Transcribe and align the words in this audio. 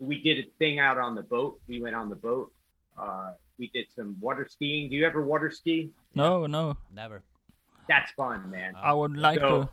we 0.00 0.20
did 0.22 0.38
a 0.44 0.48
thing 0.58 0.78
out 0.80 0.98
on 0.98 1.14
the 1.14 1.22
boat. 1.22 1.60
We 1.68 1.80
went 1.80 1.94
on 1.94 2.08
the 2.08 2.16
boat. 2.16 2.50
Uh, 2.98 3.32
we 3.58 3.68
did 3.74 3.86
some 3.94 4.16
water 4.20 4.46
skiing. 4.50 4.90
Do 4.90 4.96
you 4.96 5.06
ever 5.06 5.22
water 5.22 5.50
ski? 5.50 5.90
No, 6.14 6.46
no. 6.46 6.76
Never. 6.94 7.22
That's 7.88 8.10
fun, 8.12 8.50
man. 8.50 8.74
I 8.76 8.92
would 8.92 9.16
like 9.16 9.38
So- 9.40 9.62
to. 9.64 9.68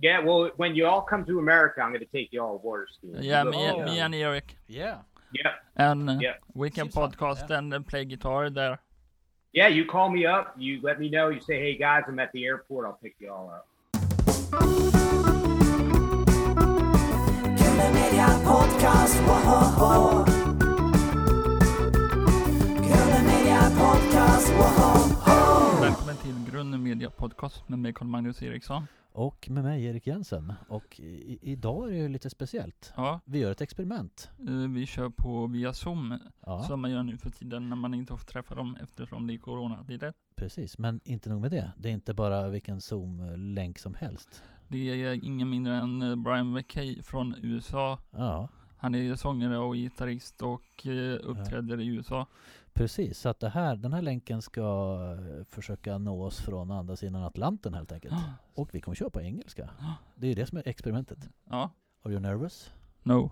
Yeah, 0.00 0.20
well, 0.20 0.50
when 0.56 0.74
you 0.74 0.86
all 0.86 1.02
come 1.02 1.24
to 1.26 1.38
America, 1.38 1.80
I'm 1.82 1.90
going 1.90 2.00
to 2.00 2.06
take 2.06 2.32
you 2.32 2.40
all 2.42 2.58
water 2.58 2.86
skiing. 2.90 3.22
Yeah, 3.22 3.44
me, 3.44 3.70
look- 3.70 3.84
me 3.84 3.98
and 4.00 4.14
Eric. 4.14 4.56
Yeah. 4.66 4.98
yeah, 5.34 5.52
And 5.76 6.08
uh, 6.10 6.16
Yeah. 6.20 6.34
we 6.54 6.70
can 6.70 6.84
Seems 6.90 6.94
fun, 6.94 7.10
podcast 7.12 7.48
yeah. 7.50 7.58
and 7.58 7.72
uh, 7.74 7.80
play 7.80 8.04
guitar 8.06 8.48
there. 8.50 8.78
yeah. 9.52 9.68
You 9.68 9.84
call 9.84 10.08
me 10.10 10.24
up. 10.26 10.54
You 10.58 10.80
let 10.82 10.98
me 10.98 11.08
know. 11.10 11.28
You 11.28 11.40
say, 11.40 11.58
"Hey 11.60 11.76
guys, 11.76 12.04
I'm 12.08 12.18
at 12.18 12.32
the 12.32 12.44
airport. 12.46 12.86
I'll 12.86 12.98
pick 13.02 13.14
you 13.20 13.30
all 13.30 13.50
up." 13.56 14.91
Media 17.94 18.28
Podcast, 18.44 19.20
wohoho. 19.28 20.24
Grunden 22.86 23.26
Media 23.26 23.60
Podcast, 23.78 24.52
wohoho. 24.52 25.80
Välkommen 25.82 26.16
till 26.16 26.52
Grunden 26.52 26.82
Media 26.82 27.10
Podcast 27.10 27.68
med 27.68 27.78
mig 27.78 27.92
Carl-Magnus 27.92 28.42
Eriksson. 28.42 28.86
Och 29.12 29.50
med 29.50 29.64
mig 29.64 29.84
Erik 29.84 30.06
Jensen. 30.06 30.52
Och 30.68 31.00
i, 31.00 31.38
idag 31.42 31.88
är 31.88 31.92
det 31.92 31.98
ju 31.98 32.08
lite 32.08 32.30
speciellt. 32.30 32.92
Ja, 32.96 33.20
Vi 33.24 33.38
gör 33.38 33.50
ett 33.52 33.60
experiment. 33.60 34.30
eh, 34.48 34.54
vi 34.74 34.86
kör 34.86 35.08
på 35.10 35.46
via 35.46 35.72
Zoom 35.72 36.18
Ja, 36.46 36.62
som 36.62 36.80
man 36.80 36.90
gör 36.90 37.02
nu 37.02 37.16
för 37.16 37.30
tiden 37.30 37.68
när 37.68 37.76
man 37.76 37.94
inte 37.94 38.16
får 38.16 38.24
träffa 38.24 38.54
dem 38.54 38.76
eftersom 38.82 39.26
det 39.26 39.34
är 39.34 39.38
coronatider. 39.38 40.12
precis. 40.36 40.78
Men 40.78 41.00
inte 41.04 41.30
nog 41.30 41.40
med 41.40 41.50
det. 41.50 41.72
Det 41.78 41.88
är 41.88 41.92
inte 41.92 42.14
bara 42.14 42.48
vilken 42.48 42.80
Zoom-länk 42.80 43.78
som 43.78 43.94
helst. 43.94 44.42
Det 44.72 45.04
är 45.04 45.24
ingen 45.24 45.50
mindre 45.50 45.76
än 45.76 46.02
eh, 46.02 46.16
Brian 46.16 46.52
McKay 46.52 47.02
från 47.02 47.34
USA. 47.42 47.98
Ja, 48.10 48.48
Han 48.76 48.94
är 48.94 49.14
sångare 49.14 49.58
och 49.58 49.74
gitarrist 49.74 50.42
och 50.42 50.86
eh, 50.86 51.18
uppträder 51.22 51.80
i 51.80 51.86
USA. 51.86 52.26
precis. 52.72 53.18
Så 53.18 53.28
att 53.28 53.40
det 53.40 53.48
här, 53.48 53.76
den 53.76 53.92
här 53.92 54.02
länken 54.02 54.42
ska 54.42 54.60
eh, 55.38 55.44
försöka 55.44 55.98
nå 55.98 56.24
oss 56.24 56.40
från 56.40 56.70
andra 56.70 56.96
sidan 56.96 57.22
Atlanten 57.22 57.74
helt 57.74 57.92
enkelt. 57.92 58.14
Och 58.54 58.74
vi 58.74 58.80
kommer 58.80 58.94
köra 58.94 59.10
på 59.10 59.20
engelska. 59.20 59.70
Det 60.14 60.26
är 60.26 60.34
det 60.36 60.46
som 60.46 60.58
är 60.58 60.68
experimentet. 60.68 61.28
Ja, 61.50 61.70
Are 62.02 62.12
you 62.12 62.20
nervous? 62.20 62.72
no, 63.02 63.30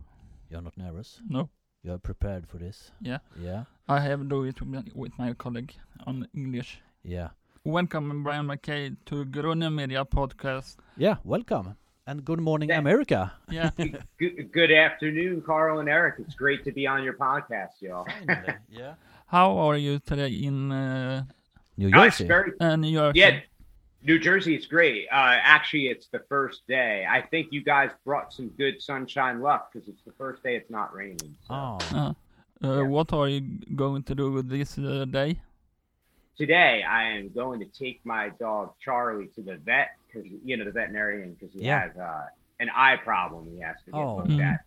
You're 0.48 0.60
not 0.60 0.76
nervous? 0.76 1.18
no. 1.20 1.48
You 1.82 1.92
are 1.94 1.98
prepared 2.00 2.48
for 2.48 2.58
this? 2.58 2.92
Yeah. 3.00 3.20
Yeah? 3.38 3.62
I 3.88 4.08
have 4.10 4.24
do 4.24 4.46
it 4.46 4.60
with 4.94 5.20
my 5.20 5.34
colleague 5.34 5.74
on 6.06 6.26
English. 6.32 6.82
Yeah. 7.02 7.30
Welcome 7.64 8.22
Brian 8.22 8.46
Mackey 8.46 8.96
to 9.06 9.24
Grunden 9.26 9.74
Media 9.74 10.02
Podcast. 10.04 10.76
Yeah, 10.96 11.16
welcome. 11.24 11.76
And 12.06 12.24
good 12.24 12.40
morning 12.40 12.70
Yeah. 12.70 12.78
America. 12.78 13.32
Yeah, 13.50 13.70
Good, 14.18 14.50
good 14.50 14.72
afternoon, 14.72 15.42
Carl 15.42 15.80
and 15.80 15.88
Eric. 15.88 16.14
It's 16.20 16.34
great 16.34 16.64
to 16.64 16.72
be 16.72 16.86
on 16.86 17.04
your 17.04 17.12
podcast, 17.12 17.80
y'all. 17.82 18.06
yeah. 18.70 18.94
how 19.26 19.58
are 19.58 19.76
you 19.76 19.98
today 19.98 20.28
in 20.30 20.72
uh, 20.72 21.24
New 21.76 21.88
it's 21.88 21.96
Jersey. 22.18 22.26
very 22.26 22.52
uh, 22.60 22.76
New 22.76 22.88
York? 22.88 23.14
Yeah, 23.14 23.40
New 24.02 24.18
Jersey 24.18 24.54
is 24.56 24.64
great. 24.66 25.06
Uh, 25.12 25.36
actually, 25.42 25.88
it's 25.88 26.08
the 26.08 26.20
first 26.30 26.66
day. 26.66 27.04
I 27.08 27.20
think 27.20 27.48
you 27.52 27.62
guys 27.62 27.90
brought 28.06 28.32
some 28.32 28.48
good 28.56 28.80
sunshine 28.80 29.42
luck 29.42 29.70
because 29.70 29.86
it's 29.86 30.02
the 30.02 30.12
first 30.12 30.42
day 30.42 30.56
it's 30.56 30.70
not 30.70 30.94
raining. 30.94 31.36
So. 31.46 31.54
Oh, 31.54 31.78
Uh, 31.92 32.12
uh, 32.66 32.84
What 32.86 33.12
are 33.12 33.28
you 33.28 33.42
going 33.76 34.02
to 34.04 34.14
do 34.14 34.32
with 34.32 34.48
this 34.48 34.78
uh, 34.78 35.04
day? 35.04 35.40
Today, 36.44 36.82
I 36.88 37.02
am 37.18 37.28
going 37.34 37.60
to 37.60 37.66
take 37.66 38.00
my 38.02 38.30
dog 38.40 38.72
Charlie 38.82 39.26
to 39.34 39.42
the 39.42 39.56
vet 39.58 39.90
because 40.06 40.26
you 40.42 40.56
know 40.56 40.64
the 40.64 40.70
veterinarian 40.70 41.34
because 41.38 41.52
he 41.52 41.66
Yeah. 41.66 41.88
has 41.88 41.96
uh, 41.98 42.28
an 42.60 42.70
eye 42.74 42.96
problem. 42.96 43.46
He 43.54 43.60
has 43.60 43.76
to 43.84 43.90
get 43.90 44.00
Oh. 44.00 44.16
looked 44.16 44.30
Mhm. 44.30 44.42
at. 44.54 44.60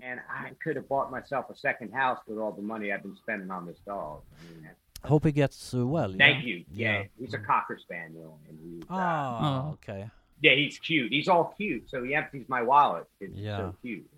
And 0.00 0.18
I 0.30 0.52
could 0.64 0.76
have 0.76 0.88
bought 0.88 1.10
myself 1.10 1.50
a 1.50 1.54
second 1.54 1.92
house 1.92 2.20
with 2.26 2.38
all 2.38 2.52
the 2.52 2.62
money 2.62 2.90
I've 2.90 3.02
been 3.02 3.16
spending 3.16 3.50
on 3.50 3.66
this 3.66 3.78
dog. 3.80 4.22
I 4.32 4.50
mean, 4.62 4.70
hope 5.04 5.26
he 5.26 5.32
gets 5.32 5.74
uh, 5.74 5.86
well. 5.86 6.08
thank 6.10 6.42
yeah? 6.42 6.48
you. 6.48 6.64
Yeah, 6.72 6.98
Yeah. 7.00 7.04
he's 7.18 7.34
a 7.34 7.38
cocker 7.38 7.76
spaniel, 7.76 8.38
and 8.48 8.58
he's 8.58 8.82
uh, 8.90 8.94
Oh, 8.94 9.38
Oh. 9.44 9.70
okay. 9.74 10.10
yeah, 10.40 10.54
he's 10.54 10.78
cute. 10.78 11.12
He's 11.12 11.28
all 11.28 11.52
cute. 11.58 11.90
So 11.90 12.02
he 12.02 12.14
empties 12.14 12.48
my 12.48 12.62
wallet. 12.62 13.06
It's 13.20 13.36
Yeah. 13.36 13.58
so 13.58 13.76
cute. 13.82 14.08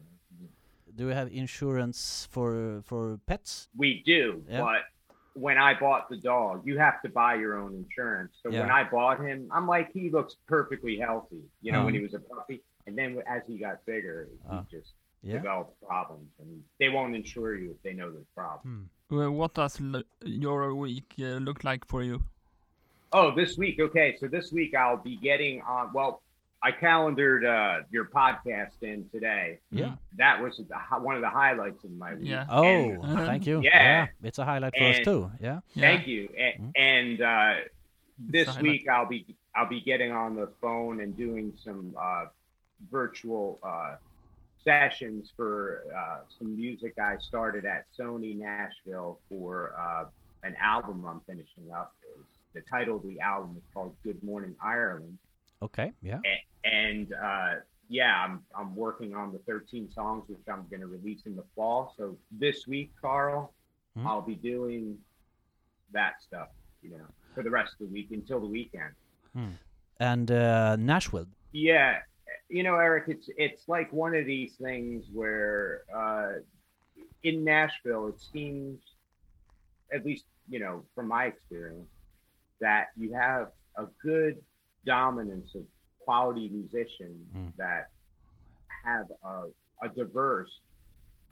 Do 0.95 1.09
we 1.09 1.15
have 1.15 1.33
insurance 1.33 2.29
for 2.31 2.83
for 2.85 3.19
pets? 3.27 3.69
We 3.77 4.03
do, 4.05 4.45
Yeah. 4.49 4.61
but 4.61 4.83
when 5.35 5.59
I 5.59 5.79
bought 5.79 6.09
the 6.11 6.17
dog, 6.17 6.63
you 6.67 6.79
have 6.79 7.01
to 7.03 7.09
buy 7.09 7.35
your 7.37 7.57
own 7.59 7.75
insurance. 7.75 8.33
So 8.43 8.51
when 8.51 8.71
I 8.71 8.85
bought 8.85 9.21
him, 9.21 9.49
I'm 9.53 9.67
like, 9.67 9.91
he 9.93 10.11
looks 10.11 10.37
perfectly 10.47 10.99
healthy, 10.99 11.43
you 11.63 11.73
know, 11.73 11.85
when 11.85 11.95
Uh. 11.95 11.99
he 11.99 12.03
was 12.03 12.15
a 12.15 12.21
puppy. 12.21 12.63
And 12.87 12.97
then 12.99 13.23
as 13.27 13.43
he 13.47 13.59
got 13.59 13.85
bigger, 13.87 14.29
he 14.51 14.57
Uh. 14.57 14.63
just 14.71 14.93
Yeah. 15.23 15.35
developed 15.35 15.81
problems, 15.81 16.29
and 16.41 16.65
they 16.81 16.89
won't 16.89 17.15
insure 17.15 17.57
you 17.57 17.71
if 17.71 17.81
they 17.83 17.93
know 17.95 18.11
there's 18.11 18.27
problems. 18.35 18.89
Hmm. 19.09 19.19
Uh, 19.19 19.31
what 19.31 19.55
does 19.55 19.81
l- 19.81 20.03
your 20.25 20.75
week 20.75 21.15
uh, 21.21 21.39
look 21.47 21.63
like 21.65 21.85
for 21.87 22.03
you? 22.03 22.23
Oh, 23.13 23.31
this 23.35 23.57
week, 23.57 23.79
okay. 23.79 24.17
So 24.17 24.27
this 24.27 24.53
week 24.53 24.75
I'll 24.75 24.97
be 24.97 25.17
getting 25.17 25.61
on. 25.63 25.93
Well, 25.93 26.23
I 26.65 26.71
calendared 26.71 27.45
uh, 27.45 27.81
your 27.91 28.05
podcast 28.05 28.83
in 28.83 29.09
today. 29.11 29.59
Yeah. 29.73 29.95
That 30.17 30.41
was 30.41 30.59
the, 30.59 30.77
one 31.01 31.17
of 31.17 31.21
the 31.23 31.29
highlights 31.31 31.83
of 31.83 31.91
my 31.91 32.15
week. 32.15 32.29
Yeah. 32.29 32.47
Oh, 32.49 32.63
And- 33.03 33.03
thank 33.27 33.47
you. 33.47 33.61
Yeah. 33.63 34.07
it's 34.23 34.39
a 34.39 34.45
highlight 34.45 34.75
for 34.79 34.85
us 34.85 35.01
too. 35.01 35.31
Yeah. 35.41 35.61
Yeah. 35.75 35.81
Thank 35.83 36.07
you. 36.07 36.29
A- 36.37 36.59
Mhm. 36.61 36.73
And 36.77 37.21
uh, 37.23 37.55
this 38.19 38.57
week 38.61 38.89
I'll 38.89 39.07
be 39.09 39.27
I'll 39.57 39.69
be 39.69 39.81
getting 39.81 40.13
on 40.13 40.37
the 40.37 40.49
phone 40.61 41.01
and 41.01 41.17
doing 41.17 41.53
some 41.65 41.95
uh, 42.01 42.27
virtual 42.91 43.59
uh, 43.63 43.97
sessions 44.65 45.33
for 45.37 45.83
uh, 45.97 46.21
some 46.39 46.57
music 46.57 46.95
I 46.99 47.17
started 47.19 47.65
at 47.65 47.87
Sony 47.99 48.37
Nashville 48.39 49.19
for 49.29 49.75
uh, 49.79 50.05
an 50.45 50.55
album 50.63 51.05
I'm 51.07 51.21
finishing 51.27 51.73
up. 51.75 51.95
The 52.55 52.61
title 52.71 52.97
of 52.97 53.03
the 53.03 53.19
album 53.21 53.57
is 53.57 53.63
called 53.75 53.95
Good 54.05 54.23
Morning 54.23 54.55
Ireland, 54.63 55.19
Okay. 55.63 55.93
Yeah. 56.03 56.19
A- 56.27 56.69
and 56.69 57.13
uh, 57.15 57.55
yeah, 57.89 58.15
I'm 58.25 58.43
I'm 58.57 58.75
working 58.77 59.15
on 59.15 59.33
the 59.33 59.39
13 59.41 59.91
songs 59.91 60.25
which 60.29 60.39
I'm 60.49 60.67
going 60.71 60.81
to 60.81 60.87
release 60.87 61.23
in 61.27 61.37
the 61.37 61.45
fall. 61.55 61.95
So 61.97 62.17
this 62.31 62.67
week, 62.67 62.93
Carl, 63.01 63.53
Mhm. 63.97 64.07
I'll 64.07 64.23
be 64.23 64.37
doing 64.37 64.99
that 65.93 66.23
stuff, 66.23 66.49
you 66.83 66.91
know, 66.91 67.07
for 67.35 67.43
the 67.43 67.51
rest 67.51 67.73
of 67.75 67.89
the 67.89 67.93
week 67.93 68.11
until 68.11 68.41
the 68.41 68.47
weekend. 68.47 68.95
And 70.01 70.31
uh, 70.31 70.77
Nashville. 70.77 71.27
Yeah, 71.53 71.99
you 72.49 72.63
know, 72.63 72.77
Eric, 72.77 73.05
it's 73.09 73.29
it's 73.37 73.69
like 73.69 73.93
one 73.93 74.15
of 74.17 74.25
these 74.27 74.55
things 74.57 75.07
where 75.13 75.83
uh, 75.95 76.33
in 77.23 77.45
Nashville, 77.45 78.09
it 78.09 78.21
seems, 78.21 78.81
at 79.93 80.05
least 80.05 80.25
you 80.49 80.59
know, 80.59 80.85
from 80.95 81.07
my 81.09 81.27
experience, 81.27 81.89
that 82.61 82.87
you 82.97 83.13
have 83.13 83.53
a 83.77 83.87
good 84.03 84.43
dominance 84.85 85.55
of 85.55 85.63
quality 86.01 86.49
musicians 86.49 87.27
Mm. 87.35 87.57
that 87.57 87.91
have 88.85 89.07
a, 89.25 89.45
a 89.83 89.89
diverse 89.95 90.51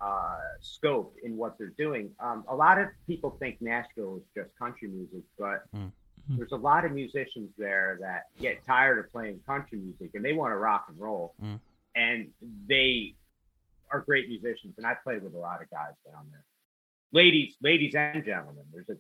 uh, 0.01 0.39
scope 0.61 1.15
in 1.25 1.37
what 1.37 1.59
they're 1.59 1.75
doing. 1.77 2.11
Um, 2.21 2.45
a 2.49 2.55
lot 2.55 2.79
of 2.81 2.89
people 3.07 3.37
think 3.39 3.61
Nashville 3.61 4.17
is 4.19 4.23
just 4.35 4.57
country 4.59 4.89
music, 4.89 5.23
but 5.39 5.65
Mm. 5.75 5.93
there's 6.29 6.53
a 6.53 6.57
lot 6.57 6.85
of 6.85 6.93
musicians 6.93 7.51
there 7.59 7.99
that 8.01 8.27
get 8.39 8.65
tired 8.65 8.99
of 9.05 9.11
playing 9.11 9.41
country 9.47 9.79
music 9.79 10.11
and 10.15 10.25
they 10.25 10.33
want 10.33 10.53
to 10.53 10.57
rock 10.57 10.87
and 10.89 10.99
roll. 10.99 11.35
Mm. 11.43 11.61
And 11.97 12.33
they 12.67 13.15
are 13.91 14.01
great 14.01 14.29
musicians. 14.29 14.75
And 14.79 14.87
I 14.87 14.95
played 14.95 15.23
with 15.23 15.35
a 15.35 15.39
lot 15.39 15.61
of 15.61 15.69
guys 15.71 15.95
down 16.11 16.29
there. 16.31 16.45
Ladies, 17.13 17.57
ladies 17.61 17.95
and 17.97 18.25
gentlemen, 18.25 18.65
there's 18.73 18.89
a 18.89 18.97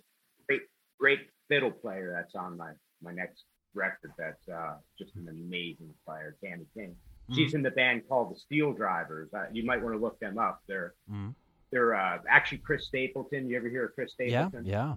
great, 0.48 0.62
great 0.98 1.20
fiddle 1.48 1.70
player 1.70 2.12
that's 2.12 2.34
on 2.34 2.56
my, 2.56 2.72
my 3.00 3.12
next 3.12 3.44
record 3.74 4.12
that's 4.18 4.48
uh, 4.48 4.74
just 4.98 5.14
an 5.16 5.28
amazing 5.28 5.92
player, 6.04 6.36
Tammy 6.44 6.66
King. 6.74 6.94
She's 7.32 7.54
in 7.54 7.62
the 7.62 7.70
band 7.70 8.02
called 8.08 8.34
the 8.34 8.38
Steel 8.38 8.72
Drivers. 8.72 9.28
Uh, 9.32 9.44
you 9.52 9.64
might 9.64 9.80
want 9.80 9.94
to 9.94 10.00
look 10.00 10.18
them 10.18 10.36
up. 10.38 10.62
They're 10.66 10.94
Mm. 11.10 11.34
they're 11.70 11.94
uh, 11.94 12.18
actually 12.28 12.58
Chris 12.58 12.86
Stapleton. 12.86 13.48
You 13.48 13.56
ever 13.56 13.68
hear 13.68 13.84
of 13.86 13.94
Chris 13.94 14.12
Stapleton? 14.12 14.64
Yeah. 14.66 14.96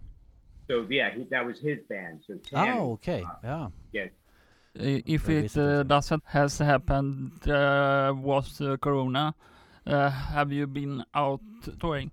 So 0.67 0.87
yeah, 0.89 1.11
he, 1.13 1.25
that 1.25 1.45
was 1.45 1.59
his 1.59 1.79
band. 1.87 2.23
So 2.25 2.37
Tammy, 2.37 2.79
Oh, 2.79 2.91
okay. 2.93 3.23
Yeah. 3.43 3.67
yeah, 3.91 4.05
Uh, 4.79 5.01
If 5.05 5.29
it 5.29 5.55
uh, 5.57 5.83
doesn't 5.83 6.23
has 6.25 6.57
happened 6.57 7.47
uh, 7.47 8.13
was 8.17 8.59
uh, 8.61 8.77
Corona, 8.77 9.35
uh, 9.85 10.09
have 10.09 10.51
you 10.51 10.65
been 10.65 11.05
out 11.13 11.41
touring? 11.79 12.09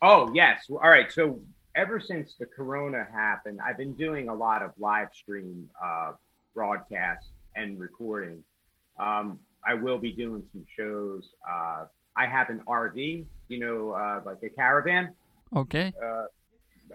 Oh 0.00 0.30
yes. 0.34 0.66
All 0.70 0.78
right. 0.78 1.10
So 1.10 1.40
ever 1.74 2.00
since 2.00 2.34
the 2.38 2.46
Corona 2.46 3.06
happened, 3.12 3.60
I've 3.64 3.76
been 3.78 3.94
doing 3.94 4.28
a 4.28 4.34
lot 4.34 4.62
of 4.62 4.72
live 4.78 5.08
stream 5.14 5.68
uh, 5.82 6.12
broadcasts 6.54 7.28
and 7.56 7.78
recording. 7.78 8.42
Um, 8.98 9.38
I 9.66 9.74
will 9.74 9.98
be 9.98 10.12
doing 10.12 10.42
some 10.52 10.64
shows. 10.76 11.22
Uh, 11.48 11.84
I 12.16 12.26
have 12.26 12.50
an 12.50 12.60
RV, 12.66 13.24
you 13.48 13.58
know, 13.58 13.90
uh, 13.92 14.20
like 14.24 14.42
a 14.42 14.48
caravan, 14.50 15.14
Okay. 15.54 15.92
uh, 16.02 16.24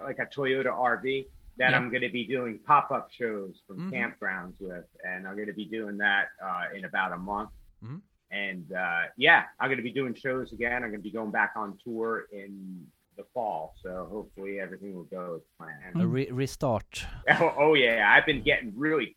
like 0.04 0.20
a 0.20 0.26
Toyota 0.26 0.68
RV 0.72 1.28
that 1.58 1.72
Yeah. 1.72 1.78
I'm 1.78 1.90
going 1.90 2.02
to 2.04 2.10
be 2.10 2.28
doing 2.28 2.60
pop 2.60 2.92
up 2.92 3.10
shows 3.12 3.62
from 3.66 3.90
Mhm. 3.90 3.92
campgrounds 4.20 4.60
with, 4.60 4.86
and 5.04 5.28
I'm 5.28 5.36
going 5.36 5.48
to 5.48 5.54
be 5.54 5.66
doing 5.66 5.98
that 5.98 6.28
uh, 6.44 6.66
in 6.76 6.86
about 6.86 7.14
a 7.14 7.18
month. 7.18 7.50
Mhm. 7.84 8.02
And 8.30 8.72
uh, 8.74 9.04
yeah, 9.16 9.46
I'm 9.60 9.70
going 9.70 9.78
to 9.78 9.84
be 9.84 9.92
doing 9.92 10.14
shows 10.14 10.52
again. 10.52 10.84
I'm 10.84 10.90
going 10.90 11.00
to 11.02 11.04
be 11.04 11.12
going 11.12 11.32
back 11.32 11.54
on 11.56 11.78
tour 11.84 12.28
in 12.32 12.86
the 13.18 13.26
fall. 13.34 13.76
So 13.84 14.08
hopefully 14.10 14.60
everything 14.60 14.94
will 14.96 15.04
go 15.04 15.36
as 15.36 15.42
planned. 15.58 16.02
A 16.02 16.08
re- 16.08 16.32
restart. 16.32 17.06
Oh, 17.40 17.54
oh 17.58 17.74
yeah, 17.74 18.14
I've 18.16 18.26
been 18.26 18.44
getting 18.44 18.72
really 18.76 19.16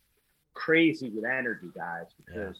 crazy 0.53 1.09
with 1.09 1.23
energy, 1.25 1.69
guys, 1.75 2.07
because 2.25 2.57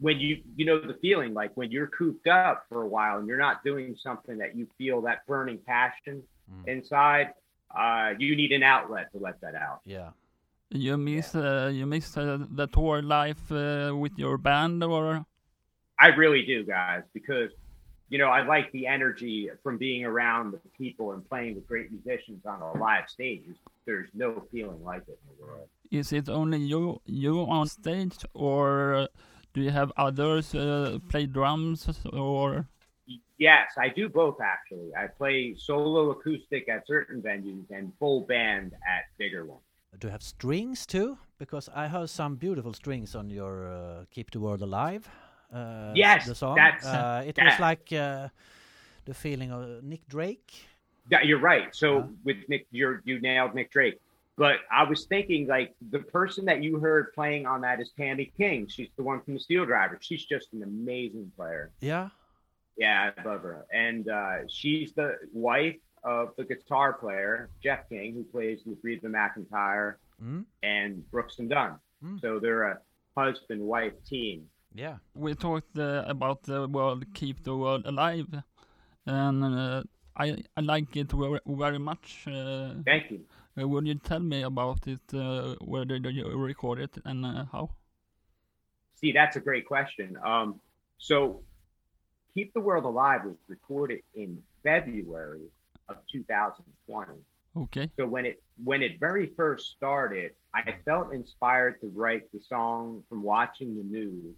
when 0.00 0.18
you 0.18 0.42
you 0.56 0.64
know 0.64 0.80
the 0.80 0.94
feeling 1.00 1.32
like 1.34 1.52
when 1.56 1.70
you're 1.70 1.86
cooped 1.88 2.26
up 2.26 2.64
for 2.68 2.82
a 2.82 2.88
while 2.88 3.18
and 3.18 3.28
you're 3.28 3.38
not 3.48 3.62
doing 3.64 3.96
something 4.02 4.38
that 4.38 4.56
you 4.56 4.66
feel 4.78 5.00
that 5.02 5.26
burning 5.26 5.58
passion 5.66 6.22
Mm. 6.50 6.66
inside, 6.66 7.28
uh, 7.78 8.14
you 8.18 8.34
need 8.34 8.52
an 8.52 8.62
outlet 8.62 9.12
to 9.12 9.18
let 9.18 9.38
that 9.42 9.54
out. 9.54 9.80
Yeah. 9.84 10.10
You 10.70 10.96
miss 10.96 11.34
uh, 11.34 11.70
you 11.72 11.84
miss 11.84 12.16
uh, 12.16 12.38
the 12.50 12.66
tour 12.68 13.02
life 13.02 13.52
uh, 13.52 13.92
with 13.94 14.12
your 14.18 14.38
band, 14.38 14.82
or 14.82 15.26
I 15.98 16.06
really 16.08 16.42
do, 16.46 16.64
guys, 16.64 17.02
because 17.12 17.50
you 18.08 18.18
know 18.18 18.28
I 18.28 18.44
like 18.44 18.70
the 18.72 18.86
energy 18.86 19.50
from 19.62 19.78
being 19.78 20.04
around 20.04 20.52
the 20.52 20.60
people 20.76 21.12
and 21.12 21.28
playing 21.28 21.54
with 21.56 21.66
great 21.66 21.90
musicians 21.90 22.44
on 22.46 22.60
a 22.60 22.72
live 22.78 23.08
stage. 23.08 23.44
There's 23.86 24.10
no 24.14 24.44
feeling 24.50 24.82
like 24.84 25.02
it 25.08 25.18
in 25.22 25.36
the 25.36 25.44
world. 25.44 25.68
is 25.90 26.12
it 26.12 26.28
only 26.28 26.58
you 26.58 27.00
you 27.06 27.40
on 27.40 27.66
stage, 27.66 28.18
or 28.34 28.94
uh, 28.94 29.06
do 29.54 29.60
you 29.62 29.70
have 29.70 29.92
others 29.96 30.54
uh, 30.54 30.98
play 31.08 31.26
drums, 31.26 31.88
or 32.12 32.66
Yes, 33.38 33.70
I 33.78 33.88
do 33.88 34.08
both 34.08 34.38
actually. 34.40 34.94
I 34.94 35.06
play 35.06 35.54
solo 35.56 36.10
acoustic 36.10 36.68
at 36.68 36.86
certain 36.86 37.22
venues 37.22 37.70
and 37.70 37.92
full 37.98 38.22
band 38.22 38.72
at 38.86 39.04
bigger 39.16 39.46
ones. 39.46 39.62
Do 39.98 40.08
you 40.08 40.12
have 40.12 40.22
strings 40.22 40.84
too? 40.86 41.18
Because 41.38 41.70
I 41.74 41.88
heard 41.88 42.10
some 42.10 42.36
beautiful 42.36 42.74
strings 42.74 43.14
on 43.14 43.30
your 43.30 43.68
uh, 43.68 44.04
"Keep 44.10 44.32
the 44.32 44.40
World 44.40 44.62
Alive." 44.62 45.08
Uh, 45.52 45.92
Yes, 45.94 46.26
the 46.26 46.34
song. 46.34 46.56
that's- 46.56 46.84
uh, 46.84 47.22
it 47.26 47.34
that- 47.36 47.44
was 47.46 47.60
like 47.60 47.92
uh, 47.92 48.28
the 49.04 49.14
feeling 49.14 49.50
of 49.52 49.82
Nick 49.82 50.06
Drake. 50.08 50.66
Yeah, 51.10 51.22
you're 51.22 51.38
right. 51.40 51.74
So 51.74 51.98
Yeah. 51.98 52.06
with 52.24 52.48
Nick, 52.48 52.66
you're 52.70 53.00
you 53.04 53.18
nailed 53.20 53.54
Nick 53.54 53.70
Drake. 53.70 53.98
But 54.36 54.60
I 54.70 54.84
was 54.84 55.06
thinking 55.06 55.46
like 55.48 55.74
the 55.90 55.98
person 56.00 56.44
that 56.44 56.62
you 56.62 56.78
heard 56.78 57.12
playing 57.14 57.46
on 57.46 57.60
that 57.62 57.80
is 57.80 57.90
Tammy 57.96 58.26
King. 58.36 58.66
She's 58.68 58.90
the 58.96 59.02
one 59.02 59.20
from 59.22 59.34
the 59.34 59.40
Steel 59.40 59.64
Driver. 59.64 59.98
She's 60.00 60.24
just 60.24 60.52
an 60.52 60.62
amazing 60.62 61.32
player. 61.34 61.72
Yeah. 61.80 62.10
Yeah, 62.76 63.10
I 63.16 63.22
love 63.26 63.42
her. 63.42 63.66
And 63.72 64.08
uh, 64.08 64.46
she's 64.48 64.92
the 64.92 65.16
wife 65.32 65.76
of 66.04 66.36
the 66.36 66.44
guitar 66.44 66.92
player 66.92 67.48
Jeff 67.60 67.88
King, 67.88 68.14
who 68.14 68.22
plays 68.22 68.60
with 68.64 68.78
Reba 68.84 69.08
McEntire 69.08 69.96
Mm. 70.22 70.44
and 70.62 71.08
Brooks 71.10 71.38
and 71.38 71.48
Dunn. 71.48 71.78
Mm. 72.04 72.20
So 72.20 72.38
they're 72.38 72.64
a 72.64 72.78
husband-wife 73.16 73.94
team. 74.04 74.48
Yeah. 74.78 74.98
we 75.14 75.34
talked 75.34 75.76
uh, 75.76 76.04
about 76.06 76.44
the 76.44 76.68
world 76.68 77.04
keep 77.12 77.42
the 77.42 77.56
world 77.56 77.84
alive, 77.84 78.28
and 79.06 79.44
uh, 79.44 79.82
I 80.16 80.36
I 80.56 80.60
like 80.60 80.96
it 80.96 81.10
very, 81.10 81.40
very 81.46 81.80
much. 81.80 82.24
Uh, 82.28 82.74
Thank 82.84 83.10
you. 83.10 83.20
uh, 83.60 83.66
would 83.66 83.88
you 83.88 83.96
tell 83.96 84.20
me 84.20 84.42
about 84.42 84.86
it? 84.86 85.02
Uh, 85.12 85.56
where 85.64 85.84
did 85.84 86.06
you 86.06 86.24
record 86.36 86.78
it 86.78 86.96
and 87.04 87.26
uh, 87.26 87.46
how? 87.50 87.70
See, 89.00 89.10
that's 89.10 89.34
a 89.34 89.40
great 89.40 89.66
question. 89.66 90.16
Um, 90.24 90.60
so, 90.98 91.42
Keep 92.34 92.54
the 92.54 92.60
World 92.60 92.84
Alive 92.84 93.24
was 93.24 93.38
recorded 93.48 94.02
in 94.14 94.38
February 94.62 95.50
of 95.88 95.96
2020. 96.12 97.12
Okay. 97.56 97.90
So 97.98 98.06
when 98.06 98.26
it 98.26 98.40
when 98.62 98.82
it 98.82 99.00
very 99.00 99.32
first 99.36 99.72
started, 99.76 100.30
I 100.54 100.76
felt 100.84 101.12
inspired 101.12 101.80
to 101.80 101.88
write 101.88 102.30
the 102.32 102.40
song 102.48 103.02
from 103.08 103.24
watching 103.24 103.76
the 103.76 103.82
news 103.82 104.36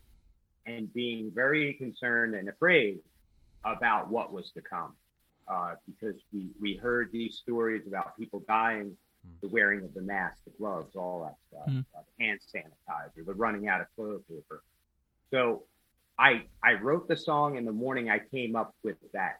and 0.66 0.92
being 0.92 1.30
very 1.34 1.74
concerned 1.74 2.34
and 2.34 2.48
afraid 2.48 3.00
about 3.64 4.10
what 4.10 4.32
was 4.32 4.50
to 4.52 4.60
come, 4.60 4.94
uh, 5.48 5.74
because 5.86 6.20
we 6.32 6.48
we 6.60 6.76
heard 6.76 7.10
these 7.12 7.36
stories 7.36 7.86
about 7.86 8.16
people 8.16 8.42
dying, 8.48 8.96
the 9.42 9.48
wearing 9.48 9.84
of 9.84 9.92
the 9.94 10.02
mask, 10.02 10.38
the 10.44 10.50
gloves, 10.58 10.96
all 10.96 11.22
that 11.24 11.36
stuff, 11.48 11.68
Mm. 11.68 11.84
uh, 11.96 12.00
the 12.18 12.24
hand 12.24 12.40
sanitizer, 12.54 13.24
the 13.26 13.34
running 13.34 13.68
out 13.68 13.80
of 13.80 13.86
toilet 13.96 14.26
paper. 14.28 14.62
So 15.30 15.64
I 16.18 16.46
I 16.62 16.74
wrote 16.74 17.08
the 17.08 17.16
song 17.16 17.56
in 17.56 17.64
the 17.64 17.72
morning. 17.72 18.10
I 18.10 18.18
came 18.18 18.56
up 18.56 18.74
with 18.82 18.96
that 19.12 19.38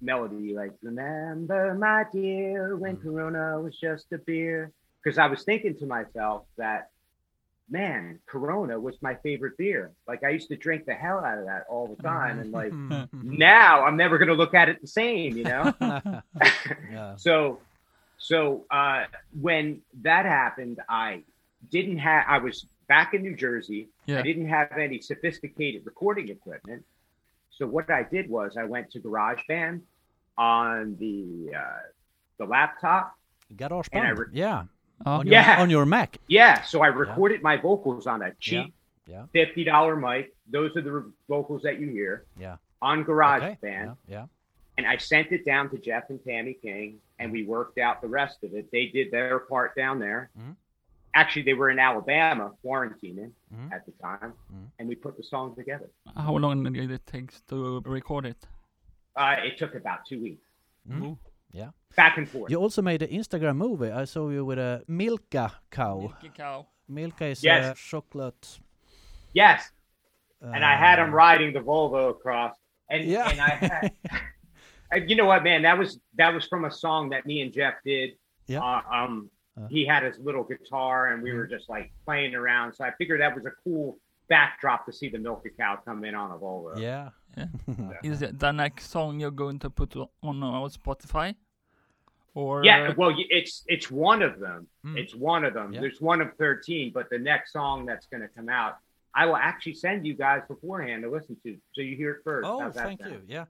melody 0.00 0.54
like 0.54 0.72
remember 0.82 1.72
my 1.74 2.04
dear 2.12 2.76
when 2.76 2.96
corona 2.96 3.58
was 3.60 3.78
just 3.78 4.04
a 4.12 4.18
beer 4.18 4.70
because 5.02 5.16
i 5.18 5.26
was 5.26 5.44
thinking 5.44 5.74
to 5.78 5.86
myself 5.86 6.42
that 6.58 6.90
man 7.70 8.18
corona 8.26 8.78
was 8.78 9.00
my 9.00 9.14
favorite 9.16 9.56
beer 9.56 9.90
like 10.06 10.22
i 10.22 10.28
used 10.28 10.48
to 10.48 10.56
drink 10.56 10.84
the 10.84 10.92
hell 10.92 11.18
out 11.24 11.38
of 11.38 11.46
that 11.46 11.64
all 11.70 11.86
the 11.86 12.02
time 12.02 12.38
and 12.38 12.52
like 12.52 12.72
now 13.12 13.84
i'm 13.84 13.96
never 13.96 14.18
going 14.18 14.28
to 14.28 14.34
look 14.34 14.52
at 14.54 14.68
it 14.68 14.80
the 14.82 14.86
same 14.86 15.36
you 15.36 15.44
know 15.44 15.72
yeah. 16.92 17.14
so 17.16 17.58
so 18.18 18.64
uh 18.70 19.04
when 19.40 19.80
that 20.02 20.26
happened 20.26 20.78
i 20.90 21.22
didn't 21.70 21.98
have 21.98 22.24
i 22.28 22.36
was 22.38 22.66
back 22.86 23.14
in 23.14 23.22
new 23.22 23.34
jersey 23.34 23.88
Yeah. 24.06 24.18
i 24.18 24.22
didn't 24.22 24.48
have 24.48 24.72
any 24.78 25.00
sophisticated 25.00 25.86
recording 25.86 26.28
equipment 26.28 26.84
so 27.50 27.66
what 27.66 27.90
i 27.90 28.02
did 28.02 28.28
was 28.28 28.56
i 28.58 28.64
went 28.64 28.90
to 28.90 29.00
garageband 29.00 29.80
on 30.36 30.96
the 30.98 31.50
uh 31.56 31.78
the 32.38 32.44
laptop 32.44 33.14
Garage 33.56 33.86
And 33.92 34.06
I 34.06 34.10
re- 34.10 34.26
yeah. 34.32 34.64
Oh, 35.06 35.12
On 35.20 35.26
your, 35.26 35.32
Yeah. 35.34 35.60
on 35.62 35.70
your 35.70 35.86
Mac. 35.86 36.18
yeah 36.28 36.62
so 36.62 36.80
i 36.82 36.86
recorded 36.88 37.42
my 37.42 37.56
vocals 37.56 38.06
on 38.06 38.22
a 38.22 38.32
cheap 38.40 38.72
Yeah. 39.06 39.26
$50 39.34 39.96
mic 40.00 40.34
those 40.50 40.74
are 40.76 40.82
the 40.82 41.12
vocals 41.28 41.62
that 41.62 41.78
you 41.80 41.88
hear 41.88 42.24
Yeah. 42.38 42.56
on 42.80 43.00
Okay. 43.00 43.12
garageband 43.12 43.96
Yeah. 44.06 44.16
Yeah. 44.16 44.26
and 44.78 44.86
I 44.86 44.96
sent 44.96 45.30
it 45.32 45.44
down 45.44 45.68
to 45.70 45.78
Jeff 45.78 46.04
and 46.10 46.20
Tammy 46.24 46.54
King, 46.54 46.98
and 47.18 47.30
we 47.30 47.44
worked 47.44 47.78
out 47.78 48.00
the 48.02 48.08
rest 48.08 48.38
of 48.42 48.50
it. 48.54 48.64
They 48.72 48.86
did 48.86 49.10
their 49.12 49.38
part 49.38 49.76
down 49.76 50.00
there. 50.00 50.30
Mhm. 50.36 50.56
Actually, 51.14 51.42
they 51.48 51.54
were 51.54 51.70
in 51.70 51.78
Alabama 51.78 52.46
quarantining 52.64 53.30
Mhm. 53.54 53.70
at 53.76 53.82
the 53.86 53.92
time, 54.02 54.32
Mhm. 54.52 54.66
and 54.78 54.88
we 54.88 54.96
put 54.96 55.16
the 55.16 55.22
song 55.22 55.54
together. 55.54 55.88
How 56.16 56.34
long 56.44 56.64
did 56.64 56.90
it 56.90 57.06
take 57.06 57.30
to 57.50 57.80
record 57.98 58.24
it? 58.26 58.40
Uh, 59.14 59.36
it 59.48 59.56
took 59.58 59.74
about 59.76 60.00
two 60.06 60.20
weeks, 60.20 60.46
Mm. 60.90 61.02
Oh. 61.04 61.18
Yeah. 61.54 61.70
back 61.96 62.18
and 62.18 62.28
forth. 62.28 62.50
You 62.50 62.58
also 62.58 62.82
made 62.82 63.02
an 63.02 63.10
Instagram 63.10 63.56
movie. 63.56 63.90
I 63.90 64.04
saw 64.04 64.28
you 64.28 64.44
with 64.44 64.58
a 64.58 64.82
Milka 64.88 65.52
cow. 65.70 65.98
Milky 66.00 66.30
cow. 66.36 66.66
Milka 66.88 67.26
is 67.26 67.42
Yes. 67.44 67.72
a 67.72 67.74
chocolate. 67.90 68.58
Yes, 69.32 69.70
and 70.40 70.64
I 70.64 70.76
had 70.76 70.98
him 70.98 71.10
uh, 71.10 71.16
riding 71.24 71.52
the 71.52 71.60
Volvo 71.60 72.10
across, 72.10 72.54
and 72.90 73.04
Yeah. 73.04 73.30
and 73.30 73.40
I 73.40 73.48
had. 74.92 75.08
you 75.08 75.16
know 75.16 75.26
what, 75.26 75.42
man? 75.44 75.62
That 75.62 75.78
was 75.78 75.98
that 76.20 76.34
was 76.34 76.44
from 76.46 76.64
a 76.64 76.70
song 76.70 77.10
that 77.10 77.24
me 77.26 77.40
and 77.42 77.52
Jeff 77.52 77.74
did. 77.84 78.10
Yeah. 78.46 78.60
Uh, 78.60 78.82
um, 78.98 79.30
Uh. 79.56 79.68
he 79.68 79.86
had 79.86 80.02
his 80.02 80.18
little 80.18 80.44
guitar, 80.44 80.96
and 81.12 81.22
we 81.22 81.32
were 81.32 81.46
just 81.46 81.68
like 81.68 81.86
playing 82.04 82.34
around. 82.34 82.74
So 82.74 82.84
I 82.84 82.90
figured 82.98 83.20
that 83.20 83.34
was 83.34 83.44
a 83.46 83.54
cool 83.64 83.98
backdrop 84.28 84.84
to 84.86 84.92
see 84.92 85.08
the 85.08 85.18
Milky 85.18 85.50
Cow 85.58 85.76
come 85.84 86.04
in 86.04 86.14
on 86.14 86.30
a 86.32 86.38
Volvo. 86.38 86.76
Yeah. 86.78 87.10
Is 88.10 88.22
it 88.22 88.38
the 88.38 88.52
next 88.52 88.90
song 88.90 89.20
you're 89.20 89.30
going 89.44 89.58
to 89.60 89.70
put 89.70 89.94
on 89.96 90.42
uh, 90.42 90.68
Spotify? 90.78 91.34
Or 92.34 92.64
Yeah, 92.64 92.88
uh, 92.90 92.94
well, 92.96 93.14
it's 93.16 93.62
it's 93.68 93.90
one 93.90 94.20
of 94.22 94.40
them. 94.40 94.66
Mm. 94.84 94.98
It's 94.98 95.14
one 95.14 95.44
of 95.44 95.54
them. 95.54 95.72
Yeah. 95.72 95.80
There's 95.80 96.00
one 96.00 96.20
of 96.20 96.34
thirteen, 96.36 96.90
but 96.92 97.08
the 97.10 97.18
next 97.18 97.52
song 97.52 97.86
that's 97.86 98.06
going 98.06 98.22
to 98.22 98.28
come 98.28 98.48
out, 98.48 98.78
I 99.14 99.26
will 99.26 99.36
actually 99.36 99.74
send 99.74 100.04
you 100.06 100.14
guys 100.14 100.42
beforehand 100.48 101.04
to 101.04 101.10
listen 101.10 101.36
to, 101.44 101.56
so 101.72 101.80
you 101.80 101.96
hear 101.96 102.10
it 102.12 102.20
first. 102.24 102.48
Oh, 102.48 102.60
How's 102.60 102.74
thank 102.74 103.00
sound? 103.00 103.12
you. 103.12 103.20
Yeah. 103.28 103.44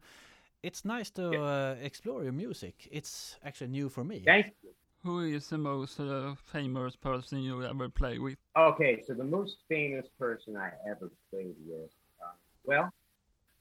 It's 0.63 0.85
nice 0.85 1.11
to 1.11 1.43
uh, 1.43 1.77
explore 1.83 2.23
your 2.23 2.33
music. 2.33 2.89
It's 2.91 3.37
actually 3.45 3.69
new 3.69 3.89
for 3.89 4.05
me. 4.05 4.23
Thank 4.25 4.47
you. 4.63 4.71
who 5.03 5.21
is 5.21 5.49
the 5.49 5.59
most 5.59 6.01
uh, 6.01 6.35
famous 6.53 6.97
person 6.97 7.41
you 7.41 7.63
ever 7.65 7.89
play 7.91 8.19
with? 8.19 8.39
Okay, 8.57 9.03
so 9.07 9.13
the 9.15 9.25
most 9.25 9.59
famous 9.69 10.07
person 10.19 10.57
I 10.57 10.71
ever 10.89 11.11
played 11.31 11.57
with, 11.67 11.91
uh, 12.23 12.33
well, 12.65 12.91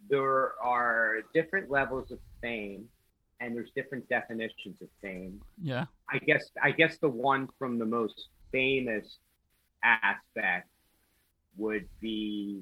there 0.09 0.53
are 0.63 1.17
different 1.33 1.69
levels 1.69 2.11
of 2.11 2.19
fame, 2.41 2.87
and 3.43 3.55
there's 3.55 3.71
different 3.75 4.07
definitions 4.07 4.81
of 4.81 4.87
fame. 5.01 5.41
Yeah. 5.61 5.85
I 6.09 6.19
guess 6.19 6.51
I 6.61 6.71
guess 6.71 6.97
the 6.97 7.09
one 7.09 7.49
from 7.59 7.77
the 7.77 7.85
most 7.85 8.29
famous 8.51 9.17
aspect 9.83 10.69
would 11.57 11.87
be 11.99 12.61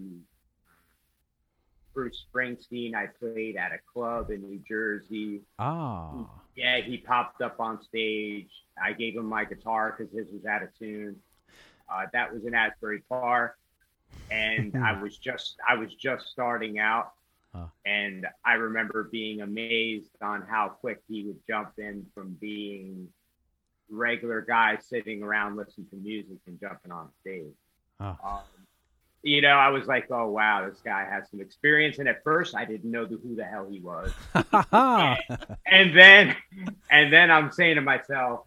Bruce 1.94 2.26
Springsteen. 2.34 2.96
I 2.96 3.08
played 3.20 3.58
at 3.58 3.72
a 3.72 3.80
club 3.94 4.32
in 4.32 4.42
New 4.42 4.62
Jersey. 4.68 5.42
Ah. 5.60 6.26
Yeah, 6.56 6.82
he 6.82 6.98
popped 6.98 7.42
up 7.42 7.60
on 7.60 7.82
stage. 7.84 8.50
I 8.82 8.94
gave 8.94 9.16
him 9.16 9.26
my 9.26 9.46
guitar 9.46 9.96
because 9.96 10.14
his 10.14 10.28
was 10.34 10.46
out 10.46 10.64
of 10.64 10.70
tune. 10.78 11.16
Uh, 11.90 12.06
that 12.14 12.34
was 12.34 12.46
in 12.46 12.54
Asbury 12.54 13.04
Park, 13.08 13.58
and 14.30 14.76
I 14.84 15.00
was 15.02 15.18
just 15.18 15.58
I 15.68 15.76
was 15.76 15.94
just 15.94 16.28
starting 16.30 16.80
out, 16.80 17.14
Huh. 17.54 17.66
and 17.86 18.26
I 18.46 18.54
remember 18.54 19.10
being 19.12 19.42
amazed 19.42 20.16
on 20.22 20.42
how 20.42 20.70
quick 20.70 21.02
he 21.10 21.26
would 21.26 21.40
jump 21.50 21.74
in 21.78 22.06
from 22.16 22.38
being 22.40 23.10
regular 23.90 24.42
guy 24.42 24.78
sitting 24.82 25.22
around 25.22 25.58
listening 25.58 25.88
to 25.90 25.98
music 25.98 26.38
and 26.48 26.60
jumping 26.60 26.92
on 26.92 27.10
stage. 27.20 27.54
Ah. 28.00 28.18
Um, 28.24 28.44
you 29.24 29.42
know, 29.42 29.50
I 29.50 29.70
was 29.70 29.86
like, 29.86 30.10
oh 30.10 30.30
wow, 30.30 30.68
this 30.68 30.80
guy 30.84 31.06
has 31.06 31.30
some 31.30 31.42
experience. 31.42 32.00
And 32.00 32.08
at 32.08 32.24
first, 32.24 32.56
I 32.56 32.66
didn't 32.66 32.90
know 32.90 33.06
who 33.06 33.36
the 33.36 33.44
hell 33.44 33.68
he 33.70 33.80
was. 33.80 34.12
and 35.66 35.96
then, 35.96 36.36
and 36.90 37.14
then 37.14 37.30
I'm 37.30 37.52
saying 37.52 37.76
to 37.76 37.82
myself, 37.82 38.46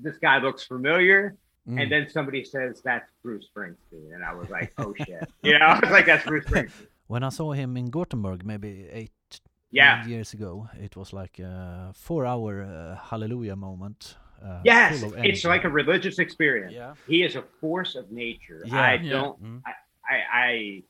this 0.00 0.18
guy 0.18 0.38
looks 0.38 0.62
familiar. 0.64 1.36
Mm. 1.68 1.82
And 1.82 1.90
then 1.92 2.10
somebody 2.10 2.44
says 2.44 2.82
that's 2.84 3.10
Bruce 3.22 3.48
Springsteen, 3.56 4.14
and 4.14 4.22
I 4.22 4.34
was 4.34 4.50
like, 4.50 4.72
oh 4.76 4.94
shit, 4.98 5.26
you 5.42 5.58
know, 5.58 5.64
I 5.64 5.80
was 5.80 5.90
like, 5.90 6.04
that's 6.04 6.26
Bruce 6.26 6.44
Springsteen. 6.44 6.86
When 7.14 7.22
I 7.22 7.28
saw 7.30 7.52
him 7.52 7.76
in 7.76 7.86
Gothenburg 7.90 8.44
maybe 8.44 8.88
eight 9.00 9.40
Yeah. 9.70 10.04
years 10.06 10.34
ago, 10.34 10.68
it 10.86 10.96
was 10.96 11.12
like 11.12 11.38
a 11.38 11.92
four-hour 11.94 12.52
uh, 12.62 12.96
hallelujah 13.10 13.56
moment. 13.56 14.16
Uh, 14.42 14.60
Yes, 14.64 15.02
it's 15.28 15.44
like 15.44 15.64
a 15.64 15.70
religious 15.82 16.18
experience. 16.18 16.72
Yeah. 16.74 16.94
He 17.06 17.18
is 17.22 17.36
a 17.36 17.42
force 17.60 17.94
of 18.00 18.10
nature. 18.10 18.60
Yeah. 18.66 18.92
I 18.92 18.96
don't. 19.14 19.36
Mm. 19.42 19.62
I, 19.70 19.72
I. 20.14 20.16
I. 20.46 20.82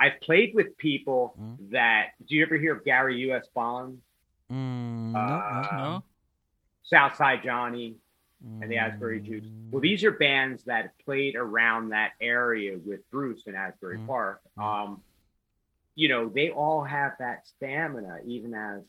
I've 0.00 0.18
played 0.28 0.50
with 0.58 0.68
people 0.88 1.22
Mm. 1.40 1.70
that. 1.76 2.04
Do 2.26 2.30
you 2.36 2.42
ever 2.46 2.56
hear 2.64 2.72
of 2.76 2.84
Gary 2.84 3.16
U.S. 3.28 3.46
Bond, 3.54 4.00
Mm, 4.50 5.12
no, 5.12 5.18
Uh, 5.18 5.68
no. 5.72 5.78
No. 5.78 6.04
Southside 6.94 7.40
Johnny, 7.44 7.88
and 8.62 8.70
the 8.72 8.78
Asbury 8.78 9.20
Jukes? 9.20 9.46
Mm. 9.46 9.70
Well, 9.70 9.82
these 9.88 10.02
are 10.04 10.12
bands 10.28 10.64
that 10.64 10.84
played 11.04 11.34
around 11.36 11.90
that 11.90 12.12
area 12.20 12.72
with 12.88 13.00
Bruce 13.10 13.42
in 13.46 13.54
Asbury 13.54 13.98
Mm. 13.98 14.06
Park. 14.06 14.40
Mm. 14.56 14.62
Um, 14.64 15.02
you 16.00 16.08
know, 16.12 16.22
they 16.38 16.48
all 16.62 16.82
have 16.84 17.12
that 17.18 17.38
stamina, 17.52 18.14
even 18.34 18.54
as 18.54 18.80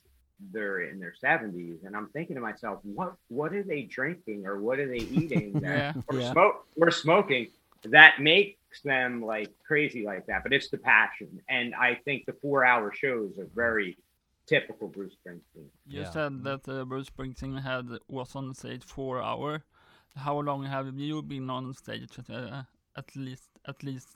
they're 0.53 0.81
in 0.89 0.99
their 1.03 1.15
seventies. 1.27 1.79
And 1.85 1.91
I'm 1.97 2.09
thinking 2.15 2.35
to 2.39 2.41
myself, 2.49 2.77
what 2.83 3.11
what 3.39 3.51
are 3.57 3.63
they 3.73 3.81
drinking 3.97 4.39
or 4.49 4.55
what 4.65 4.77
are 4.81 4.87
they 4.95 5.03
eating? 5.21 5.47
that- 5.65 5.77
Yeah. 5.95 6.01
or 6.09 6.15
Yeah. 6.19 6.31
smoke 6.33 6.57
or 6.81 6.89
smoking 7.05 7.45
that 7.97 8.11
makes 8.31 8.81
them 8.91 9.11
like 9.33 9.49
crazy 9.69 10.01
like 10.11 10.23
that. 10.29 10.39
But 10.43 10.51
it's 10.57 10.69
the 10.75 10.81
passion, 10.95 11.29
and 11.57 11.67
I 11.89 11.91
think 12.05 12.19
the 12.29 12.35
four 12.43 12.59
hour 12.71 12.87
shows 13.03 13.31
are 13.41 13.49
very 13.65 13.91
typical 14.53 14.87
Bruce 14.95 15.15
Springsteen. 15.19 15.69
You 15.93 16.01
Yeah. 16.01 16.11
said 16.15 16.31
that 16.47 16.61
uh, 16.69 16.85
Bruce 16.91 17.09
Springsteen 17.13 17.53
had 17.69 17.85
was 18.17 18.35
on 18.39 18.53
stage 18.61 18.83
four 18.95 19.15
hour. 19.29 19.51
How 20.25 20.37
long 20.49 20.61
have 20.75 20.87
you 21.07 21.17
been 21.33 21.49
on 21.57 21.65
stage? 21.73 22.15
Uh, 22.29 22.63
at 23.01 23.09
least, 23.15 23.49
at 23.71 23.79
least. 23.89 24.09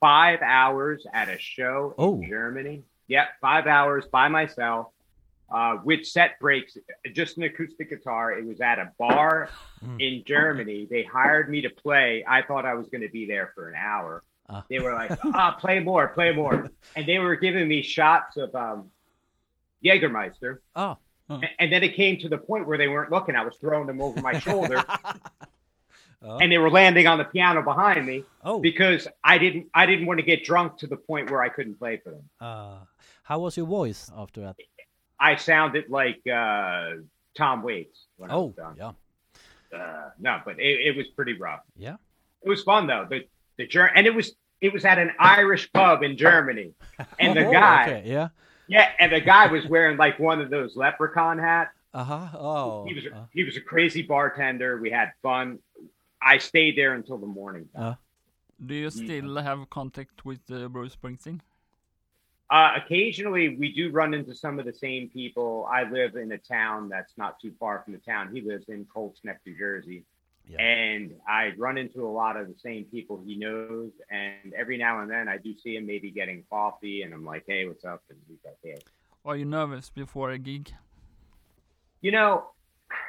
Five 0.00 0.40
hours 0.42 1.06
at 1.12 1.28
a 1.28 1.38
show 1.38 1.94
Oh. 1.98 2.14
in 2.22 2.28
Germany. 2.28 2.82
Yep, 3.08 3.26
five 3.40 3.66
hours 3.66 4.06
by 4.06 4.28
myself. 4.28 4.88
Uh, 5.52 5.78
with 5.84 6.06
set 6.06 6.38
breaks, 6.38 6.76
just 7.12 7.36
an 7.36 7.42
acoustic 7.42 7.90
guitar. 7.90 8.32
It 8.32 8.44
was 8.46 8.60
at 8.60 8.78
a 8.78 8.92
bar 8.98 9.50
Mm. 9.84 10.00
in 10.00 10.24
Germany. 10.24 10.86
They 10.88 11.02
hired 11.02 11.50
me 11.50 11.60
to 11.62 11.70
play. 11.70 12.24
I 12.26 12.42
thought 12.42 12.64
I 12.64 12.74
was 12.74 12.88
going 12.88 13.00
to 13.02 13.08
be 13.08 13.26
there 13.26 13.50
for 13.54 13.68
an 13.68 13.74
hour. 13.76 14.22
Ah. 14.48 14.64
They 14.70 14.78
were 14.78 14.92
like, 14.94 15.10
"Ah, 15.24 15.56
play 15.58 15.80
more, 15.80 16.06
play 16.08 16.32
more," 16.32 16.70
and 16.96 17.06
they 17.06 17.18
were 17.18 17.34
giving 17.36 17.66
me 17.66 17.82
shots 17.82 18.36
of 18.36 18.54
um, 18.54 18.90
Jägermeister. 19.84 20.58
Oh, 20.76 20.96
And 21.28 21.72
then 21.72 21.82
it 21.82 21.94
came 21.94 22.18
to 22.20 22.28
the 22.28 22.38
point 22.38 22.66
where 22.66 22.76
they 22.78 22.88
weren't 22.88 23.10
looking. 23.10 23.34
I 23.36 23.44
was 23.44 23.56
throwing 23.56 23.86
them 23.86 24.00
over 24.00 24.20
my 24.20 24.38
shoulder, 24.38 24.82
Oh. 26.22 26.36
and 26.38 26.52
they 26.52 26.58
were 26.58 26.70
landing 26.70 27.06
on 27.06 27.16
the 27.16 27.24
piano 27.24 27.62
behind 27.62 28.04
me 28.04 28.24
oh. 28.44 28.60
because 28.60 29.08
I 29.24 29.38
didn't. 29.38 29.68
I 29.72 29.86
didn't 29.86 30.04
want 30.06 30.20
to 30.20 30.26
get 30.26 30.44
drunk 30.44 30.76
to 30.78 30.86
the 30.86 30.96
point 30.96 31.30
where 31.30 31.42
I 31.42 31.48
couldn't 31.48 31.78
play 31.78 31.96
for 31.96 32.10
them. 32.10 32.22
Uh, 32.40 32.76
how 33.22 33.38
was 33.38 33.56
your 33.56 33.66
voice 33.66 34.10
after 34.14 34.42
that? 34.42 34.56
I 35.18 35.36
sounded 35.36 35.88
like 35.88 36.20
uh, 36.26 36.90
Tom 37.36 37.62
Waits 37.62 38.06
Oh, 38.28 38.54
yeah, 38.76 38.92
Uh, 39.74 40.10
no, 40.18 40.40
but 40.44 40.58
it, 40.58 40.88
it 40.88 40.96
was 40.96 41.06
pretty 41.08 41.34
rough. 41.34 41.60
yeah. 41.76 41.96
It 42.42 42.48
was 42.48 42.62
fun 42.62 42.86
though. 42.86 43.06
The 43.08 43.26
the 43.56 43.66
Ger- 43.66 43.90
and 43.94 44.06
it 44.06 44.14
was 44.14 44.34
it 44.60 44.72
was 44.72 44.84
at 44.84 44.98
an 44.98 45.12
Irish 45.18 45.72
pub 45.72 46.02
in 46.02 46.16
Germany, 46.18 46.72
and 47.18 47.36
the 47.36 47.46
Oh, 47.46 47.52
guy, 47.52 47.82
Okay, 47.96 48.10
yeah. 48.10 48.28
yeah, 48.68 48.88
and 48.98 49.10
the 49.12 49.20
guy 49.20 49.46
was 49.46 49.66
wearing 49.66 49.96
like 49.96 50.18
one 50.18 50.40
of 50.40 50.50
those 50.50 50.76
leprechaun 50.76 51.38
hats. 51.38 51.70
Uh 51.92 52.04
huh. 52.04 52.28
Oh. 52.38 52.84
he 52.86 52.94
was 52.94 53.04
uh, 53.06 53.24
he 53.32 53.42
was 53.44 53.56
a 53.56 53.60
crazy 53.60 54.02
bartender. 54.02 54.78
We 54.78 54.90
had 54.90 55.12
fun. 55.22 55.58
I 56.22 56.38
stayed 56.38 56.76
there 56.76 56.94
until 56.94 57.18
the 57.18 57.26
morning. 57.26 57.68
uh, 57.74 57.94
Do 58.64 58.74
you 58.74 58.90
still 58.90 59.36
have 59.36 59.68
contact 59.70 60.24
with 60.24 60.40
uh, 60.50 60.68
Bruce 60.68 60.96
Springsteen? 60.96 61.40
Uh, 62.50 62.72
occasionally, 62.76 63.56
we 63.56 63.72
do 63.72 63.90
run 63.90 64.12
into 64.12 64.34
some 64.34 64.58
of 64.58 64.64
the 64.66 64.72
same 64.72 65.08
people. 65.08 65.68
I 65.70 65.84
live 65.88 66.16
in 66.16 66.32
a 66.32 66.38
town 66.38 66.88
that's 66.88 67.16
not 67.16 67.40
too 67.40 67.52
far 67.60 67.80
from 67.82 67.92
the 67.92 68.00
town 68.00 68.34
he 68.34 68.40
lives 68.40 68.68
in, 68.68 68.84
Colts 68.92 69.20
Neck, 69.22 69.40
New 69.46 69.56
Jersey. 69.56 70.02
Yeah. 70.48 70.60
And 70.60 71.14
I 71.28 71.52
run 71.56 71.78
into 71.78 72.04
a 72.04 72.10
lot 72.10 72.36
of 72.36 72.48
the 72.48 72.58
same 72.58 72.84
people 72.84 73.22
he 73.24 73.36
knows. 73.36 73.92
And 74.10 74.52
every 74.52 74.76
now 74.78 75.00
and 75.00 75.08
then, 75.08 75.28
I 75.28 75.36
do 75.36 75.54
see 75.56 75.76
him 75.76 75.86
maybe 75.86 76.10
getting 76.10 76.42
coffee, 76.50 77.02
and 77.02 77.14
I'm 77.14 77.24
like, 77.24 77.44
"Hey, 77.46 77.68
what's 77.68 77.84
up?" 77.84 78.02
And 78.10 78.18
he's 78.28 78.38
like, 78.44 78.58
"Hey." 78.64 78.80
Are 79.24 79.36
you 79.36 79.44
nervous 79.44 79.90
before 79.90 80.30
a 80.32 80.38
gig? 80.38 80.72
You 82.00 82.10
know, 82.10 82.50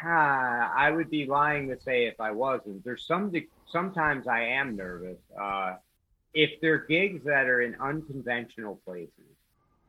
I 0.03 0.91
would 0.91 1.09
be 1.09 1.25
lying 1.25 1.67
to 1.69 1.79
say 1.79 2.05
if 2.05 2.19
I 2.19 2.31
wasn't. 2.31 2.83
There's 2.83 3.05
some 3.05 3.31
sometimes 3.71 4.27
I 4.27 4.41
am 4.43 4.75
nervous. 4.75 5.17
Uh, 5.39 5.75
if 6.33 6.59
they're 6.61 6.85
gigs 6.85 7.23
that 7.25 7.47
are 7.47 7.61
in 7.61 7.75
unconventional 7.79 8.79
places, 8.85 9.11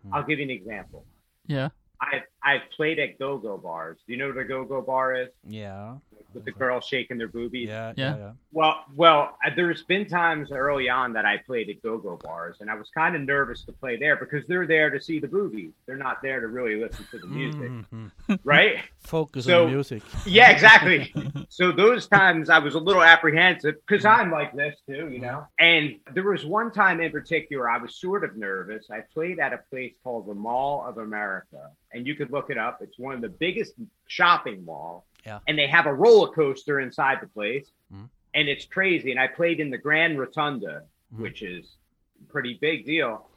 Hmm. 0.05 0.15
I'll 0.15 0.25
give 0.25 0.39
you 0.41 0.45
an 0.45 0.51
example. 0.51 1.05
Yeah. 1.47 1.69
I've 2.01 2.23
I've 2.43 2.63
played 2.77 2.99
at 2.99 3.19
go-go 3.21 3.57
bars. 3.57 3.99
Do 4.05 4.13
you 4.13 4.19
know 4.19 4.29
what 4.29 4.39
a 4.39 4.45
go-go 4.45 4.83
bar 4.83 5.15
is? 5.15 5.29
yeah. 5.47 5.95
With 6.35 6.45
the 6.45 6.53
girls 6.53 6.85
shaking 6.87 7.19
their 7.19 7.29
boobies. 7.29 7.69
Yeah. 7.69 7.93
Yeah. 7.97 8.11
Yeah. 8.13 8.19
yeah. 8.19 8.31
Well, 8.53 8.85
well, 8.95 9.39
uh, 9.45 9.51
there's 9.57 9.83
been 9.85 10.07
times 10.07 10.51
early 10.53 10.89
on 10.89 11.13
that 11.15 11.25
I 11.25 11.39
played 11.39 11.71
at 11.71 11.83
go-go 11.83 12.19
bars, 12.23 12.57
and 12.61 12.71
I 12.71 12.75
was 12.75 12.91
kind 12.95 13.17
of 13.17 13.23
nervous 13.23 13.65
to 13.65 13.73
play 13.73 13.97
there 13.97 14.17
because 14.17 14.47
they're 14.47 14.67
there 14.67 14.91
to 14.91 15.01
see 15.01 15.19
the 15.19 15.27
boobies. 15.29 15.73
They're 15.87 15.97
not 15.97 16.21
there 16.23 16.41
to 16.41 16.49
really 16.49 16.77
listen 16.81 17.07
to 17.13 17.19
the 17.19 17.27
music, 17.27 17.71
Mhm. 17.93 18.11
right? 18.45 18.77
Focus 19.01 19.47
So- 19.47 19.65
on 19.65 19.67
the 19.71 19.75
music. 19.75 20.03
Yeah, 20.27 20.51
exactly. 20.51 21.13
so 21.49 21.73
those 21.73 22.07
times 22.07 22.51
I 22.51 22.59
was 22.59 22.75
a 22.75 22.79
little 22.81 23.03
apprehensive 23.03 23.77
because 23.87 24.05
I'm 24.05 24.31
like 24.31 24.55
this 24.55 24.77
too, 24.87 25.09
you 25.11 25.19
know. 25.21 25.47
And 25.59 25.97
there 26.13 26.25
was 26.25 26.45
one 26.45 26.71
time 26.71 27.01
in 27.01 27.11
particular 27.11 27.69
I 27.71 27.79
was 27.79 27.97
sort 27.97 28.23
of 28.25 28.37
nervous. 28.37 28.87
I 28.91 29.01
played 29.15 29.39
at 29.39 29.53
a 29.53 29.59
place 29.71 29.95
called 30.05 30.27
the 30.29 30.35
Mall 30.35 30.85
of 30.87 30.99
America, 30.99 31.71
and 31.93 32.07
you 32.07 32.15
could 32.15 32.31
look 32.31 32.51
it 32.51 32.59
up. 32.59 32.81
It's 32.83 32.99
one 32.99 33.15
of 33.15 33.21
the 33.23 33.29
biggest 33.29 33.75
shopping 34.09 34.65
mall. 34.65 35.07
Yeah. 35.25 35.39
And 35.47 35.59
they 35.59 35.67
have 35.69 35.87
a 35.87 35.95
roller 35.95 36.33
coaster 36.33 36.81
inside 36.81 37.19
the 37.21 37.27
place, 37.29 37.71
Mhm. 37.93 38.09
and 38.35 38.49
it's 38.49 38.65
crazy. 38.65 39.11
And 39.11 39.21
I 39.21 39.29
played 39.29 39.61
in 39.61 39.71
the 39.71 39.79
Grand 39.79 40.19
Rotunda, 40.19 40.87
Mhm. 41.15 41.21
which 41.21 41.43
is 41.43 41.77
a 42.21 42.33
pretty 42.33 42.55
big 42.55 42.85
deal. 42.85 43.29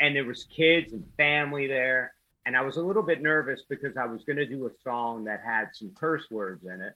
And 0.00 0.14
there 0.14 0.24
was 0.24 0.44
kids 0.44 0.92
and 0.92 1.04
family 1.16 1.66
there, 1.66 2.14
and 2.44 2.56
I 2.56 2.60
was 2.62 2.76
a 2.76 2.82
little 2.82 3.02
bit 3.02 3.20
nervous 3.20 3.62
because 3.68 3.96
I 3.96 4.04
was 4.06 4.24
going 4.24 4.36
to 4.36 4.46
do 4.46 4.66
a 4.66 4.70
song 4.82 5.24
that 5.24 5.40
had 5.42 5.74
some 5.74 5.92
curse 5.94 6.30
words 6.30 6.64
in 6.64 6.80
it. 6.80 6.94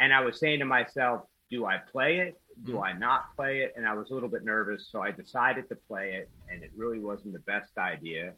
And 0.00 0.12
I 0.12 0.20
was 0.20 0.38
saying 0.38 0.58
to 0.58 0.64
myself, 0.64 1.26
do 1.50 1.66
I 1.66 1.78
play 1.78 2.18
it? 2.20 2.40
Do 2.64 2.80
I 2.80 2.92
not 2.92 3.34
play 3.36 3.60
it? 3.62 3.74
And 3.76 3.86
I 3.86 3.94
was 3.94 4.10
a 4.10 4.14
little 4.14 4.28
bit 4.28 4.44
nervous. 4.44 4.88
So 4.88 5.00
I 5.02 5.10
decided 5.10 5.68
to 5.68 5.76
play 5.76 6.14
it. 6.14 6.28
And 6.50 6.62
it 6.62 6.70
really 6.76 6.98
wasn't 6.98 7.34
the 7.34 7.40
best 7.40 7.76
idea. 7.78 8.34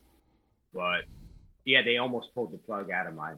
But 0.75 1.05
yeah, 1.65 1.83
they 1.83 1.99
almost 1.99 2.35
pulled 2.35 2.53
the 2.53 2.59
plug 2.59 2.91
out 2.91 3.07
of 3.07 3.15
my, 3.15 3.35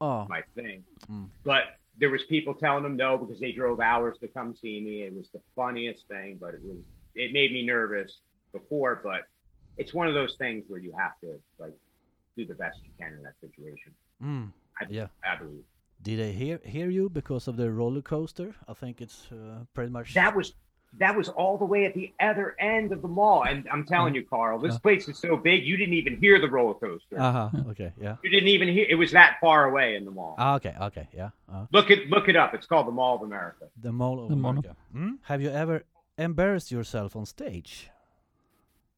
Oh. 0.00 0.26
my 0.28 0.42
thing. 0.54 0.84
Mm. 1.10 1.28
But 1.44 1.62
there 1.98 2.10
was 2.10 2.22
people 2.24 2.54
telling 2.54 2.82
them 2.82 2.96
no 2.96 3.18
because 3.18 3.40
they 3.40 3.52
drove 3.52 3.80
hours 3.80 4.16
to 4.20 4.28
come 4.28 4.54
see 4.54 4.80
me. 4.80 5.02
It 5.02 5.14
was 5.14 5.28
the 5.32 5.40
funniest 5.56 6.06
thing, 6.08 6.38
but 6.40 6.54
it 6.54 6.60
was, 6.62 6.76
it 7.14 7.32
made 7.32 7.52
me 7.52 7.66
nervous 7.66 8.20
before, 8.52 9.00
but 9.02 9.22
it's 9.76 9.92
one 9.94 10.06
of 10.08 10.14
those 10.14 10.36
things 10.36 10.64
where 10.68 10.80
you 10.80 10.92
have 10.96 11.18
to 11.22 11.40
like 11.58 11.74
do 12.36 12.46
the 12.46 12.54
best 12.54 12.78
you 12.84 12.90
can 12.98 13.14
in 13.14 13.22
that 13.22 13.34
situation. 13.40 13.92
Mm. 14.22 14.52
I, 14.80 14.86
Yeah. 14.88 15.06
I 15.24 15.36
believe. 15.36 15.64
Did 16.00 16.20
they 16.20 16.32
hear 16.32 16.60
hear 16.64 16.88
you 16.90 17.08
because 17.08 17.48
of 17.48 17.56
the 17.56 17.72
roller 17.72 18.02
coaster? 18.02 18.54
I 18.68 18.74
think 18.74 19.00
it's 19.00 19.26
uh, 19.32 19.64
pretty 19.74 19.90
much. 19.90 20.14
that 20.14 20.36
was 20.36 20.52
that 20.96 21.14
was 21.16 21.28
all 21.28 21.58
the 21.58 21.64
way 21.66 21.84
at 21.84 21.92
the 21.94 22.12
other 22.18 22.56
end 22.58 22.92
of 22.92 23.02
the 23.02 23.08
mall. 23.08 23.44
And 23.44 23.68
I'm 23.70 23.84
telling 23.84 24.14
you, 24.14 24.24
Carl, 24.24 24.58
this 24.58 24.72
Yeah. 24.74 24.78
place 24.78 25.06
is 25.08 25.18
so 25.18 25.36
big 25.36 25.64
you 25.64 25.76
didn't 25.76 25.94
even 25.94 26.16
hear 26.16 26.40
the 26.40 26.48
roller 26.48 26.74
coaster. 26.74 27.20
Uh 27.20 27.32
huh. 27.32 27.50
Okay. 27.70 27.92
Yeah. 28.00 28.16
you 28.22 28.30
didn't 28.30 28.48
even 28.48 28.68
hear 28.68 28.86
it 28.88 28.94
was 28.94 29.12
that 29.12 29.36
far 29.40 29.66
away 29.66 29.96
in 29.96 30.04
the 30.04 30.10
mall. 30.10 30.34
Ah, 30.38 30.54
okay. 30.56 30.74
Okay. 30.80 31.06
Yeah. 31.14 31.30
Uh, 31.52 31.66
look 31.72 31.90
it 31.90 32.08
look 32.08 32.28
it 32.28 32.36
up. 32.36 32.54
It's 32.54 32.66
called 32.66 32.86
the 32.86 32.92
Mall 32.92 33.16
of 33.16 33.22
America. 33.22 33.66
the 33.80 33.92
Mall 33.92 34.22
of 34.22 34.30
The 34.30 34.36
Mall. 34.36 34.50
America. 34.52 34.76
Mm? 34.96 35.18
Have 35.24 35.42
you 35.42 35.50
ever 35.50 35.84
embarrassed 36.16 36.72
yourself 36.72 37.14
on 37.14 37.26
stage? 37.26 37.90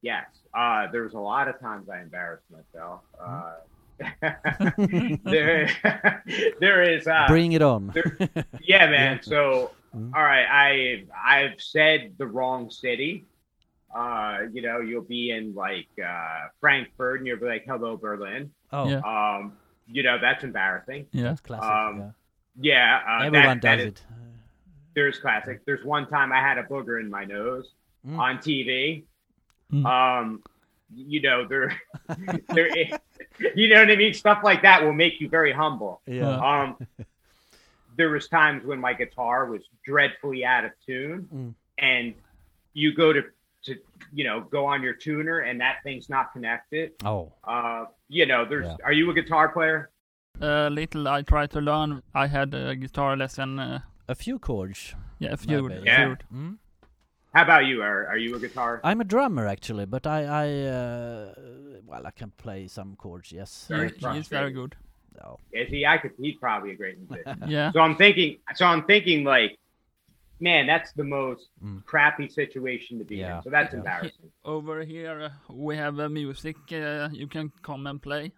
Yes. 0.03 0.27
Uh, 0.55 0.87
there's 0.93 1.13
a 1.15 1.19
lot 1.19 1.49
of 1.49 1.61
times 1.61 1.89
I 1.91 2.01
embarrassed 2.01 2.45
myself. 2.51 3.01
Uh, 3.21 3.53
there, 5.25 5.69
there 6.61 6.83
is. 6.83 7.07
Uh, 7.07 7.27
Bring 7.29 7.53
it 7.53 7.63
on. 7.63 7.89
there- 7.89 8.17
yeah, 8.63 8.87
man. 8.91 9.21
So, 9.31 9.73
Mhm. 9.95 10.15
all 10.15 10.23
right, 10.23 10.47
I 10.49 11.05
I've 11.25 11.61
said 11.61 12.15
the 12.19 12.27
wrong 12.27 12.71
city. 12.71 13.25
Uh, 13.95 14.43
you 14.53 14.63
know, 14.63 14.81
you'll 14.81 15.03
be 15.03 15.33
in 15.33 15.53
like 15.55 15.89
uh, 16.05 16.47
Frankfurt, 16.61 17.19
and 17.19 17.27
you'll 17.27 17.41
be 17.41 17.47
like, 17.47 17.65
"Hello, 17.67 17.97
Berlin." 17.97 18.51
oh, 18.73 18.89
Yeah. 18.89 19.01
Um, 19.01 19.53
you 19.89 20.05
know, 20.05 20.17
that's 20.21 20.45
embarrassing. 20.45 21.07
Yeah. 21.13 21.25
that's 21.25 21.41
classic. 21.41 21.69
Um, 21.69 21.99
yeah. 21.99 22.11
Yeah, 22.63 23.01
uh, 23.09 23.25
Everyone 23.25 23.47
that, 23.59 23.63
that 23.63 23.77
does 23.79 23.81
is- 23.87 23.93
it. 23.93 24.03
There's 24.95 25.19
classic. 25.19 25.65
There's 25.67 25.85
one 25.85 26.09
time 26.09 26.33
I 26.33 26.41
had 26.41 26.59
a 26.59 26.65
booger 26.65 27.01
in 27.01 27.09
my 27.11 27.25
nose, 27.25 27.73
Mm. 28.07 28.19
on 28.19 28.39
TV. 28.39 29.05
Mm. 29.73 29.85
Um, 29.87 30.43
you 30.95 31.21
know, 31.23 31.47
they're, 31.47 31.73
they're, 32.49 32.71
you 33.55 33.69
know 33.69 33.81
what 33.81 33.91
I 33.91 33.97
mean. 33.97 34.15
Stuff 34.15 34.41
like 34.43 34.63
that 34.63 34.83
will 34.83 34.93
make 34.93 35.21
you 35.21 35.29
very 35.29 35.53
humble. 35.53 36.01
Yeah. 36.07 36.37
Um, 36.37 36.77
there 37.97 38.11
was 38.11 38.29
times 38.29 38.65
when 38.65 38.79
my 38.81 38.93
guitar 38.95 39.47
was 39.47 39.63
dreadfully 39.85 40.45
out 40.45 40.65
of 40.65 40.73
tune, 40.87 41.29
Mm. 41.35 41.55
and 41.79 42.15
you 42.75 42.95
go 42.95 43.13
to 43.13 43.23
to 43.65 43.77
you 44.13 44.25
know 44.25 44.41
go 44.41 44.65
on 44.67 44.83
your 44.83 44.95
tuner, 44.95 45.41
and 45.41 45.61
that 45.61 45.77
thing's 45.85 46.09
not 46.09 46.33
connected. 46.33 46.93
Oh. 47.05 47.33
Uh, 47.45 47.85
you 48.09 48.27
know, 48.27 48.45
there's. 48.45 48.67
Yeah. 48.67 48.77
Are 48.85 48.93
you 48.93 49.11
a 49.11 49.15
guitar 49.15 49.49
player? 49.51 49.91
Uh, 50.41 50.69
little 50.69 51.07
I 51.09 51.23
try 51.23 51.47
to 51.49 51.61
learn. 51.61 52.03
I 52.15 52.27
had 52.27 52.55
a 52.55 52.75
guitar 52.77 53.17
lesson. 53.17 53.59
Uh, 53.59 53.81
A 54.09 54.15
few 54.15 54.39
chords. 54.39 54.95
yeah, 55.19 55.33
a 55.33 55.37
few. 55.37 55.69
Maybe, 55.69 55.85
Yeah. 55.85 56.15
few- 56.17 56.37
Mm. 56.39 56.59
How 57.35 57.43
about 57.43 57.65
you? 57.67 57.83
Are 57.83 58.07
Are 58.09 58.19
you 58.19 58.35
a 58.35 58.41
guitar? 58.41 58.81
I'm 58.83 59.01
a 59.01 59.05
drummer 59.05 59.47
actually, 59.47 59.87
but 59.87 60.05
I, 60.07 60.21
I 60.25 60.47
uh, 60.79 61.35
well, 61.87 62.07
I 62.07 62.11
can 62.11 62.33
play 62.45 62.67
some 62.69 62.97
chords. 62.97 63.31
Yes. 63.31 63.67
He, 63.69 63.75
Very 63.75 63.89
he 64.15 64.19
is 64.19 64.29
very 64.29 64.53
good. 64.53 64.75
No. 65.17 65.39
Is 65.53 65.69
he? 65.71 65.85
I 65.87 65.99
could. 65.99 66.13
He's 66.19 66.37
probably 66.37 66.71
a 66.73 66.77
great 66.77 66.97
musician. 66.99 67.43
Yeah. 67.49 67.73
So 67.73 67.81
I'm 67.81 67.97
thinking. 67.97 68.39
So 68.55 68.65
I'm 68.67 68.85
thinking 68.85 69.25
like, 69.25 69.59
man, 70.41 70.67
that's 70.67 70.93
the 70.93 71.05
most 71.05 71.49
Mm. 71.65 71.85
crappy 71.85 72.29
situation 72.29 72.99
to 72.99 73.05
be 73.05 73.17
Yeah. 73.17 73.37
in. 73.39 73.43
So 73.43 73.51
that's 73.51 73.73
Yeah. 73.73 73.79
embarrassing. 73.81 74.31
Over 74.45 74.83
here 74.85 75.21
uh, 75.23 75.53
we 75.53 75.77
have 75.77 75.99
uh, 76.01 76.09
music. 76.09 76.57
Uh, 76.73 77.09
you 77.13 77.27
can 77.27 77.53
come 77.63 77.87
and 77.87 78.01
play. 78.01 78.33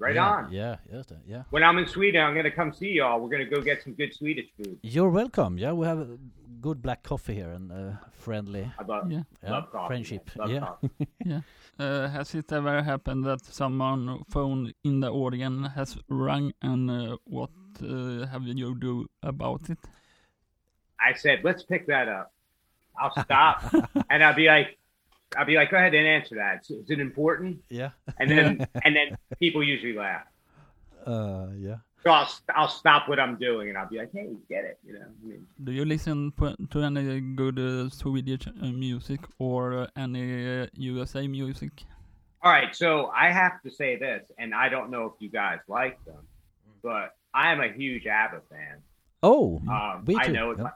Right 0.00 0.14
yeah, 0.14 0.30
on. 0.30 0.50
Yeah. 0.50 0.76
Just 0.90 1.10
that, 1.10 1.18
yeah. 1.26 1.42
When 1.50 1.62
I'm 1.62 1.76
in 1.76 1.86
Sweden, 1.86 2.22
I'm 2.24 2.34
gonna 2.34 2.50
come 2.50 2.72
see 2.72 2.92
y'all. 2.98 3.20
We're 3.20 3.28
gonna 3.28 3.44
go 3.44 3.60
get 3.60 3.82
some 3.82 3.92
good 3.92 4.14
Swedish 4.14 4.46
food. 4.56 4.78
You're 4.82 5.10
welcome. 5.10 5.58
Yeah, 5.58 5.72
we 5.72 5.86
have 5.86 6.00
uh, 6.00 6.04
good 6.62 6.80
black 6.80 7.02
coffee 7.02 7.34
here 7.34 7.50
and 7.50 7.70
uh, 7.70 7.92
friendly. 8.12 8.66
I 8.78 8.84
love, 8.84 9.12
Yeah. 9.12 9.22
Yeah. 9.42 9.50
love 9.50 9.70
coffee. 9.70 9.86
Friendship. 9.88 10.30
man. 10.36 10.48
Love 10.48 10.50
yeah. 10.50 10.60
coffee. 10.60 11.44
Uh, 11.80 12.08
has 12.08 12.34
it 12.34 12.52
ever 12.52 12.82
happened 12.82 13.24
that 13.24 13.42
someone 13.42 14.22
phone 14.28 14.70
in 14.84 15.00
the 15.00 15.10
audience 15.10 15.66
has 15.74 15.96
rung 16.10 16.52
and 16.60 16.90
uh, 16.90 17.16
what 17.24 17.48
uh, 17.82 18.26
have 18.26 18.42
you 18.42 18.74
do 18.78 19.06
about 19.22 19.70
it? 19.70 19.78
I 21.00 21.14
said, 21.14 21.40
let's 21.42 21.62
pick 21.62 21.86
that 21.86 22.06
up. 22.06 22.32
I'll 23.00 23.12
stop, 23.24 23.62
and 24.10 24.22
I'll 24.22 24.34
be 24.34 24.46
like, 24.46 24.76
I'll 25.36 25.46
be 25.46 25.54
like, 25.54 25.70
go 25.70 25.76
ahead 25.76 25.94
and 25.94 26.06
answer 26.06 26.34
that. 26.36 26.62
Is, 26.62 26.70
is 26.70 26.90
it 26.90 27.00
important? 27.00 27.58
Yeah. 27.68 27.90
And 28.18 28.30
then, 28.30 28.66
and 28.84 28.96
then 28.96 29.16
people 29.38 29.62
usually 29.62 29.92
laugh. 29.94 30.26
Uh, 31.06 31.46
yeah. 31.56 31.76
So 32.02 32.10
I'll, 32.10 32.28
I'll 32.56 32.68
stop 32.68 33.08
what 33.08 33.20
I'm 33.20 33.36
doing, 33.36 33.68
and 33.68 33.76
I'll 33.76 33.88
be 33.88 33.98
like, 33.98 34.10
hey, 34.12 34.30
get 34.48 34.64
it? 34.64 34.78
You 34.86 34.94
know. 34.94 35.04
I 35.04 35.26
mean, 35.28 35.46
Do 35.62 35.70
you 35.72 35.84
listen 35.84 36.32
to, 36.38 36.56
to 36.70 36.82
any 36.82 37.20
good 37.20 37.58
uh, 37.58 37.90
Swedish 37.90 38.46
uh, 38.48 38.66
music 38.66 39.20
or 39.38 39.82
uh, 39.82 39.86
any 39.96 40.62
uh, 40.62 40.66
USA 40.74 41.26
music? 41.28 41.72
All 42.42 42.50
right, 42.50 42.74
so 42.74 43.12
I 43.14 43.30
have 43.30 43.60
to 43.64 43.70
say 43.70 43.96
this, 43.98 44.22
and 44.38 44.54
I 44.54 44.70
don't 44.70 44.90
know 44.90 45.04
if 45.04 45.12
you 45.20 45.28
guys 45.28 45.58
like 45.68 46.02
them, 46.06 46.26
but 46.82 47.14
I 47.34 47.52
am 47.52 47.60
a 47.60 47.68
huge 47.70 48.06
ABBA 48.06 48.40
fan. 48.50 48.78
Oh, 49.22 49.60
Um, 49.68 50.04
we 50.06 50.16
I 50.16 50.28
know. 50.28 50.46
yeah. 50.46 50.52
It's 50.52 50.60
Mm. 50.62 50.72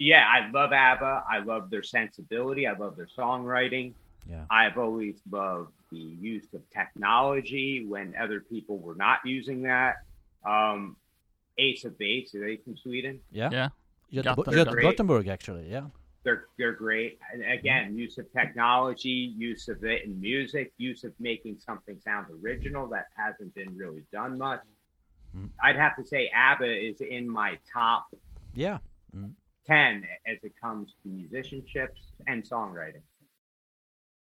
Yeah, 0.00 0.24
I 0.26 0.50
love 0.50 0.72
ABBA. 0.72 1.24
I 1.30 1.40
love 1.40 1.68
their 1.68 1.82
sensibility. 1.82 2.66
I 2.66 2.72
love 2.72 2.96
their 2.96 3.06
songwriting. 3.06 3.92
Yeah. 4.28 4.44
I've 4.50 4.78
always 4.78 5.16
loved 5.30 5.72
the 5.92 5.98
use 5.98 6.46
of 6.54 6.62
technology 6.70 7.84
when 7.86 8.14
other 8.18 8.40
people 8.40 8.78
were 8.78 8.94
not 8.94 9.18
using 9.26 9.62
that. 9.62 9.96
Um, 10.44 10.96
Ace 11.58 11.84
of 11.84 11.98
Base, 11.98 12.34
are 12.34 12.40
they 12.40 12.56
from 12.56 12.78
Sweden? 12.78 13.20
Yeah. 13.30 13.50
Yeah. 13.52 13.68
yeah 14.08 14.22
Gothenburg. 14.22 14.66
Göte- 14.68 14.82
Gothenburg, 14.82 15.28
actually. 15.28 15.70
Yeah. 15.70 15.88
They're 16.22 16.46
they're 16.58 16.72
great. 16.72 17.18
And 17.32 17.44
again, 17.44 17.94
use 17.94 18.16
of 18.16 18.32
technology, 18.32 19.34
use 19.36 19.68
of 19.68 19.84
it 19.84 20.04
in 20.04 20.18
music, 20.18 20.72
use 20.78 21.04
of 21.04 21.12
making 21.20 21.58
something 21.58 21.98
sound 22.02 22.26
original 22.42 22.86
that 22.88 23.08
hasn't 23.16 23.54
been 23.54 23.76
really 23.76 24.02
done 24.12 24.38
much. 24.38 24.60
Mm. 25.36 25.50
I'd 25.62 25.76
have 25.76 25.96
to 25.96 26.06
say 26.06 26.30
ABBA 26.34 26.88
is 26.88 27.00
in 27.02 27.28
my 27.28 27.58
top 27.70 28.06
Yeah. 28.54 28.78
10 29.70 30.04
as 30.26 30.38
it 30.42 30.52
comes 30.60 30.94
to 31.02 31.08
musicianships 31.08 32.00
and 32.26 32.48
songwriting. 32.48 33.02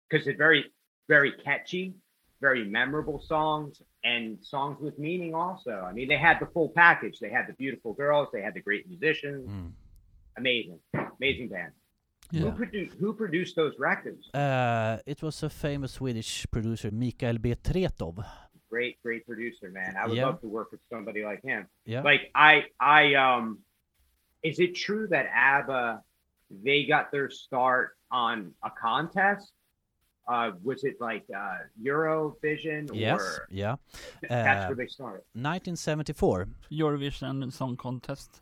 Because 0.10 0.26
they're 0.26 0.38
very, 0.38 0.66
very 1.08 1.32
catchy, 1.44 1.94
very 2.40 2.64
memorable 2.66 3.20
songs, 3.20 3.82
and 4.04 4.38
songs 4.42 4.78
with 4.80 5.00
meaning 5.00 5.34
also. 5.34 5.72
I 5.90 5.92
mean, 5.94 6.08
they 6.08 6.18
had 6.18 6.38
the 6.40 6.48
full 6.54 6.70
package. 6.70 7.20
They 7.20 7.30
had 7.30 7.46
the 7.48 7.54
beautiful 7.54 7.94
girls, 7.94 8.28
they 8.34 8.42
had 8.42 8.54
the 8.54 8.62
great 8.62 8.88
musicians. 8.88 9.50
Mm. 9.50 9.72
Amazing, 10.38 10.80
amazing 11.20 11.50
band. 11.50 11.72
Who, 12.32 12.52
produced, 12.52 12.96
who 13.00 13.14
produced 13.14 13.56
those 13.56 13.74
records? 13.78 14.24
Uh, 14.34 14.98
it 15.06 15.22
was 15.22 15.44
a 15.44 15.50
famous 15.50 15.94
Swedish 15.94 16.48
producer, 16.50 16.90
Michael 16.92 17.38
B. 17.38 17.54
Tretow. 17.54 18.26
Great, 18.70 18.98
great 19.04 19.24
producer, 19.28 19.70
man. 19.70 19.96
I 19.96 20.08
would 20.08 20.18
Yeah. 20.18 20.26
love 20.28 20.42
to 20.42 20.48
work 20.48 20.72
with 20.72 20.82
somebody 20.92 21.24
like 21.24 21.44
him. 21.44 21.68
Yeah. 21.86 22.02
Like 22.02 22.32
I, 22.34 22.66
I, 22.80 23.14
um, 23.14 23.60
is 24.44 24.60
it 24.60 24.76
true 24.76 25.08
that 25.10 25.26
ABBA 25.34 26.04
they 26.64 26.86
got 26.86 27.12
their 27.12 27.30
start 27.30 27.98
on 28.12 28.52
a 28.64 28.70
contest? 28.70 29.52
Uh, 30.26 30.52
was 30.64 30.86
it 30.86 30.96
like 31.02 31.26
uh, 31.36 31.58
Eurovision 31.84 32.90
or 32.90 32.96
yes. 32.96 33.40
Yeah. 33.50 33.76
that's 34.30 34.64
Uh, 34.64 34.68
where 34.68 34.76
they 34.76 34.88
started? 34.88 35.24
1974. 35.34 36.48
Eurovision 36.72 37.52
Song 37.52 37.76
Contest. 37.76 38.42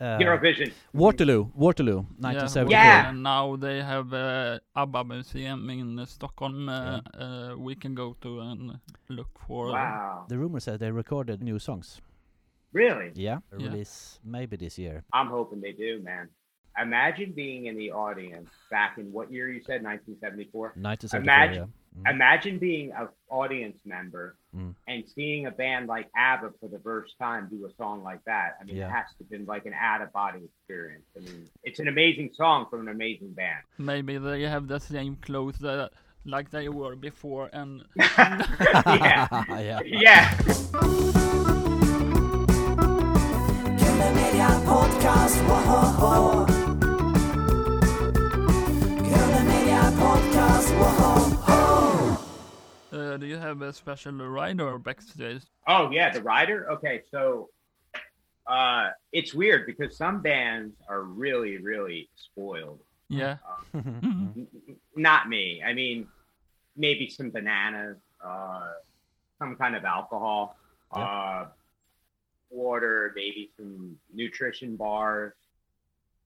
Uh, 0.00 0.16
Eurovision. 0.18 0.72
Waterloo. 0.94 1.50
Waterloo. 1.54 2.06
1974. 2.18 2.70
Yeah. 2.70 3.10
And 3.10 3.22
now 3.22 3.56
they 3.56 3.82
have 3.82 4.12
uh, 4.14 4.58
ABBA 4.76 5.04
Museum 5.04 5.68
in 5.70 5.98
uh, 5.98 6.06
Stockholm. 6.06 6.68
Uh, 6.68 7.00
uh, 7.18 7.54
we 7.58 7.74
can 7.74 7.94
go 7.94 8.16
to 8.22 8.40
and 8.40 8.78
look 9.08 9.28
for. 9.46 9.72
Wow. 9.72 10.24
The 10.28 10.38
rumor 10.38 10.60
says 10.60 10.78
they 10.78 10.90
recorded 10.92 11.42
new 11.42 11.58
songs. 11.58 12.00
Really? 12.72 13.12
Yeah. 13.14 13.38
Yeah. 13.56 13.68
Release 13.68 14.18
maybe 14.24 14.56
this 14.56 14.78
year. 14.78 15.04
I'm 15.12 15.28
hoping 15.28 15.60
they 15.60 15.72
do, 15.72 16.00
man. 16.02 16.28
Imagine 16.80 17.32
being 17.32 17.66
in 17.66 17.76
the 17.76 17.90
audience 17.90 18.50
back 18.70 18.98
in 18.98 19.10
what 19.12 19.32
year 19.32 19.48
you 19.50 19.60
said, 19.60 19.82
1974. 19.82 20.74
1974. 20.76 21.20
Imagine- 21.20 21.54
yeah. 21.64 22.02
Mm. 22.02 22.14
Imagine 22.14 22.58
being 22.58 22.92
an 22.92 23.08
audience 23.30 23.78
member 23.84 24.36
Mm. 24.54 24.74
and 24.86 25.04
seeing 25.14 25.46
a 25.46 25.50
band 25.50 25.88
like 25.88 26.08
ABBA 26.16 26.52
for 26.60 26.68
the 26.68 26.78
first 26.78 27.18
time 27.18 27.48
do 27.50 27.66
a 27.66 27.72
song 27.74 28.02
like 28.04 28.22
that. 28.26 28.56
I 28.60 28.64
mean, 28.64 28.76
Yeah. 28.76 28.86
it 28.88 28.92
has 28.92 29.06
to 29.12 29.24
have 29.24 29.30
been 29.30 29.46
like 29.46 29.66
an 29.66 29.72
out 29.74 30.00
of 30.02 30.12
body 30.12 30.40
experience. 30.44 31.04
I 31.16 31.20
mean, 31.20 31.48
it's 31.64 31.80
an 31.80 31.88
amazing 31.88 32.30
song 32.34 32.66
from 32.70 32.80
an 32.82 32.88
amazing 32.88 33.32
band. 33.32 33.64
Maybe 33.78 34.16
they 34.18 34.42
have 34.42 34.68
the 34.68 34.78
same 34.78 35.16
clothes 35.16 35.58
that, 35.58 35.90
like 36.24 36.50
they 36.50 36.68
were 36.68 36.94
before, 36.94 37.50
and 37.52 37.82
yeah. 37.96 39.44
yeah. 39.48 39.80
Yeah. 39.84 41.54
Podcast, 45.08 45.36
woho 45.48 46.44
Killer 49.08 49.44
Media 49.44 49.82
Podcast, 49.96 50.68
woho 50.78 52.18
uh, 52.92 53.16
do 53.16 53.24
you 53.26 53.38
have 53.38 53.62
a 53.62 53.72
special 53.72 54.12
rider 54.12 54.76
backstage? 54.78 55.42
Oh, 55.66 55.90
yeah. 55.90 56.10
The 56.10 56.22
Rider. 56.22 56.70
Okay. 56.72 57.02
So 57.10 57.48
uh, 58.46 58.90
it's 59.12 59.32
weird 59.32 59.64
because 59.66 59.96
some 59.96 60.20
bands 60.20 60.74
are 60.90 61.02
really, 61.02 61.56
really 61.56 62.10
spoiled. 62.16 62.80
Yeah. 63.08 63.36
N- 63.74 64.46
n- 64.68 64.76
Not 64.96 65.28
me. 65.30 65.62
I 65.64 65.72
mean, 65.72 66.06
maybe 66.76 67.08
some 67.08 67.30
bananas, 67.30 67.96
uh, 68.22 68.72
some 69.38 69.56
kind 69.56 69.74
of 69.74 69.84
alcohol, 69.86 70.56
uh, 70.92 71.46
water, 72.50 73.12
maybe 73.14 73.50
some 73.56 73.96
nutrition 74.14 74.76
bars, 74.76 75.32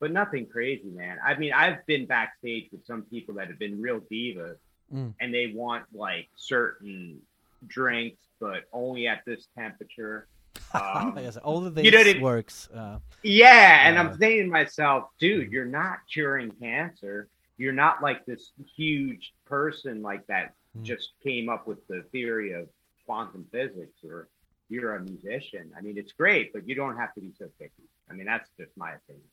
but 0.01 0.11
nothing 0.13 0.47
crazy, 0.47 0.89
man. 0.91 1.19
I 1.25 1.37
mean, 1.37 1.53
I've 1.53 1.85
been 1.87 2.07
backstage 2.07 2.69
with 2.73 2.85
some 2.87 3.03
people 3.03 3.35
that 3.37 3.49
have 3.49 3.59
been 3.59 3.81
real 3.81 4.01
divas, 4.01 4.57
Mm. 4.93 5.15
and 5.21 5.33
they 5.33 5.47
want 5.55 5.85
like 5.95 6.29
certain 6.37 7.19
drinks, 7.67 8.21
but 8.41 8.65
only 8.75 9.07
at 9.07 9.25
this 9.25 9.47
temperature. 9.57 10.27
Um, 10.75 11.15
yes, 11.19 11.37
all 11.39 11.65
of 11.67 11.75
this 11.75 11.85
you 11.85 11.91
know 11.91 11.99
what 11.99 12.07
I 12.09 12.13
mean? 12.15 12.23
works. 12.23 12.69
Uh, 12.75 12.99
yeah, 13.23 13.87
and 13.87 13.95
Yeah. 13.95 14.01
I'm 14.03 14.19
saying 14.19 14.45
to 14.45 14.51
myself, 14.51 15.11
dude, 15.19 15.51
you're 15.53 15.65
not 15.67 15.99
curing 16.13 16.51
cancer. 16.53 17.29
You're 17.59 17.73
not 17.75 18.03
like 18.03 18.25
this 18.27 18.53
huge 18.77 19.33
person 19.47 20.01
like 20.03 20.27
that 20.29 20.55
Mm. 20.79 20.83
just 20.85 21.13
came 21.23 21.49
up 21.51 21.67
with 21.67 21.87
the 21.89 22.03
theory 22.13 22.53
of 22.53 22.69
quantum 23.05 23.47
physics 23.53 24.03
or 24.05 24.29
you're 24.73 24.97
a 24.97 25.03
musician. 25.13 25.65
I 25.77 25.81
mean, 25.85 25.97
it's 26.03 26.13
great, 26.13 26.53
but 26.55 26.67
you 26.69 26.75
don't 26.75 26.97
have 26.97 27.13
to 27.15 27.21
be 27.21 27.33
so 27.39 27.47
picky. 27.59 27.87
I 28.11 28.15
mean, 28.15 28.27
that's 28.33 28.49
just 28.59 28.73
my 28.77 28.93
opinion. 29.01 29.29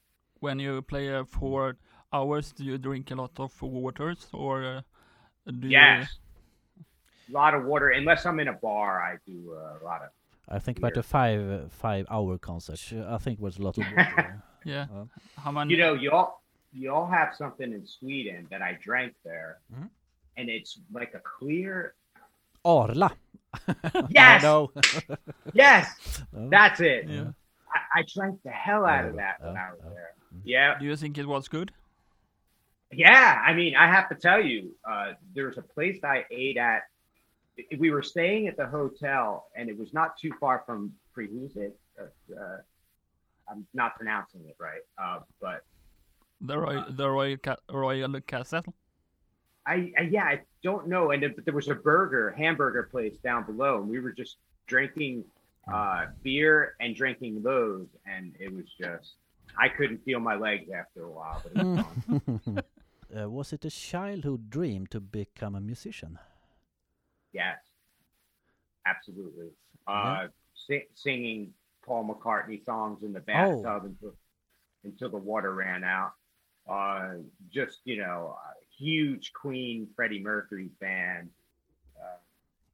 When 0.45 0.59
you 0.59 0.81
play 0.81 1.05
uh, 1.13 1.23
for 1.25 1.77
hours, 2.11 2.51
do 2.51 2.63
you 2.69 2.77
drink 2.77 3.11
a 3.11 3.15
lot 3.15 3.31
of 3.39 3.51
waters 3.61 4.27
or 4.33 4.55
uh, 4.63 4.81
do 5.59 5.67
Yes. 5.67 6.17
A 7.29 7.31
lot 7.31 7.53
of 7.53 7.63
water, 7.65 7.89
unless 7.89 8.25
I'm 8.25 8.39
in 8.39 8.47
a 8.47 8.53
bar, 8.53 9.01
I 9.01 9.17
do 9.25 9.37
uh, 9.53 9.81
a 9.81 9.83
lot 9.85 10.01
of. 10.01 10.09
I 10.51 10.57
think 10.57 10.79
about 10.79 10.97
a 10.97 11.03
five 11.03 11.41
uh, 11.49 11.59
five 11.69 12.07
hour 12.09 12.39
concert. 12.39 12.81
I 13.07 13.17
think 13.19 13.39
was 13.39 13.57
a 13.59 13.61
lot 13.67 13.77
of 13.77 13.85
water. 13.95 14.43
Yeah. 14.65 14.87
Uh, 14.93 15.05
How 15.43 15.51
many? 15.51 15.71
You 15.73 15.77
know, 15.83 15.93
you 15.93 16.11
all 16.11 16.41
you 16.73 16.91
all 16.93 17.07
have 17.07 17.29
something 17.41 17.71
in 17.71 17.85
Sweden 17.85 18.45
that 18.51 18.61
I 18.61 18.71
drank 18.87 19.13
there, 19.23 19.59
Mhm. 19.71 19.89
and 20.37 20.49
it's 20.49 20.71
like 20.91 21.13
a 21.13 21.21
clear. 21.37 21.93
Arla. 22.65 23.11
Yes, 24.09 24.43
I 24.43 24.47
know. 24.47 24.71
yes, 25.53 26.21
Oh. 26.35 26.49
that's 26.49 26.79
it. 26.81 27.07
Yeah. 27.09 27.31
I, 27.73 27.99
I 27.99 28.03
drank 28.15 28.41
the 28.43 28.51
hell 28.51 28.85
out 28.85 29.05
of 29.05 29.13
Oh, 29.13 29.17
that 29.17 29.41
when 29.41 29.55
oh, 29.57 29.59
I 29.59 29.71
was 29.71 29.81
oh. 29.85 29.89
there. 29.89 30.13
Yeah, 30.43 30.77
Do 30.79 30.85
you 30.85 30.95
think 30.95 31.17
it 31.17 31.25
was 31.27 31.47
good? 31.47 31.71
yeah. 32.91 33.41
I 33.45 33.53
mean, 33.53 33.75
I 33.75 33.87
have 33.87 34.09
to 34.09 34.15
tell 34.15 34.41
you, 34.43 34.71
uh, 34.89 35.13
there's 35.35 35.57
a 35.57 35.61
place 35.61 35.99
I 36.03 36.25
ate 36.31 36.57
at. 36.57 36.83
We 37.77 37.91
were 37.91 38.01
staying 38.03 38.47
at 38.47 38.55
the 38.55 38.67
hotel, 38.67 39.47
and 39.55 39.69
it 39.69 39.77
was 39.77 39.93
not 39.93 40.17
too 40.17 40.31
far 40.39 40.63
from 40.65 40.93
Prehuset. 41.15 41.73
Uh, 41.99 42.05
uh, 42.39 42.57
I'm 43.49 43.65
not 43.73 43.95
pronouncing 43.97 44.41
it 44.47 44.55
right, 44.59 44.81
uh, 44.97 45.19
but 45.41 45.63
The 46.39 46.57
Royal, 46.57 46.85
the 46.89 47.09
Royal, 47.09 47.37
Ca- 47.37 47.57
Royal 47.71 48.21
Castle? 48.21 48.63
I, 49.69 49.93
I 49.99 50.03
yeah, 50.11 50.25
I 50.25 50.41
don't 50.63 50.87
know. 50.89 51.11
And 51.11 51.23
but 51.35 51.45
there 51.45 51.55
was 51.55 51.69
a 51.69 51.75
burger, 51.75 52.31
hamburger 52.37 52.89
place 52.91 53.17
down 53.23 53.45
below, 53.45 53.79
and 53.81 53.89
we 53.89 53.99
were 54.01 54.13
just 54.13 54.37
drinking 54.67 55.25
uh, 55.73 56.07
beer 56.23 56.75
and 56.81 56.95
drinking 56.95 57.43
those, 57.43 57.87
and 58.05 58.35
it 58.39 58.53
was 58.53 58.65
just 58.81 59.17
I 59.57 59.69
couldn't 59.69 60.03
feel 60.05 60.19
my 60.21 60.35
legs 60.35 60.69
after 60.71 61.03
a 61.05 61.11
while. 61.11 61.41
But 61.43 61.53
it 61.53 61.59
was 61.59 61.69
fun. 61.75 61.97
uh, 63.15 63.29
was 63.29 63.53
it 63.53 63.65
a 63.65 63.69
childhood 63.69 64.49
dream 64.49 64.87
to 64.87 64.99
become 64.99 65.55
a 65.55 65.61
musician? 65.61 66.19
yes, 67.33 67.59
absolutely. 68.85 69.49
Uh, 69.87 70.27
Yeah. 70.27 70.27
si- 70.53 70.87
singing 70.93 71.53
Paul 71.85 72.05
McCartney 72.05 72.63
songs 72.65 73.03
in 73.03 73.13
the 73.13 73.19
Oh. 73.33 73.73
bathtub 73.73 73.85
until 73.85 74.13
until 74.85 75.09
the 75.09 75.17
water 75.17 75.53
ran 75.55 75.83
out. 75.83 76.13
Uh, 76.69 77.15
just 77.51 77.79
you 77.85 77.97
know, 77.97 78.37
a 78.37 78.53
huge 78.79 79.33
Queen, 79.33 79.87
Freddie 79.95 80.21
Mercury 80.23 80.69
fan, 80.79 81.29
uh, 81.99 82.17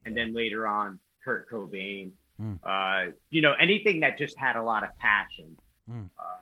and 0.05 0.15
then 0.15 0.33
later 0.33 0.67
on 0.67 0.99
Kurt 1.23 1.49
Cobain. 1.49 2.11
Mm. 2.39 2.59
Uh, 2.63 3.11
you 3.29 3.41
know, 3.41 3.53
anything 3.53 4.01
that 4.01 4.17
just 4.17 4.37
had 4.37 4.55
a 4.55 4.63
lot 4.63 4.83
of 4.83 4.95
passion. 4.99 5.57
Mm. 5.89 6.09
Uh, 6.17 6.37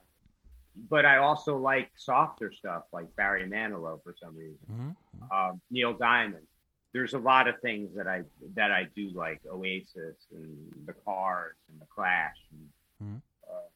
but 0.90 1.06
I 1.06 1.18
also 1.18 1.58
like 1.58 1.92
softer 1.96 2.52
stuff 2.52 2.84
like 2.92 3.16
Barry 3.16 3.48
Manilow 3.48 4.04
for 4.04 4.16
some 4.22 4.36
reason. 4.36 4.58
Mhm. 5.20 5.32
Um, 5.32 5.62
Neil 5.70 5.94
Diamond. 5.94 6.48
There's 6.94 7.14
a 7.14 7.20
lot 7.20 7.48
of 7.48 7.60
things 7.62 7.96
that 7.96 8.08
I 8.08 8.24
that 8.56 8.72
I 8.72 8.86
do 8.96 9.10
like 9.10 9.42
Oasis 9.46 10.18
and 10.32 10.86
the 10.86 10.94
Cars 10.94 11.56
and 11.70 11.80
the 11.80 11.86
Clash. 11.86 12.38
And, 12.52 13.18
Mhm. 13.18 13.22
uh, 13.48 13.70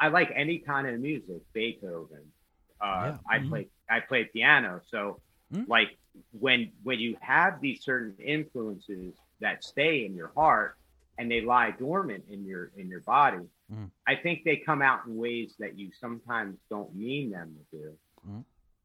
I 0.00 0.08
like 0.08 0.30
any 0.34 0.58
kind 0.58 0.86
of 0.88 1.00
music. 1.00 1.42
Beethoven. 1.52 2.32
Uh, 2.80 3.12
Yeah. 3.14 3.18
I 3.28 3.38
Mhm. 3.38 3.48
play 3.48 3.68
I 3.90 4.00
play 4.00 4.24
piano, 4.24 4.80
so 4.86 5.20
Mm. 5.52 5.66
like 5.66 5.96
when 6.32 6.72
when 6.82 6.98
you 7.00 7.16
have 7.22 7.60
these 7.60 7.82
certain 7.82 8.14
influences 8.18 9.14
that 9.40 9.64
stay 9.64 10.04
in 10.04 10.14
your 10.14 10.30
heart 10.36 10.76
and 11.16 11.30
they 11.30 11.40
lie 11.40 11.70
dormant 11.70 12.24
in 12.28 12.44
your 12.44 12.70
in 12.76 12.88
your 12.88 13.00
body, 13.00 13.46
Mm. 13.72 13.90
I 14.06 14.16
think 14.16 14.44
they 14.44 14.56
come 14.58 14.82
out 14.82 15.06
in 15.06 15.16
ways 15.16 15.54
that 15.58 15.78
you 15.78 15.90
sometimes 15.92 16.58
don't 16.68 16.94
mean 16.94 17.30
them 17.30 17.54
to 17.70 17.78
do 17.78 17.98
Mm. 18.26 18.44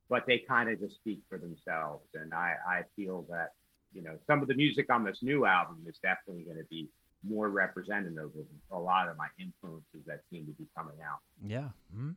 but 0.09 0.25
they 0.25 0.39
kind 0.39 0.69
of 0.69 0.79
just 0.79 0.95
speak 0.95 1.21
for 1.27 1.37
themselves. 1.37 2.07
And 2.13 2.33
I, 2.33 2.55
I 2.67 2.83
feel 2.95 3.23
that, 3.29 3.53
you 3.93 4.01
know, 4.03 4.17
some 4.27 4.41
of 4.41 4.47
the 4.47 4.53
music 4.55 4.89
on 4.91 5.03
this 5.03 5.23
new 5.23 5.45
album 5.45 5.83
is 5.87 5.97
definitely 5.99 6.43
going 6.43 6.57
to 6.57 6.65
be 6.65 6.87
more 7.23 7.49
representative 7.49 8.31
of 8.37 8.45
a 8.71 8.77
lot 8.79 9.07
of 9.09 9.17
my 9.17 9.27
influences 9.39 10.05
that 10.05 10.19
seem 10.29 10.45
to 10.45 10.51
be 10.53 10.67
coming 10.77 11.01
out. 11.01 11.19
Yeah. 11.45 11.69
Mm. 11.95 12.15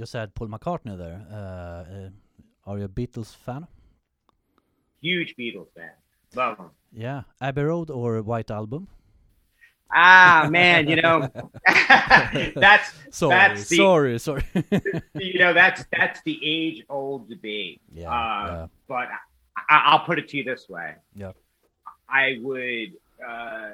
You 0.00 0.06
said 0.06 0.34
Paul 0.34 0.48
McCartney 0.48 0.96
there. 0.96 1.26
Uh, 1.30 1.36
uh, 1.36 2.08
are 2.66 2.78
you 2.78 2.84
a 2.86 2.88
Beatles 2.88 3.36
fan? 3.36 3.66
Huge 5.02 5.34
Beatles 5.38 5.66
fan. 5.76 5.90
Love 6.34 6.56
them. 6.56 6.70
Yeah. 6.90 7.24
Abbey 7.38 7.60
Road 7.64 7.90
or 7.90 8.22
White 8.22 8.50
Album? 8.50 8.88
Ah, 9.94 10.48
man, 10.50 10.88
you 10.88 10.96
know, 10.96 11.28
that's, 12.54 12.94
Sorry, 13.10 13.30
that's 13.34 13.68
the, 13.68 13.76
sorry, 13.76 14.18
sorry. 14.18 14.42
you 15.18 15.38
know, 15.38 15.52
that's, 15.52 15.84
that's 15.92 16.22
the 16.22 16.40
age 16.42 16.82
old 16.88 17.28
debate. 17.28 17.82
yeah, 17.92 18.08
Uh, 18.10 18.46
yeah. 18.46 18.66
But 18.88 19.08
I, 19.68 19.82
I'll 19.84 20.06
put 20.06 20.18
it 20.18 20.28
to 20.28 20.38
you 20.38 20.44
this 20.44 20.66
way. 20.70 20.94
Yeah. 21.14 21.32
I 22.08 22.38
would, 22.40 22.92
uh, 23.22 23.70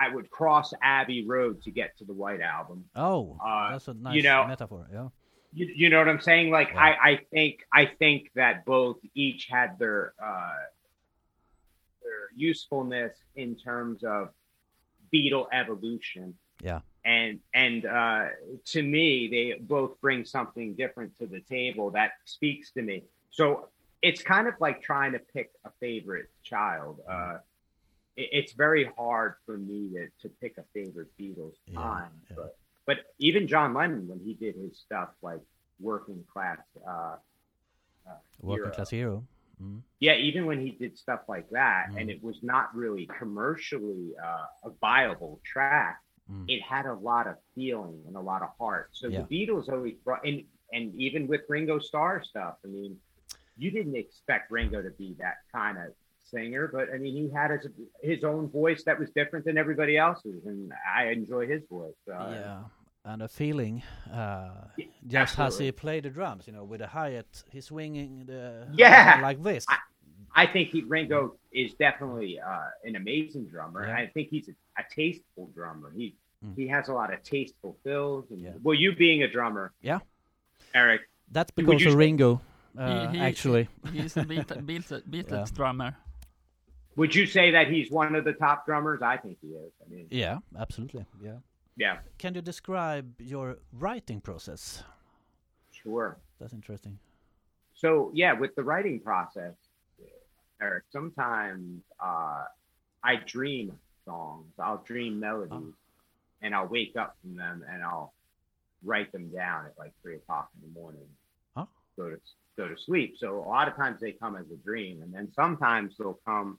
I 0.00 0.08
would 0.14 0.30
cross 0.30 0.72
Abbey 0.80 1.26
Road 1.26 1.60
to 1.64 1.70
get 1.70 1.98
to 1.98 2.04
the 2.06 2.14
White 2.14 2.40
Album. 2.40 2.84
Oh, 2.96 3.36
uh, 3.44 3.72
that's 3.72 3.88
a 3.88 3.94
nice 3.94 4.14
you 4.16 4.22
know- 4.22 4.46
metaphor. 4.46 4.86
Yeah. 4.90 5.08
You, 5.52 5.66
you 5.74 5.88
know 5.88 5.98
what 5.98 6.08
I'm 6.08 6.20
saying? 6.20 6.50
Like 6.50 6.70
Yeah. 6.72 6.80
I, 6.80 7.10
I 7.10 7.20
think 7.32 7.66
I 7.72 7.86
think 7.86 8.30
that 8.34 8.64
both 8.64 8.98
each 9.14 9.46
had 9.50 9.78
their 9.78 10.12
uh, 10.22 10.52
their 12.02 12.28
usefulness 12.36 13.16
in 13.36 13.56
terms 13.56 14.04
of 14.04 14.30
Beatle 15.12 15.46
evolution. 15.52 16.34
Yeah. 16.62 16.80
And 17.04 17.40
and 17.54 17.86
uh, 17.86 18.26
to 18.66 18.82
me, 18.82 19.28
they 19.28 19.58
both 19.60 20.00
bring 20.00 20.24
something 20.24 20.74
different 20.74 21.16
to 21.18 21.26
the 21.26 21.40
table 21.40 21.90
that 21.92 22.12
speaks 22.24 22.70
to 22.72 22.82
me. 22.82 23.04
So 23.30 23.68
it's 24.02 24.22
kind 24.22 24.46
of 24.48 24.54
like 24.60 24.82
trying 24.82 25.12
to 25.12 25.18
pick 25.18 25.50
a 25.64 25.70
favorite 25.80 26.30
child. 26.42 27.00
Uh, 27.08 27.38
it, 28.16 28.28
it's 28.32 28.52
very 28.52 28.90
hard 28.96 29.34
for 29.46 29.56
me 29.56 29.90
to, 29.94 30.08
to 30.22 30.34
pick 30.40 30.58
a 30.58 30.64
favorite 30.74 31.08
Beatles 31.18 31.54
Yeah, 31.66 31.80
time, 31.80 32.10
yeah. 32.28 32.36
but 32.36 32.56
but 32.88 32.98
even 33.18 33.46
John 33.52 33.74
Lennon, 33.74 34.08
when 34.08 34.18
he 34.26 34.32
did 34.34 34.54
his 34.56 34.78
stuff 34.84 35.10
like 35.22 35.42
working 35.78 36.24
class, 36.32 36.58
uh, 36.92 37.16
uh, 38.08 38.18
Working 38.40 38.64
Hero. 38.64 38.74
Class 38.74 38.90
Hero. 38.90 39.16
Mm. 39.62 39.80
yeah, 40.00 40.14
even 40.28 40.46
when 40.46 40.60
he 40.64 40.70
did 40.82 40.96
stuff 40.96 41.22
like 41.28 41.48
that, 41.50 41.86
Mm. 41.90 42.00
and 42.00 42.10
it 42.14 42.22
was 42.22 42.38
not 42.42 42.66
really 42.82 43.06
commercially 43.18 44.12
uh, 44.28 44.46
a 44.68 44.70
viable 44.80 45.34
track, 45.44 46.00
Mm. 46.30 46.44
it 46.54 46.62
had 46.62 46.86
a 46.86 46.94
lot 46.94 47.26
of 47.26 47.36
feeling 47.54 48.00
and 48.06 48.14
a 48.16 48.20
lot 48.20 48.40
of 48.42 48.50
heart. 48.58 48.88
So 48.92 49.08
Yeah. 49.08 49.22
the 49.22 49.26
Beatles 49.32 49.68
always 49.68 49.96
brought, 50.04 50.24
and 50.26 50.44
and 50.72 50.94
even 51.06 51.26
with 51.26 51.42
Ringo 51.48 51.78
Starr 51.78 52.22
stuff, 52.22 52.56
I 52.64 52.68
mean, 52.68 52.92
you 53.56 53.70
didn't 53.70 53.96
expect 53.96 54.50
Ringo 54.50 54.80
to 54.82 54.90
be 55.02 55.14
that 55.24 55.36
kind 55.50 55.76
of 55.78 55.88
singer, 56.32 56.68
but 56.68 56.86
I 56.94 56.98
mean, 56.98 57.14
he 57.16 57.26
had 57.40 57.50
his 57.50 57.66
his 58.02 58.22
own 58.24 58.48
voice 58.60 58.84
that 58.84 58.96
was 58.98 59.10
different 59.10 59.44
than 59.46 59.56
everybody 59.58 59.96
else's, 59.96 60.44
and 60.46 60.72
I 60.98 61.00
enjoy 61.18 61.46
his 61.54 61.62
voice. 61.66 62.00
Uh, 62.06 62.30
yeah. 62.32 62.64
And 63.08 63.22
a 63.22 63.28
feeling, 63.28 63.82
uh, 64.12 64.50
Yeah, 64.76 64.84
just 65.06 65.38
as 65.38 65.58
he 65.58 65.72
played 65.72 66.02
the 66.04 66.10
drums, 66.10 66.46
you 66.46 66.52
know, 66.52 66.64
with 66.64 66.82
a 66.82 66.86
hi-hat, 66.86 67.42
he's 67.50 67.64
swinging 67.66 68.26
the 68.26 68.68
Yeah. 68.74 69.20
like 69.22 69.42
this. 69.42 69.64
I 70.34 70.44
think 70.46 70.68
he, 70.74 70.82
Ringo 70.82 71.36
is 71.50 71.72
definitely 71.74 72.38
uh, 72.38 72.66
an 72.84 72.96
amazing 72.96 73.46
drummer. 73.46 73.86
Yeah. 73.86 73.96
I 73.96 74.06
think 74.12 74.28
he's 74.28 74.48
a, 74.50 74.54
a 74.82 74.84
tasteful 74.94 75.46
drummer. 75.54 75.90
He 75.96 76.06
Mm. 76.44 76.54
he 76.54 76.68
has 76.68 76.86
a 76.88 76.92
lot 76.92 77.12
of 77.12 77.20
tasteful 77.24 77.76
fills. 77.82 78.30
And, 78.30 78.40
Yeah. 78.40 78.52
Well, 78.62 78.74
you 78.82 78.94
being 78.94 79.22
a 79.24 79.28
drummer, 79.36 79.72
Yeah. 79.80 79.98
Eric. 80.74 81.00
That's 81.32 81.50
because 81.50 81.82
of 81.86 81.92
say- 81.92 81.96
Ringo, 82.04 82.40
uh, 82.78 83.08
he, 83.08 83.18
actually. 83.18 83.68
He's 83.92 84.16
a 84.16 84.24
Beatles, 84.24 84.62
Beatles, 84.70 85.02
Beatles 85.14 85.30
Yeah. 85.50 85.56
drummer. 85.58 85.96
Would 86.94 87.12
you 87.14 87.26
say 87.26 87.50
that 87.52 87.66
he's 87.68 87.90
one 87.90 88.14
of 88.14 88.24
the 88.24 88.34
top 88.34 88.66
drummers? 88.66 89.00
I 89.02 89.16
think 89.16 89.38
he 89.40 89.48
is. 89.48 89.72
I 89.84 89.88
mean, 89.92 90.06
Yeah, 90.10 90.38
absolutely. 90.56 91.06
Yeah. 91.20 91.38
Yeah, 91.78 91.98
Can 92.18 92.34
you 92.34 92.42
describe 92.42 93.20
your 93.20 93.58
writing 93.72 94.20
process? 94.20 94.82
sure. 95.72 96.18
That's 96.40 96.52
interesting. 96.52 96.98
So 97.74 98.10
yeah, 98.12 98.32
with 98.32 98.54
the 98.56 98.64
writing 98.64 99.00
process, 99.00 99.54
Eric, 100.60 100.84
sometimes 100.90 101.82
uh, 102.00 102.44
I 103.04 103.16
dream 103.26 103.78
songs. 104.04 104.52
I'll 104.58 104.82
dream 104.84 105.20
melodies, 105.20 105.74
and 106.42 106.54
I'll 106.54 106.66
wake 106.66 106.96
up 106.96 107.16
from 107.22 107.36
them 107.36 107.64
and 107.70 107.82
I'll 107.82 108.12
write 108.84 109.12
them 109.12 109.28
down 109.28 109.66
at 109.66 109.74
like 109.78 109.92
three 110.02 110.16
o'clock 110.16 110.48
in 110.56 110.68
the 110.68 110.80
morning. 110.80 111.06
Huh? 111.56 111.66
Go 111.96 112.10
to 112.10 112.18
go 112.56 112.68
to 112.68 112.76
sleep. 112.76 113.14
So 113.18 113.38
a 113.38 113.48
lot 113.48 113.68
of 113.68 113.76
times 113.76 114.00
they 114.00 114.12
come 114.12 114.34
as 114.36 114.46
a 114.52 114.56
dream, 114.64 115.02
and 115.02 115.14
then 115.14 115.28
sometimes 115.34 115.94
they'll 115.96 116.18
come 116.24 116.58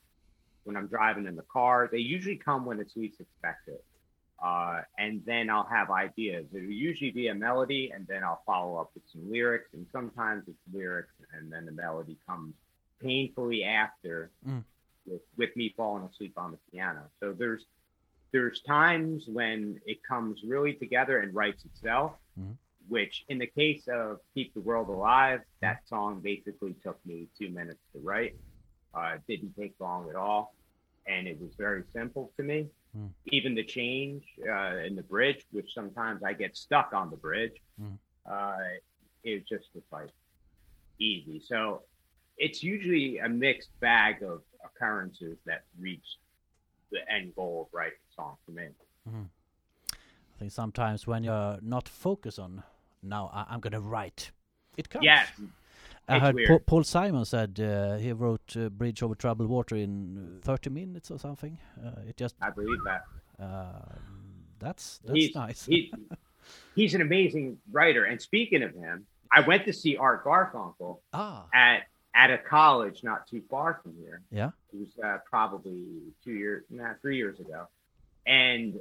when 0.63 0.77
I'm 0.77 0.87
driving 0.87 1.25
in 1.27 1.35
the 1.35 1.45
car. 1.51 1.89
They 1.91 1.99
usually 1.99 2.37
come 2.37 2.65
when 2.65 2.79
it's 2.79 2.95
least 2.95 3.19
expected. 3.19 3.79
Uh, 4.41 4.81
and 4.97 5.21
then 5.25 5.49
I'll 5.49 5.65
have 5.67 5.89
ideas. 5.91 6.45
It'll 6.53 6.69
usually 6.69 7.11
be 7.11 7.27
a 7.27 7.35
melody, 7.35 7.91
and 7.93 8.07
then 8.07 8.23
I'll 8.23 8.41
follow 8.45 8.77
up 8.77 8.91
with 8.93 9.03
some 9.11 9.29
lyrics. 9.29 9.69
And 9.73 9.85
sometimes 9.91 10.43
it's 10.47 10.57
lyrics, 10.73 11.13
and 11.33 11.51
then 11.51 11.65
the 11.65 11.73
melody 11.73 12.17
comes 12.25 12.53
painfully 13.01 13.63
after, 13.63 14.31
Mm. 14.47 14.63
with, 15.05 15.21
with 15.37 15.55
me 15.55 15.73
falling 15.75 16.03
asleep 16.03 16.33
on 16.37 16.51
the 16.51 16.57
piano. 16.71 17.09
So 17.19 17.33
there's 17.33 17.65
there's 18.31 18.61
times 18.61 19.27
when 19.27 19.81
it 19.87 20.03
comes 20.03 20.43
really 20.43 20.73
together 20.75 21.17
and 21.19 21.33
writes 21.33 21.65
itself. 21.65 22.13
Mhm. 22.39 22.55
Which, 22.87 23.25
in 23.27 23.37
the 23.39 23.47
case 23.47 23.87
of 23.87 24.19
"Keep 24.33 24.53
the 24.53 24.61
World 24.61 24.87
Alive," 24.89 25.41
that 25.61 25.87
song 25.87 26.21
basically 26.21 26.73
took 26.75 27.03
me 27.05 27.27
two 27.37 27.49
minutes 27.49 27.81
to 27.93 27.99
write. 27.99 28.35
Uh, 28.93 29.17
it 29.17 29.21
didn't 29.27 29.53
take 29.55 29.73
long 29.79 30.09
at 30.09 30.15
all, 30.15 30.55
and 31.05 31.27
it 31.27 31.39
was 31.39 31.53
very 31.55 31.83
simple 31.93 32.31
to 32.37 32.43
me 32.43 32.69
Mm. 32.97 33.11
even 33.27 33.53
the 33.53 33.63
change 33.63 34.23
uh, 34.51 34.77
in 34.77 34.95
the 34.95 35.03
bridge, 35.03 35.45
which 35.51 35.69
sometimes 35.75 36.23
I 36.23 36.33
get 36.33 36.57
stuck 36.57 36.91
on 36.91 37.11
the 37.11 37.17
bridge. 37.17 37.53
Mm. 37.79 37.99
Uh, 38.29 38.57
it 39.23 39.47
just 39.47 39.65
was 39.75 39.83
like 39.91 40.09
easy. 40.99 41.39
So 41.45 41.83
it's 42.37 42.63
usually 42.63 43.19
a 43.19 43.29
mixed 43.29 43.69
bag 43.79 44.23
of 44.23 44.41
occurrences 44.65 45.37
that 45.45 45.65
reach 45.79 46.05
the 46.91 46.99
end 47.11 47.35
goal 47.35 47.67
of 47.67 47.73
writing 47.77 47.99
a 48.11 48.13
song 48.15 48.37
for 48.43 48.51
me. 48.51 48.69
I 49.07 50.39
think 50.39 50.51
sometimes 50.51 51.05
when 51.05 51.23
you're 51.23 51.59
not 51.61 51.87
focused 51.87 52.39
on 52.39 52.63
now 53.03 53.29
I- 53.33 53.45
I'm 53.49 53.59
gonna 53.59 53.81
write, 53.81 54.31
it 54.77 54.89
comes. 54.89 55.03
Yes, 55.05 55.29
I 56.09 56.29
it's 56.29 56.47
heard. 56.47 56.65
Paul, 56.65 56.83
Simon 56.83 57.25
said 57.25 57.59
uh, 57.59 57.97
he 57.97 58.11
wrote 58.11 58.55
uh, 58.57 58.69
Bridge 58.69 59.03
Over 59.03 59.15
Troubled 59.15 59.49
Water 59.49 59.75
in 59.75 60.39
30 60.41 60.69
minutes 60.69 61.11
or 61.11 61.19
something. 61.19 61.57
Uh, 61.83 62.01
it 62.07 62.17
just 62.17 62.35
I 62.41 62.49
believe 62.49 62.79
that. 62.85 63.03
um, 63.39 63.99
that's 64.59 64.99
that's 65.05 65.17
he's, 65.17 65.35
nice. 65.35 65.65
he, 65.65 65.93
he's 66.75 66.93
an 66.95 67.01
amazing 67.01 67.57
writer. 67.71 68.05
And 68.05 68.21
speaking 68.21 68.63
of 68.63 68.73
him, 68.73 69.05
I 69.31 69.41
went 69.41 69.65
to 69.65 69.73
see 69.73 69.95
Art 69.97 70.25
Garfunkel 70.25 70.99
ah, 71.13 71.45
at 71.53 71.83
at 72.15 72.31
a 72.31 72.37
college 72.37 73.03
not 73.03 73.27
too 73.27 73.41
far 73.49 73.79
from 73.83 73.93
here. 73.99 74.21
yeah. 74.31 74.49
It 74.73 74.79
was 74.79 74.89
uh, 75.03 75.17
probably 75.29 75.85
two 76.23 76.33
years, 76.33 76.63
nah, 76.69 76.93
three 77.01 77.17
years 77.17 77.39
ago. 77.39 77.67
And 78.25 78.79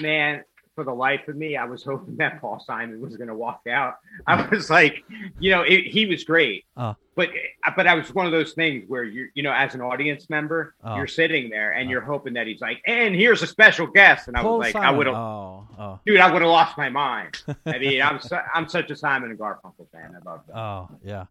man, 0.00 0.44
for 0.74 0.84
the 0.84 0.92
life 0.92 1.26
of 1.28 1.36
me, 1.36 1.56
I 1.56 1.64
was 1.64 1.82
hoping 1.90 2.16
that 2.16 2.40
Paul 2.40 2.60
Simon 2.60 3.00
was 3.00 3.16
going 3.16 3.28
to 3.28 3.34
walk 3.34 3.62
out. 3.68 3.94
I 4.26 4.46
was 4.48 4.70
like, 4.70 5.04
you 5.38 5.50
know, 5.50 5.62
it, 5.62 5.86
he 5.86 6.06
was 6.06 6.24
great, 6.24 6.64
Ah. 6.76 6.94
but 7.16 7.28
but 7.76 7.86
I 7.86 7.94
was 7.94 8.14
one 8.14 8.26
of 8.26 8.32
those 8.32 8.52
things 8.52 8.84
where 8.88 9.04
you 9.04 9.28
you 9.34 9.42
know, 9.42 9.52
as 9.52 9.74
an 9.74 9.80
audience 9.80 10.30
member, 10.30 10.74
Ah. 10.82 10.96
you're 10.96 11.06
sitting 11.06 11.50
there 11.50 11.72
and 11.72 11.88
Ah. 11.88 11.90
you're 11.90 12.00
hoping 12.00 12.34
that 12.34 12.46
he's 12.46 12.60
like, 12.60 12.80
and 12.86 13.14
here's 13.14 13.42
a 13.42 13.46
special 13.46 13.86
guest, 13.86 14.28
and 14.28 14.36
I 14.36 14.42
Paul 14.42 14.58
was 14.58 14.74
like, 14.74 14.84
I 14.84 14.90
would 14.90 15.06
have. 15.06 15.16
Oh, 15.16 15.66
oh, 15.78 16.00
Dude, 16.06 16.20
I 16.20 16.32
would 16.32 16.42
have 16.42 16.50
lost 16.50 16.78
my 16.78 16.88
mind. 16.88 17.42
I 17.66 17.78
mean, 17.84 18.00
I'm 18.02 18.20
su- 18.20 18.46
I'm 18.54 18.68
such 18.68 18.90
a 18.90 18.96
Simon 18.96 19.30
and 19.30 19.38
Garfunkel 19.38 19.86
fan. 19.92 20.16
I 20.18 20.30
love 20.30 20.40
that. 20.46 20.56
oh, 20.56 20.88
yeah. 21.04 21.24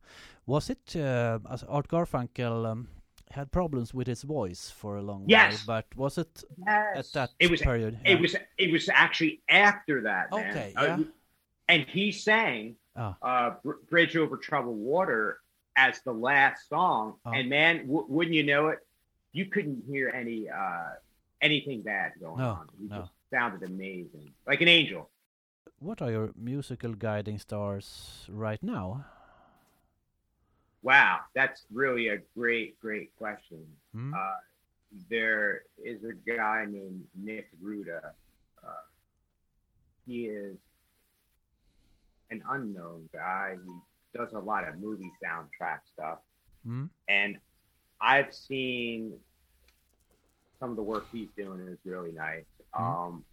Was 0.45 0.69
it 0.69 0.95
uh, 0.95 1.37
Art 1.67 1.87
Garfunkel 1.87 2.65
um, 2.71 2.87
had 3.31 3.51
problems 3.51 3.93
with 3.93 4.07
his 4.07 4.23
voice 4.23 4.69
for 4.71 4.97
a 4.97 5.01
long 5.01 5.25
Yes. 5.27 5.65
while? 5.67 5.77
But 5.81 5.95
was 5.95 6.17
it 6.17 6.43
Yes. 6.65 6.97
at 6.97 7.13
that 7.13 7.29
it 7.39 7.49
was 7.51 7.61
period? 7.61 7.99
it 8.05 8.19
was 8.19 8.35
it 8.57 8.71
was 8.71 8.89
actually 8.89 9.41
after 9.49 10.01
that 10.03 10.31
man. 10.31 10.49
Okay, 10.49 10.73
Uh, 10.75 10.85
yeah. 10.85 11.03
and 11.67 11.81
he 11.85 12.11
sang 12.11 12.75
Ah. 12.95 13.15
uh, 13.21 13.49
Br- 13.63 13.81
bridge 13.89 14.15
over 14.17 14.35
troubled 14.37 14.77
water 14.79 15.39
as 15.75 16.01
the 16.01 16.11
last 16.13 16.67
song 16.67 17.19
Oh. 17.25 17.31
and 17.31 17.49
man 17.49 17.85
w- 17.87 18.05
wouldn't 18.09 18.35
you 18.35 18.43
know 18.43 18.69
it 18.69 18.79
you 19.31 19.45
couldn't 19.45 19.83
hear 19.85 20.09
any 20.09 20.49
uh 20.49 20.89
anything 21.41 21.81
bad 21.83 22.13
going 22.19 22.39
No, 22.39 22.49
on 22.59 22.67
he 22.79 22.87
no. 22.87 22.97
just 23.01 23.11
sounded 23.29 23.61
amazing 23.69 24.33
like 24.47 24.61
an 24.61 24.67
angel 24.67 25.09
What 25.81 26.01
are 26.01 26.11
your 26.11 26.29
musical 26.35 26.93
guiding 26.93 27.37
stars 27.39 28.25
right 28.27 28.61
now? 28.61 29.05
Wow 30.81 31.19
that's 31.35 31.65
really 31.71 32.07
a 32.09 32.17
great 32.37 32.79
great 32.79 33.15
question 33.17 33.65
Hmm? 33.93 34.13
uh 34.13 34.37
there 35.09 35.63
is 35.83 36.03
a 36.03 36.13
guy 36.29 36.65
named 36.67 37.03
nick 37.15 37.47
ruda 37.61 38.01
uh, 38.63 38.83
he 40.05 40.25
is 40.25 40.57
an 42.31 42.41
unknown 42.49 43.09
guy 43.13 43.55
he 43.65 44.17
does 44.17 44.33
a 44.33 44.39
lot 44.39 44.67
of 44.67 44.79
movie 44.79 45.11
soundtrack 45.23 45.79
stuff 45.93 46.19
Hmm? 46.65 46.85
and 47.07 47.37
I've 48.01 48.33
seen 48.33 49.13
some 50.59 50.69
of 50.71 50.75
the 50.75 50.83
work 50.83 51.05
he's 51.11 51.29
doing 51.37 51.59
is 51.67 51.77
really 51.85 52.11
nice. 52.13 52.45
Mhm. 52.73 52.81
Um, 52.81 53.25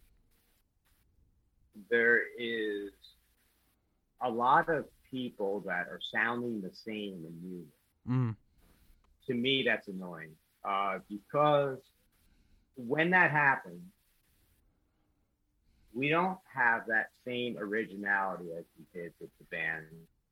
there 1.91 2.21
is 2.39 2.93
a 4.21 4.31
lot 4.31 4.69
of 4.69 4.87
people 5.11 5.61
that 5.67 5.89
are 5.89 6.01
sounding 6.13 6.61
the 6.61 6.75
same 6.75 7.25
in 7.27 7.35
music. 7.43 7.73
Hmm. 8.07 8.31
To 9.27 9.35
me, 9.35 9.65
that's 9.67 9.89
annoying 9.89 10.31
uh, 10.65 10.99
because 11.09 11.79
when 12.77 13.11
that 13.11 13.31
happens, 13.31 13.83
we 15.95 16.09
don't 16.09 16.39
have 16.55 16.87
that 16.89 17.09
same 17.25 17.57
originality 17.59 18.51
as 18.57 18.65
we 18.79 19.01
did 19.01 19.13
with 19.21 19.31
the 19.39 19.45
band 19.57 19.87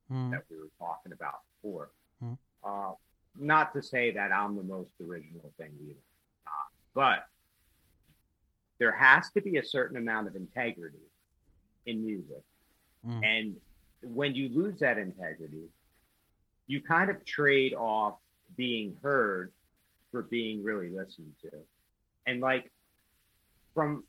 Hmm. 0.08 0.30
that 0.30 0.42
we 0.50 0.58
were 0.58 0.68
talking 0.78 1.12
about 1.12 1.40
before. 1.62 1.90
Hmm. 2.20 2.34
Uh, 2.62 2.92
not 3.38 3.72
to 3.72 3.82
say 3.82 4.10
that 4.12 4.32
I'm 4.32 4.54
the 4.54 4.62
most 4.62 4.90
original 5.00 5.50
thing 5.56 5.72
either, 5.82 5.98
uh, 6.46 6.50
but 6.94 7.26
there 8.78 8.92
has 8.92 9.30
to 9.30 9.40
be 9.40 9.56
a 9.56 9.64
certain 9.64 9.96
amount 9.96 10.28
of 10.28 10.36
integrity 10.36 10.98
in 11.86 12.04
music. 12.04 12.42
Hmm. 13.04 13.24
And 13.24 13.56
when 14.06 14.34
you 14.34 14.48
lose 14.48 14.80
that 14.80 14.98
integrity, 14.98 15.68
you 16.66 16.80
kind 16.80 17.10
of 17.10 17.24
trade 17.24 17.74
off 17.74 18.14
being 18.56 18.96
heard 19.02 19.52
for 20.10 20.22
being 20.22 20.62
really 20.62 20.90
listened 20.90 21.32
to. 21.42 21.50
And 22.26 22.40
like, 22.40 22.70
from 23.74 24.04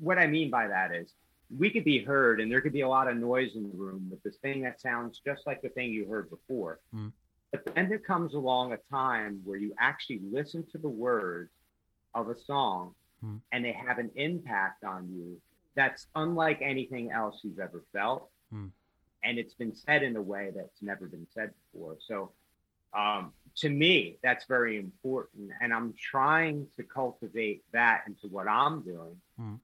what 0.00 0.18
I 0.18 0.26
mean 0.26 0.50
by 0.50 0.68
that 0.68 0.94
is, 0.94 1.12
we 1.56 1.70
could 1.70 1.84
be 1.84 2.02
heard 2.02 2.40
and 2.40 2.50
there 2.50 2.62
could 2.62 2.72
be 2.72 2.80
a 2.80 2.88
lot 2.88 3.08
of 3.08 3.16
noise 3.16 3.54
in 3.54 3.64
the 3.64 3.76
room 3.76 4.08
with 4.10 4.22
this 4.22 4.36
thing 4.36 4.62
that 4.62 4.80
sounds 4.80 5.20
just 5.24 5.46
like 5.46 5.60
the 5.60 5.68
thing 5.68 5.90
you 5.90 6.06
heard 6.06 6.30
before. 6.30 6.80
Mm. 6.94 7.12
But 7.50 7.74
then 7.74 7.90
there 7.90 7.98
comes 7.98 8.32
along 8.32 8.72
a 8.72 8.78
time 8.90 9.42
where 9.44 9.58
you 9.58 9.74
actually 9.78 10.20
listen 10.30 10.64
to 10.72 10.78
the 10.78 10.88
words 10.88 11.50
of 12.14 12.30
a 12.30 12.36
song 12.36 12.94
Mm. 13.24 13.40
and 13.52 13.64
they 13.64 13.72
have 13.72 13.98
an 13.98 14.10
impact 14.16 14.84
on 14.84 15.08
you 15.08 15.40
that's 15.74 16.06
unlike 16.14 16.58
anything 16.60 17.10
else 17.12 17.40
you've 17.42 17.58
ever 17.58 17.84
felt. 17.92 18.28
Mm. 18.52 18.70
And 19.24 19.38
it's 19.38 19.54
been 19.54 19.74
said 19.74 20.02
in 20.02 20.16
a 20.16 20.22
way 20.22 20.50
that's 20.54 20.82
never 20.82 21.06
been 21.06 21.26
said 21.32 21.50
before. 21.72 21.96
So 22.00 22.32
um, 22.94 23.32
to 23.56 23.68
me, 23.68 24.18
that's 24.22 24.44
very 24.46 24.78
important. 24.78 25.50
And 25.60 25.72
I'm 25.72 25.94
trying 25.98 26.66
to 26.76 26.82
cultivate 26.82 27.62
that 27.72 28.02
into 28.06 28.26
what 28.28 28.48
I'm 28.48 28.82
doing. 28.82 29.16
Mm. 29.40 29.58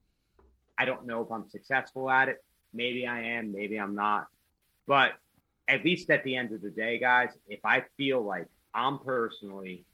I 0.77 0.85
don't 0.85 1.05
know 1.05 1.21
if 1.21 1.31
I'm 1.31 1.49
successful 1.49 2.09
at 2.09 2.29
it. 2.29 2.43
Maybe 2.73 3.05
I 3.05 3.21
am, 3.21 3.51
maybe 3.51 3.77
I'm 3.77 3.95
not. 3.95 4.27
But 4.87 5.13
at 5.67 5.83
least 5.83 6.09
at 6.09 6.23
the 6.23 6.35
end 6.35 6.53
of 6.53 6.61
the 6.61 6.69
day, 6.69 6.97
guys, 6.99 7.29
if 7.47 7.59
I 7.65 7.83
feel 7.97 8.21
like 8.23 8.47
I'm 8.73 8.99
personally 8.99 9.85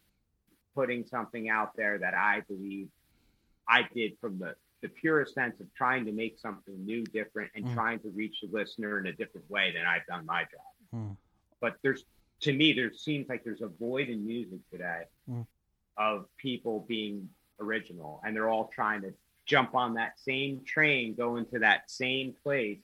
putting 0.73 1.05
something 1.05 1.49
out 1.49 1.75
there 1.75 1.97
that 1.97 2.13
I 2.13 2.41
believe 2.47 2.89
I 3.67 3.87
did 3.93 4.17
from 4.19 4.39
the, 4.39 4.55
the 4.81 4.89
purest 4.89 5.33
sense 5.33 5.59
of 5.59 5.73
trying 5.73 6.05
to 6.05 6.11
make 6.11 6.37
something 6.37 6.85
new, 6.85 7.03
different, 7.03 7.51
and 7.55 7.65
Mm. 7.65 7.73
trying 7.73 7.99
to 7.99 8.09
reach 8.09 8.41
the 8.41 8.47
listener 8.47 8.99
in 8.99 9.07
a 9.07 9.13
different 9.13 9.49
way, 9.49 9.71
than 9.71 9.85
I've 9.85 10.05
done 10.05 10.25
my 10.25 10.43
job. 10.43 10.73
Hmm. 10.91 11.11
But 11.59 11.77
there's, 11.81 12.05
to 12.41 12.53
me, 12.53 12.73
there 12.73 12.93
seems 12.93 13.27
like 13.29 13.43
there's 13.43 13.61
a 13.61 13.67
void 13.67 14.09
in 14.09 14.25
music 14.25 14.59
today 14.69 15.05
Mm. 15.29 15.47
of 15.97 16.27
people 16.37 16.81
being 16.81 17.29
original, 17.59 18.21
and 18.23 18.35
they're 18.35 18.49
all 18.49 18.67
trying 18.67 19.01
to 19.01 19.13
jump 19.45 19.75
on 19.75 19.93
that 19.93 20.19
same 20.19 20.63
train, 20.65 21.15
go 21.15 21.37
into 21.37 21.59
that 21.59 21.89
same 21.89 22.33
place, 22.43 22.79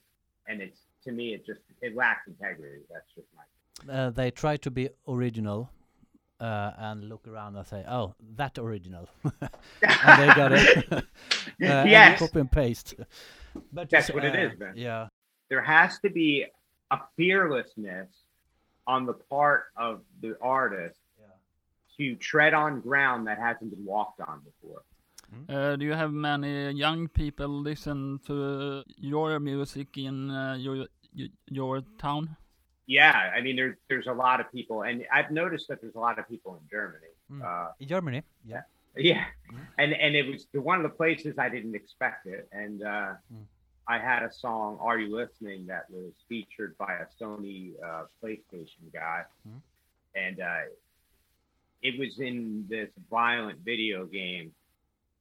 and 0.46 0.60
it's 0.62 0.80
to 1.04 1.10
me, 1.12 1.34
it 1.34 1.44
just 1.44 1.60
it 1.80 1.96
lacks 1.96 2.28
integrity. 2.28 2.82
That's 2.88 3.12
just 3.14 3.26
my. 3.34 3.92
Uh, 3.92 4.10
they 4.10 4.30
try 4.30 4.56
to 4.58 4.70
be 4.70 4.88
original 5.08 5.68
uh, 6.42 6.72
and 6.78 7.08
look 7.08 7.26
around 7.28 7.56
and 7.56 7.66
say, 7.66 7.84
"Oh, 7.88 8.14
that 8.36 8.58
original," 8.58 9.08
and 9.24 10.16
they 10.20 10.30
got 10.34 10.52
it. 10.52 10.86
uh, 10.92 11.00
and 11.60 11.88
Yes. 11.90 12.18
copy 12.18 12.40
and 12.40 12.50
paste. 12.50 12.94
But 13.72 13.88
That's 13.90 14.08
it's, 14.08 14.14
what 14.14 14.24
it 14.24 14.34
uh, 14.34 14.46
is, 14.52 14.58
man. 14.58 14.72
Yeah. 14.76 15.08
there 15.48 15.62
has 15.62 15.98
to 16.00 16.10
be 16.10 16.46
a 16.90 16.98
fearlessness 17.16 18.08
on 18.86 19.06
the 19.06 19.14
part 19.14 19.64
of 19.76 20.00
the 20.20 20.36
artist 20.42 20.98
to 21.98 22.16
tread 22.16 22.54
on 22.54 22.80
ground 22.80 23.26
that 23.28 23.38
hasn't 23.38 23.70
been 23.70 23.84
walked 23.84 24.20
on 24.20 24.40
before. 24.50 24.82
Uh, 25.48 25.76
do 25.76 25.84
you 25.84 25.92
have 25.92 26.10
many 26.12 26.70
young 26.72 27.06
people 27.08 27.48
listen 27.48 28.18
to 28.26 28.82
your 28.96 29.38
music 29.40 29.96
in 29.98 30.30
uh, 30.30 30.56
your 30.58 30.86
y- 31.16 31.28
your 31.48 31.82
town? 31.98 32.36
Yeah, 32.98 33.16
I 33.36 33.40
mean, 33.44 33.56
there's 33.60 33.76
there's 33.90 34.08
a 34.14 34.16
lot 34.26 34.38
of 34.42 34.46
people, 34.56 34.78
and 34.88 34.96
I've 35.16 35.30
noticed 35.42 35.66
that 35.68 35.78
there's 35.82 35.94
a 36.02 36.04
lot 36.08 36.16
of 36.20 36.24
people 36.32 36.50
in 36.60 36.64
Germany. 36.76 37.12
Mm. 37.30 37.40
Uh, 37.48 37.68
In 37.82 37.88
Germany. 37.94 38.20
Yeah. 38.52 38.62
yeah, 39.10 39.24
and 39.82 39.90
and 40.04 40.12
it 40.20 40.26
was 40.30 40.40
the, 40.52 40.60
one 40.70 40.76
of 40.80 40.84
the 40.90 40.96
places 41.02 41.32
I 41.46 41.48
didn't 41.56 41.76
expect 41.82 42.20
it, 42.36 42.44
and 42.62 42.76
uh, 42.94 43.12
Mm. 43.32 43.46
I 43.94 43.96
had 44.10 44.20
a 44.30 44.32
song, 44.44 44.68
"Are 44.86 44.98
You 45.02 45.08
Listening?" 45.22 45.60
that 45.72 45.84
was 45.96 46.12
featured 46.28 46.72
by 46.84 46.92
a 47.04 47.06
Sony 47.18 47.60
uh, 47.88 48.04
PlayStation 48.22 48.84
guy, 48.92 49.20
Mm. 49.48 49.60
and 50.24 50.36
uh, 50.40 50.64
it 51.88 51.94
was 51.98 52.12
in 52.20 52.66
this 52.74 52.90
violent 53.10 53.58
video 53.70 53.98
game, 54.20 54.46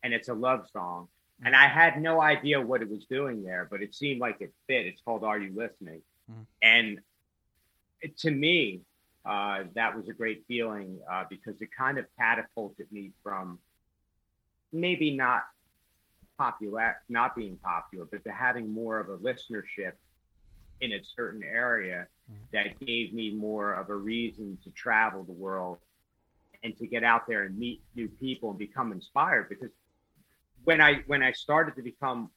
and 0.04 0.10
it's 0.18 0.30
a 0.36 0.38
love 0.48 0.64
song. 0.78 1.08
And 1.44 1.56
I 1.56 1.68
had 1.82 1.94
no 2.10 2.16
idea 2.22 2.58
what 2.70 2.80
it 2.86 2.90
was 2.96 3.04
doing 3.18 3.38
there, 3.50 3.64
but 3.72 3.80
it 3.86 3.92
seemed 4.02 4.20
like 4.26 4.38
it 4.46 4.52
fit. 4.68 4.84
It's 4.90 5.02
called 5.06 5.24
"Are 5.24 5.40
You 5.46 5.52
Listening?" 5.64 6.02
Mm. 6.32 6.46
and 6.76 6.90
it, 8.02 8.18
to 8.20 8.32
me, 8.32 8.82
uh, 9.26 9.64
that 9.76 9.96
was 9.96 10.10
a 10.10 10.14
great 10.14 10.44
feeling 10.48 11.00
uh, 11.12 11.24
because 11.30 11.62
it 11.62 11.70
kind 11.78 11.98
of 11.98 12.06
catapulted 12.18 12.92
me 12.92 13.12
from 13.24 13.60
maybe 14.74 15.16
not 15.16 15.44
popular, 16.38 16.98
not 17.10 17.36
being 17.36 17.58
popular, 17.58 18.06
but 18.06 18.24
to 18.24 18.32
having 18.32 18.74
more 18.74 19.00
of 19.00 19.10
a 19.10 19.18
listenership 19.18 19.94
in 20.80 20.94
a 20.94 21.02
certain 21.16 21.44
area 21.44 22.08
that 22.54 22.80
gave 22.80 23.14
me 23.14 23.32
more 23.32 23.74
of 23.74 23.90
a 23.90 23.96
reason 23.96 24.58
to 24.64 24.70
travel 24.72 25.24
the 25.24 25.32
world 25.34 25.78
and 26.64 26.78
to 26.78 26.88
get 26.88 27.04
out 27.04 27.28
there 27.28 27.44
and 27.44 27.58
meet 27.58 27.82
new 27.96 28.08
people 28.08 28.50
and 28.50 28.60
become 28.60 28.92
inspired. 28.92 29.50
Because 29.50 29.70
when 30.64 30.82
I 30.82 31.02
when 31.08 31.24
I 31.24 31.32
started 31.32 31.76
to 31.76 31.82
become 31.82 32.30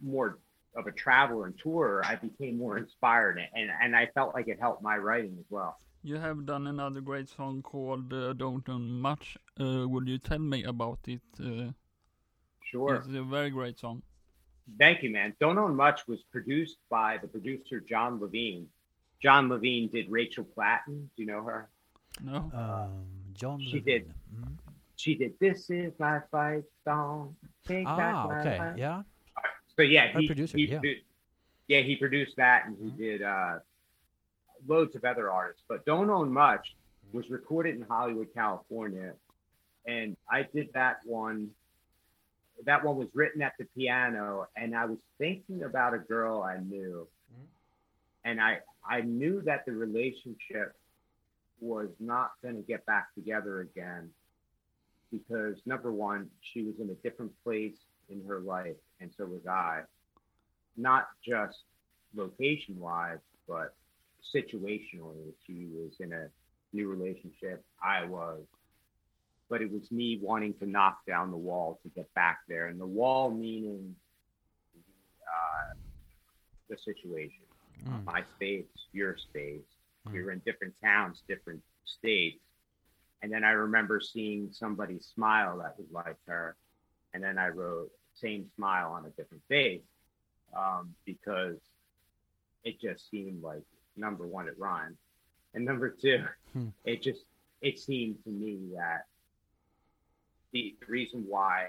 more 0.00 0.38
of 0.76 0.86
a 0.86 0.92
traveler 0.92 1.46
and 1.46 1.54
tourer, 1.56 2.04
I 2.04 2.16
became 2.16 2.58
more 2.58 2.76
inspired 2.78 3.38
and 3.54 3.70
and 3.82 3.94
I 3.96 4.06
felt 4.14 4.34
like 4.34 4.48
it 4.48 4.58
helped 4.60 4.82
my 4.82 4.96
writing 4.98 5.36
as 5.38 5.46
well. 5.50 5.78
You 6.02 6.16
have 6.16 6.44
done 6.46 6.66
another 6.66 7.00
great 7.00 7.28
song 7.30 7.62
called 7.62 8.12
uh, 8.12 8.32
Don't 8.34 8.66
Know 8.68 8.78
Much. 8.78 9.38
Uh, 9.58 9.88
would 9.88 10.06
you 10.06 10.18
tell 10.18 10.38
me 10.38 10.64
about 10.64 10.98
it? 11.06 11.22
Uh, 11.40 11.70
Sure. 12.70 12.96
It's 12.96 13.06
a 13.06 13.22
very 13.22 13.50
great 13.50 13.78
song. 13.78 14.02
Thank 14.78 15.02
you, 15.02 15.10
man. 15.10 15.34
Don't 15.38 15.58
Own 15.58 15.76
Much 15.76 16.08
was 16.08 16.22
produced 16.32 16.78
by 16.90 17.18
the 17.18 17.28
producer 17.28 17.78
Jon 17.80 18.18
Levine. 18.20 18.66
Jon 19.22 19.48
Levine 19.48 19.88
did 19.88 20.10
Rachel 20.10 20.44
Platten. 20.44 21.08
Do 21.16 21.22
you 21.22 21.26
know 21.26 21.42
her? 21.44 21.68
No? 22.22 22.50
Um, 22.52 23.04
John 23.34 23.60
She 23.60 23.74
Levine. 23.78 23.84
did. 23.84 24.14
Mm. 24.34 24.52
She 24.96 25.14
did 25.14 25.34
This 25.38 25.70
Is 25.70 25.92
My 25.98 26.20
Fight 26.30 26.64
Song. 26.84 27.36
Take 27.66 27.86
Ah, 27.86 28.26
My 28.28 28.40
okay. 28.40 28.58
Life. 28.58 28.76
Yeah. 28.78 29.02
So 29.76 29.82
yeah, 29.82 30.16
he, 30.18 30.26
producer, 30.26 30.56
he 30.56 30.66
yeah. 30.66 30.78
produ- 30.78 31.02
yeah, 31.68 31.80
he 31.80 31.96
produced 31.96 32.36
that 32.36 32.66
and 32.66 32.76
he 32.78 32.90
Mhm. 32.90 32.96
did 32.96 33.22
uh, 33.22 33.58
loads 34.66 34.94
of 34.94 35.04
other 35.04 35.30
artists. 35.30 35.64
But 35.68 35.84
Don't 35.84 36.10
Own 36.10 36.32
Much 36.32 36.76
was 37.12 37.28
recorded 37.30 37.74
in 37.76 37.82
Hollywood, 37.82 38.28
California, 38.34 39.14
and 39.86 40.16
I 40.30 40.42
did 40.44 40.72
that 40.74 40.98
one. 41.04 41.50
That 42.64 42.84
one 42.84 42.96
was 42.96 43.08
written 43.14 43.42
at 43.42 43.54
the 43.58 43.64
piano, 43.76 44.46
and 44.56 44.76
I 44.76 44.84
was 44.84 44.98
thinking 45.18 45.64
about 45.64 45.92
a 45.92 45.98
girl 45.98 46.42
I 46.42 46.58
knew, 46.58 47.08
Mhm. 47.32 47.46
and 48.24 48.40
I 48.40 48.60
I 48.86 49.00
knew 49.00 49.40
that 49.42 49.64
the 49.64 49.72
relationship 49.72 50.76
was 51.60 51.88
not 51.98 52.32
going 52.42 52.54
to 52.56 52.62
get 52.62 52.84
back 52.86 53.12
together 53.14 53.60
again 53.60 54.12
because 55.10 55.56
number 55.66 55.90
one, 55.92 56.30
she 56.40 56.62
was 56.62 56.78
in 56.80 56.90
a 56.90 56.94
different 56.96 57.32
place 57.42 57.76
in 58.10 58.22
her 58.26 58.40
life, 58.40 58.76
and 59.04 59.12
so 59.16 59.26
was 59.26 59.46
I. 59.46 59.82
Not 60.76 61.08
just 61.24 61.58
location 62.14 62.80
wise, 62.80 63.18
but 63.46 63.74
situationally. 64.34 65.32
She 65.46 65.66
was 65.72 65.92
in 66.00 66.12
a 66.14 66.28
new 66.72 66.88
relationship. 66.88 67.62
I 67.82 68.06
was. 68.06 68.40
But 69.50 69.60
it 69.60 69.70
was 69.70 69.92
me 69.92 70.18
wanting 70.22 70.54
to 70.54 70.66
knock 70.66 71.04
down 71.06 71.30
the 71.30 71.36
wall 71.36 71.78
to 71.82 71.88
get 71.90 72.12
back 72.14 72.38
there. 72.48 72.68
And 72.68 72.80
the 72.80 72.86
wall 72.86 73.30
meaning 73.30 73.94
uh, 75.22 75.74
the 76.70 76.76
situation 76.78 77.42
Mm. 77.86 78.04
my 78.06 78.24
space, 78.36 78.64
your 78.92 79.16
space. 79.18 79.68
We 80.06 80.18
Mm. 80.18 80.24
were 80.24 80.30
in 80.30 80.38
different 80.46 80.74
towns, 80.82 81.22
different 81.28 81.62
states. 81.84 82.42
And 83.20 83.30
then 83.30 83.44
I 83.44 83.50
remember 83.50 84.00
seeing 84.00 84.50
somebody 84.52 84.98
smile 85.00 85.58
that 85.58 85.78
was 85.78 85.90
like 85.90 86.16
her. 86.26 86.56
And 87.12 87.22
then 87.22 87.36
I 87.38 87.48
wrote 87.48 87.90
same 88.14 88.46
smile 88.56 88.92
on 88.92 89.04
a 89.06 89.10
different 89.10 89.42
face 89.48 89.82
um, 90.56 90.94
because 91.04 91.56
it 92.64 92.80
just 92.80 93.10
seemed 93.10 93.42
like 93.42 93.62
number 93.96 94.26
one, 94.26 94.48
it 94.48 94.54
rhymed. 94.58 94.96
And 95.54 95.64
number 95.64 95.90
two, 95.90 96.24
Hmm. 96.52 96.68
it 96.84 97.02
just 97.02 97.24
it 97.60 97.78
seemed 97.78 98.22
to 98.24 98.30
me 98.30 98.58
that 98.74 99.06
the, 100.52 100.74
the 100.80 100.86
reason 100.86 101.24
why 101.26 101.68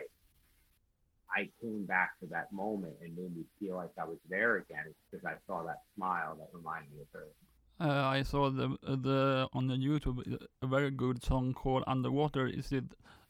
I 1.35 1.49
came 1.61 1.85
back 1.85 2.19
to 2.19 2.27
that 2.27 2.51
moment 2.51 2.93
and 3.01 3.15
made 3.15 3.35
me 3.35 3.43
feel 3.59 3.75
like 3.77 3.89
I 3.99 4.05
was 4.05 4.19
there 4.29 4.57
again 4.57 4.85
is 4.87 4.95
because 5.09 5.25
I 5.25 5.33
saw 5.47 5.63
that 5.63 5.81
smile 5.95 6.35
that 6.35 6.49
reminded 6.53 6.91
me 6.93 7.01
of 7.01 7.07
her. 7.13 7.27
Uh, 7.79 8.07
I 8.07 8.23
saw 8.23 8.49
the 8.49 8.77
the 8.83 9.47
on 9.53 9.67
the 9.67 9.75
YouTube 9.75 10.19
a 10.61 10.67
very 10.67 10.91
good 10.91 11.23
song 11.23 11.53
called 11.53 11.83
Underwater. 11.87 12.47
Is 12.47 12.71
it 12.71 12.85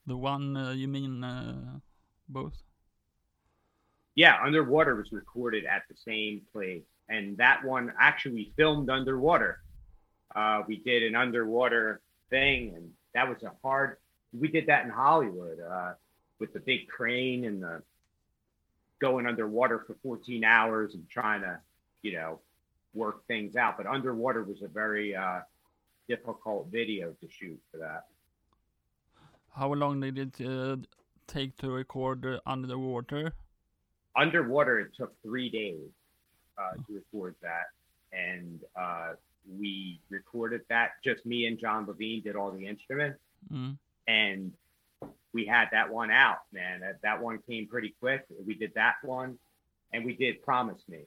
the 0.06 0.16
one 0.18 0.56
uh, 0.56 0.72
you 0.72 0.88
mean 0.88 1.24
uh, 1.24 1.80
both? 2.30 2.62
Yeah, 4.16 4.38
Underwater 4.42 4.96
was 4.96 5.12
recorded 5.12 5.66
at 5.66 5.84
the 5.90 5.96
same 5.96 6.42
place. 6.54 6.84
And 7.10 7.38
that 7.38 7.64
one 7.64 7.94
actually 8.00 8.36
we 8.36 8.54
filmed 8.56 8.90
underwater. 8.90 9.60
Uh, 10.34 10.64
we 10.68 10.78
did 10.78 11.04
an 11.04 11.16
underwater 11.16 12.02
thing, 12.30 12.74
and 12.76 12.90
that 13.14 13.28
was 13.28 13.44
a 13.44 13.52
hard. 13.62 13.98
We 14.34 14.48
did 14.48 14.68
that 14.68 14.86
in 14.86 14.90
Hollywood 14.90 15.60
uh, 15.60 15.94
with 16.40 16.52
the 16.54 16.60
big 16.60 16.88
crane 16.88 17.46
and 17.46 17.62
the 17.62 17.84
going 19.00 19.28
underwater 19.28 19.84
for 19.86 19.96
14 20.02 20.44
hours 20.44 20.96
and 20.96 21.08
trying 21.10 21.42
to, 21.42 21.60
you 22.02 22.14
know, 22.14 22.40
work 22.94 23.26
things 23.28 23.56
out. 23.56 23.78
But 23.78 23.86
underwater 23.86 24.44
was 24.44 24.62
a 24.62 24.68
very 24.68 25.16
uh, 25.16 25.42
difficult 26.08 26.68
video 26.72 27.12
to 27.12 27.28
shoot 27.30 27.60
for 27.72 27.78
that. 27.78 28.06
How 29.56 29.74
long 29.74 30.00
did 30.02 30.18
it 30.18 30.46
uh, 30.46 30.78
take 31.28 31.56
to 31.58 31.70
record 31.70 32.26
uh, 32.26 32.40
Under 32.46 32.68
the 32.68 32.80
Water? 32.80 33.34
Underwater 34.16 34.80
it 34.80 34.92
took 34.96 35.14
three 35.22 35.50
days 35.50 35.90
uh, 36.58 36.74
to 36.88 36.94
record 36.94 37.36
that. 37.42 37.66
And 38.14 38.60
uh, 38.80 39.14
we 39.60 40.00
recorded 40.10 40.62
that. 40.70 40.92
Just 41.04 41.26
me 41.26 41.46
and 41.48 41.60
john 41.60 41.86
levine 41.86 42.22
did 42.24 42.36
all 42.36 42.52
the 42.52 42.66
instruments. 42.66 43.20
Mm. 43.54 43.78
and 44.08 44.52
we 45.32 45.46
had 45.46 45.68
that 45.72 45.92
one 45.92 46.10
out 46.10 46.40
man. 46.52 46.80
That, 46.80 47.00
that 47.04 47.22
one 47.22 47.40
came 47.48 47.68
pretty 47.68 47.94
quick. 48.00 48.26
We 48.46 48.56
did 48.56 48.72
that 48.76 48.96
one 49.04 49.38
and 49.94 50.04
we 50.04 50.16
did 50.16 50.42
promise 50.42 50.82
me. 50.88 51.02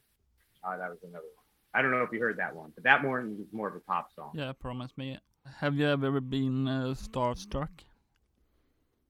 Uh, 0.62 0.76
that 0.76 0.88
was 0.90 0.98
another 1.02 1.24
one. 1.24 1.44
I 1.74 1.82
don't 1.82 1.90
know 1.90 2.02
if 2.02 2.12
you 2.12 2.20
heard 2.20 2.36
that 2.38 2.54
one 2.54 2.72
but 2.74 2.84
that 2.84 3.02
one 3.02 3.38
was 3.38 3.46
more 3.52 3.68
of 3.68 3.74
a 3.74 3.80
pop 3.80 4.10
song. 4.14 4.30
Yeah, 4.34 4.52
promise 4.52 4.92
me. 4.96 5.18
Have 5.56 5.74
you 5.74 5.88
ever 5.88 6.20
been 6.20 6.68
uh, 6.68 6.94
starstruck? 6.94 7.70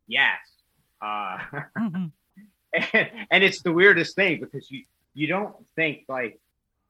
yes. 0.06 0.38
Uh, 1.02 1.38
and, 2.72 3.11
and 3.31 3.44
it's 3.44 3.62
the 3.62 3.72
weirdest 3.72 4.14
thing 4.16 4.40
because 4.40 4.70
you 4.70 4.85
you 5.14 5.26
don't 5.26 5.54
think 5.76 6.04
like 6.09 6.38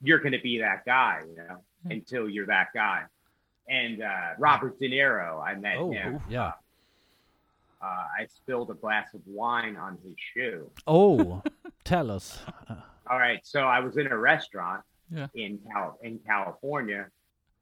you're 0.03 0.19
going 0.19 0.33
to 0.33 0.41
be 0.41 0.59
that 0.59 0.85
guy, 0.85 1.23
you 1.29 1.37
know, 1.37 1.57
Mm. 1.87 1.93
until 1.93 2.29
you're 2.29 2.47
that 2.47 2.69
guy. 2.75 3.05
And 3.69 4.03
uh, 4.03 4.31
Robert 4.39 4.81
De 4.81 4.89
Niro, 4.91 5.41
I 5.41 5.55
met 5.55 5.77
Oh, 5.79 5.93
him. 5.93 6.19
yeah. 6.29 6.53
Uh, 7.81 7.85
I 8.19 8.27
spilled 8.35 8.71
a 8.71 8.75
glass 8.75 9.15
of 9.15 9.21
wine 9.27 9.77
on 9.77 9.97
his 10.05 10.15
shoe. 10.35 10.69
Oh, 10.89 11.41
tell 11.85 12.11
us. 12.11 12.41
All 13.09 13.19
right, 13.19 13.39
so 13.47 13.61
I 13.61 13.79
was 13.79 13.97
in 13.97 14.09
a 14.09 14.19
restaurant 14.19 14.83
Yeah. 15.15 15.29
in 15.35 15.61
Cal- 15.71 15.99
in 16.03 16.19
California, 16.27 17.07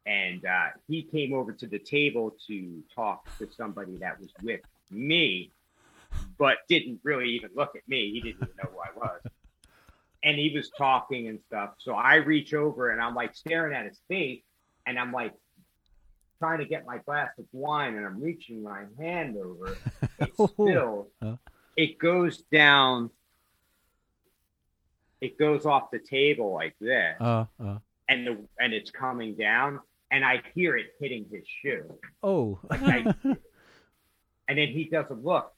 and 0.07 0.42
uh, 0.46 0.68
he 0.88 1.02
came 1.02 1.35
over 1.35 1.52
to 1.52 1.66
the 1.66 1.79
table 1.79 2.35
to 2.46 2.83
talk 2.94 3.29
to 3.38 3.46
somebody 3.52 3.96
that 3.98 4.18
was 4.18 4.31
with 4.42 4.62
me, 4.90 5.50
but 6.38 6.59
didn't 6.68 7.01
really 7.03 7.31
even 7.31 7.51
look 7.55 7.77
at 7.77 7.83
me. 7.88 8.12
He 8.12 8.20
didn't 8.20 8.42
even 8.42 8.55
know 8.62 8.70
who 8.70 8.79
I 8.79 9.07
was. 9.09 9.20
And 10.25 10.37
he 10.37 10.53
was 10.53 10.70
talking 10.77 11.29
and 11.29 11.38
stuff. 11.46 11.75
So 11.79 11.92
I 11.92 12.16
reach 12.16 12.53
over 12.53 12.90
and 12.90 13.01
I'm 13.01 13.14
like 13.14 13.37
staring 13.37 13.72
at 13.72 13.85
his 13.85 14.01
face, 14.09 14.42
and 14.85 14.99
I'm 14.99 15.12
like 15.12 15.33
trying 16.40 16.59
to 16.59 16.64
get 16.64 16.85
my 16.85 16.99
glass 16.99 17.29
of 17.38 17.44
wine, 17.53 17.94
and 17.94 18.05
I'm 18.05 18.20
reaching 18.20 18.61
my 18.61 18.85
hand 18.99 19.37
over. 19.37 19.77
It 20.18 20.33
spills. 20.35 21.07
Huh? 21.22 21.37
It 21.77 21.99
goes 21.99 22.38
down. 22.51 23.11
It 25.20 25.38
goes 25.38 25.64
off 25.64 25.92
the 25.92 26.01
table 26.01 26.53
like 26.53 26.75
this 26.81 27.14
uh, 27.20 27.44
uh. 27.62 27.79
and 28.09 28.27
the 28.27 28.38
and 28.59 28.72
it's 28.72 28.90
coming 28.90 29.37
down 29.37 29.81
and 30.11 30.25
I 30.25 30.42
hear 30.55 30.77
it 30.77 30.87
hitting 31.01 31.27
his 31.31 31.44
shoe. 31.62 31.99
Oh. 32.22 32.59
Like 32.68 32.83
I, 32.83 32.99
and 34.49 34.59
then 34.59 34.68
he 34.68 34.88
doesn't 34.90 35.25
look. 35.25 35.53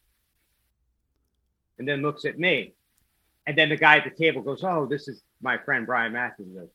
And 1.78 1.86
then 1.88 2.02
looks 2.02 2.24
at 2.24 2.38
me. 2.38 2.72
And 3.46 3.56
then 3.56 3.68
the 3.70 3.76
guy 3.76 3.96
at 3.98 4.04
the 4.04 4.10
table 4.10 4.42
goes, 4.42 4.62
Oh, 4.62 4.86
this 4.86 5.08
is 5.08 5.22
my 5.40 5.56
friend 5.58 5.86
Brian 5.86 6.12
Matthews. 6.12 6.68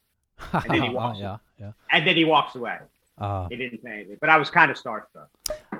And 0.54 0.64
then 0.70 0.82
he 0.84 0.90
walks 0.96 1.20
yeah, 1.20 1.38
yeah. 1.60 1.72
And 1.92 2.08
then 2.08 2.16
he 2.16 2.26
walks 2.26 2.56
away. 2.56 2.78
Uh, 3.18 3.48
He 3.50 3.56
didn't 3.58 3.82
say 3.84 3.92
anything. 3.94 4.18
But 4.20 4.30
I 4.30 4.38
was 4.38 4.50
kind 4.50 4.72
of 4.72 4.78
starstruck. 4.78 5.28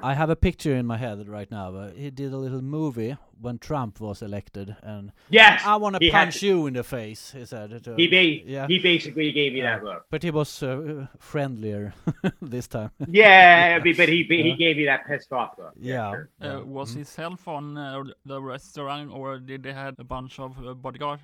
I 0.04 0.14
have 0.16 0.30
a 0.30 0.36
picture 0.36 0.76
in 0.76 0.86
my 0.86 0.98
head 0.98 1.28
right 1.30 1.50
now. 1.50 1.74
Uh, 1.76 1.92
he 1.92 2.10
did 2.12 2.34
a 2.34 2.38
little 2.38 2.62
movie 2.62 3.16
when 3.42 3.58
Trump 3.58 4.00
was 4.02 4.22
elected, 4.22 4.76
and 4.84 5.12
Yes. 5.30 5.62
I 5.66 5.76
want 5.78 5.96
to 5.96 6.00
he 6.06 6.10
had 6.12 6.26
punch 6.26 6.44
you 6.44 6.68
in 6.68 6.74
the 6.74 6.84
face. 6.84 7.32
He 7.32 7.46
said. 7.46 7.84
to- 7.84 7.96
He 7.96 8.08
ba- 8.08 8.44
yeah. 8.46 8.68
he 8.68 8.80
basically 8.80 9.32
gave 9.32 9.54
me 9.54 9.60
Yeah. 9.60 9.78
that 9.80 9.86
look. 9.86 10.06
But 10.10 10.24
he 10.24 10.32
was 10.32 10.62
uh, 10.64 11.08
friendlier 11.20 11.94
this 12.42 12.68
time. 12.68 12.92
Yeah, 13.08 13.80
but 13.80 13.96
but 13.98 14.10
he 14.10 14.24
he 14.24 14.50
Yeah. 14.50 14.56
gave 14.56 14.78
me 14.78 14.86
that 14.86 15.06
pissed 15.08 15.32
off 15.32 15.58
look. 15.58 15.74
Yeah. 15.80 16.12
sure. 16.12 16.30
Uh, 16.42 16.46
yeah. 16.48 16.58
was 16.60 16.92
Mm. 16.92 16.96
himself 16.96 17.48
on 17.48 17.78
uh, 17.78 18.04
the 18.26 18.42
restaurant, 18.42 19.12
or 19.12 19.40
did 19.40 19.64
they 19.64 19.74
have 19.74 19.96
a 20.00 20.04
bunch 20.04 20.40
of 20.40 20.52
uh, 20.66 20.74
bodyguard? 20.74 21.20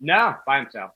No, 0.00 0.34
by 0.46 0.58
himself. 0.60 0.90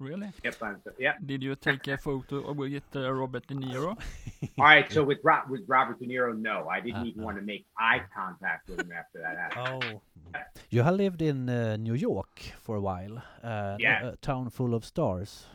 Really? 0.00 0.30
Yep, 0.42 0.58
by 0.58 0.68
himself. 0.70 0.96
Yep. 0.98 1.16
Did 1.24 1.42
you 1.42 1.54
take 1.54 1.86
a 1.88 1.96
photo 1.96 2.52
with 2.52 2.82
uh, 2.96 3.12
Robert 3.12 3.46
De 3.46 3.54
Niro? 3.54 3.96
All 4.58 4.64
right, 4.64 4.90
so 4.92 5.04
with 5.04 5.18
Ro- 5.22 5.42
with 5.48 5.62
Robert 5.68 6.00
De 6.00 6.06
Niro, 6.06 6.36
no, 6.36 6.68
I 6.68 6.80
didn't 6.80 7.02
Uh, 7.02 7.04
even 7.04 7.22
uh. 7.22 7.26
want 7.26 7.36
to 7.38 7.42
make 7.42 7.64
eye 7.78 8.02
contact 8.14 8.68
with 8.68 8.80
him 8.80 8.90
after 8.92 9.20
that 9.20 9.36
happened. 9.54 10.00
Oh. 10.34 10.40
You 10.70 10.82
have 10.82 10.94
lived 10.96 11.22
in 11.22 11.48
uh, 11.48 11.76
New 11.76 11.94
York 11.94 12.40
for 12.60 12.74
a 12.76 12.80
while. 12.80 13.22
Uh, 13.42 13.76
Yeah. 13.78 14.02
A, 14.04 14.08
a 14.12 14.16
town 14.16 14.50
full 14.50 14.74
of 14.74 14.84
stars. 14.84 15.46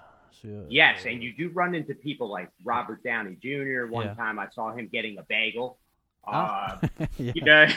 So 0.42 0.48
you, 0.48 0.66
Yes, 0.70 1.06
and 1.06 1.22
you 1.22 1.34
do 1.36 1.50
run 1.50 1.76
into 1.76 1.94
people 1.94 2.30
like 2.32 2.50
Robert 2.64 3.04
Downey 3.04 3.36
Jr. 3.44 3.88
One 3.92 4.06
Yeah. 4.06 4.14
time 4.14 4.40
I 4.40 4.48
saw 4.56 4.72
him 4.74 4.88
getting 4.88 5.18
a 5.18 5.24
bagel. 5.24 5.78
Ah. 6.26 6.80
Uh, 6.82 6.88
yeah. 7.18 7.32
you 7.36 7.42
know, 7.44 7.68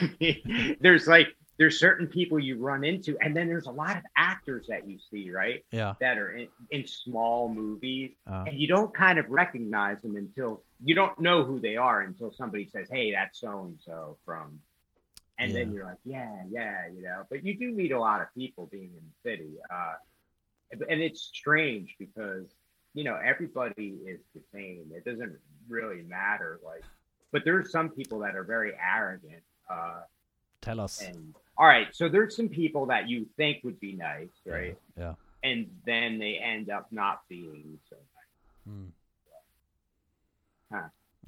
there's 0.80 1.08
like 1.08 1.28
there's 1.58 1.78
certain 1.78 2.06
people 2.06 2.38
you 2.38 2.58
run 2.58 2.82
into, 2.82 3.16
and 3.20 3.36
then 3.36 3.46
there's 3.46 3.66
a 3.66 3.70
lot 3.70 3.96
of 3.96 4.02
actors 4.16 4.66
that 4.68 4.88
you 4.88 4.98
see, 5.10 5.30
right, 5.30 5.64
yeah. 5.70 5.94
that 6.00 6.18
are 6.18 6.32
in, 6.32 6.48
in 6.70 6.86
small 6.86 7.48
movies, 7.48 8.12
Uh, 8.26 8.44
and 8.48 8.58
you 8.58 8.66
don't 8.66 8.92
kind 8.94 9.18
of 9.18 9.28
recognize 9.28 10.00
them 10.02 10.16
until 10.16 10.62
you 10.82 10.94
don't 10.94 11.18
know 11.20 11.44
who 11.44 11.60
they 11.60 11.76
are 11.76 12.00
until 12.00 12.32
somebody 12.32 12.66
says, 12.66 12.88
"Hey, 12.90 13.12
that's 13.12 13.38
so 13.40 13.64
and 13.64 13.78
so 13.84 14.16
from," 14.24 14.60
and 15.38 15.54
then 15.54 15.72
you're 15.72 15.84
like, 15.84 15.98
"Yeah, 16.04 16.42
yeah," 16.50 16.88
you 16.88 17.02
know. 17.02 17.24
But 17.28 17.44
you 17.44 17.56
do 17.56 17.70
meet 17.70 17.92
a 17.92 18.00
lot 18.00 18.22
of 18.22 18.28
people 18.34 18.66
being 18.66 18.90
in 18.96 19.02
the 19.10 19.30
city, 19.30 19.52
uh, 19.70 19.94
and 20.88 21.02
it's 21.02 21.20
strange 21.20 21.94
because 21.98 22.46
you 22.94 23.04
know 23.04 23.16
everybody 23.22 23.98
is 24.06 24.20
the 24.34 24.40
same. 24.52 24.90
It 24.94 25.04
doesn't 25.04 25.38
really 25.68 26.02
matter, 26.02 26.60
like. 26.64 26.84
But 27.30 27.44
there's 27.46 27.70
some 27.70 27.88
people 27.88 28.18
that 28.20 28.36
are 28.36 28.44
very 28.44 28.72
arrogant. 28.74 29.42
Uh, 29.68 30.02
tell 30.60 30.80
us. 30.80 31.00
and 31.00 31.34
all 31.58 31.66
right, 31.66 31.88
so 31.94 32.08
there's 32.08 32.34
some 32.36 32.48
people 32.48 32.86
that 32.86 33.08
you 33.08 33.26
think 33.36 33.62
would 33.64 33.78
be 33.80 33.92
nice, 33.94 34.30
right? 34.46 34.76
Yeah. 34.98 35.14
And 35.44 35.68
then 35.84 36.18
they 36.18 36.38
end 36.42 36.70
up 36.70 36.86
not 36.92 37.22
being 37.28 37.78
so 37.90 37.96
nice. 37.96 38.74
Mm. 38.76 38.90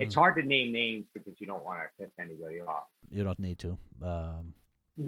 It's 0.00 0.14
Mm. 0.14 0.18
hard 0.18 0.34
to 0.36 0.42
name 0.42 0.72
names 0.72 1.06
because 1.14 1.34
you 1.40 1.46
don't 1.46 1.62
want 1.64 1.78
to 1.80 2.02
piss 2.02 2.10
anybody 2.18 2.60
off. 2.60 2.88
You 3.10 3.22
don't 3.22 3.38
need 3.38 3.58
to. 3.60 3.78
Um, 4.02 4.52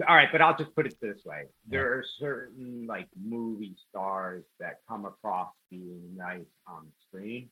All 0.07 0.15
right, 0.15 0.29
but 0.31 0.41
I'll 0.41 0.55
just 0.55 0.73
put 0.75 0.85
it 0.85 0.97
this 1.01 1.25
way: 1.25 1.47
there 1.65 1.91
are 1.93 2.03
certain 2.19 2.85
like 2.87 3.07
movie 3.21 3.75
stars 3.89 4.43
that 4.59 4.79
come 4.87 5.05
across 5.05 5.51
being 5.69 6.15
nice 6.15 6.45
on 6.67 6.85
the 6.85 6.91
screen, 7.07 7.49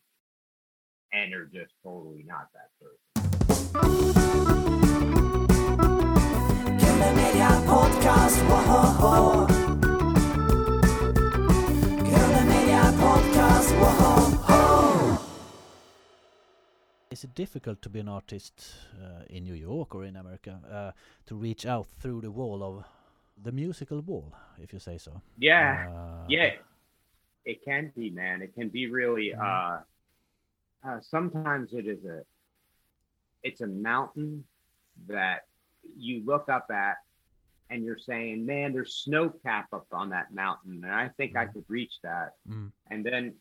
and 1.12 1.34
are 1.34 1.46
just 1.46 1.74
totally 1.84 2.24
not 2.24 2.50
that 2.54 2.70
person. 2.80 4.65
Killer 6.96 7.14
Media 7.14 7.50
Podcast, 7.68 8.40
woho! 8.48 9.48
Killer 12.10 12.46
Media 12.46 12.84
Podcast, 13.04 13.70
woho! 13.82 15.20
is 17.12 17.26
it 17.26 17.36
difficult 17.36 17.82
to 17.82 17.90
be 17.90 18.00
an 18.00 18.08
artist 18.08 18.76
uh, 19.04 19.24
in 19.30 19.44
New 19.44 19.56
York 19.56 19.94
or 19.94 20.06
in 20.06 20.16
America 20.16 20.62
uh, 20.72 20.92
to 21.26 21.36
reach 21.36 21.66
out 21.66 21.88
through 22.00 22.22
the 22.22 22.32
wall 22.32 22.64
of 22.64 22.86
the 23.44 23.52
musical 23.52 24.00
wall, 24.00 24.34
if 24.58 24.72
you 24.72 24.80
say 24.80 24.98
so? 24.98 25.22
Yeah, 25.38 25.90
Uh, 25.90 26.26
yeah, 26.30 26.52
it 27.44 27.62
can 27.66 27.92
be, 27.94 28.10
man. 28.10 28.42
It 28.42 28.54
can 28.56 28.70
be 28.70 28.88
really. 28.88 29.34
Uh, 29.34 29.80
uh, 30.88 31.02
sometimes 31.02 31.74
it 31.74 31.88
is 31.88 32.06
a, 32.06 32.22
it's 33.44 33.60
a 33.60 33.68
mountain 33.68 34.46
that 35.08 35.42
you 35.98 36.24
look 36.26 36.50
up 36.50 36.70
at, 36.72 36.98
and 37.70 37.84
you're 37.84 37.98
saying, 37.98 38.46
"Man, 38.46 38.74
there's 38.74 38.96
snow 38.96 39.30
cap 39.30 39.68
up 39.74 39.88
on 39.92 40.10
that 40.10 40.34
mountain, 40.34 40.84
and 40.84 40.94
I 40.94 41.10
think 41.10 41.36
I 41.36 41.46
Mhm. 41.46 41.54
could 41.54 41.66
reach 41.68 42.00
that." 42.02 42.36
Mm. 42.48 42.72
And 42.92 43.06
then, 43.06 43.40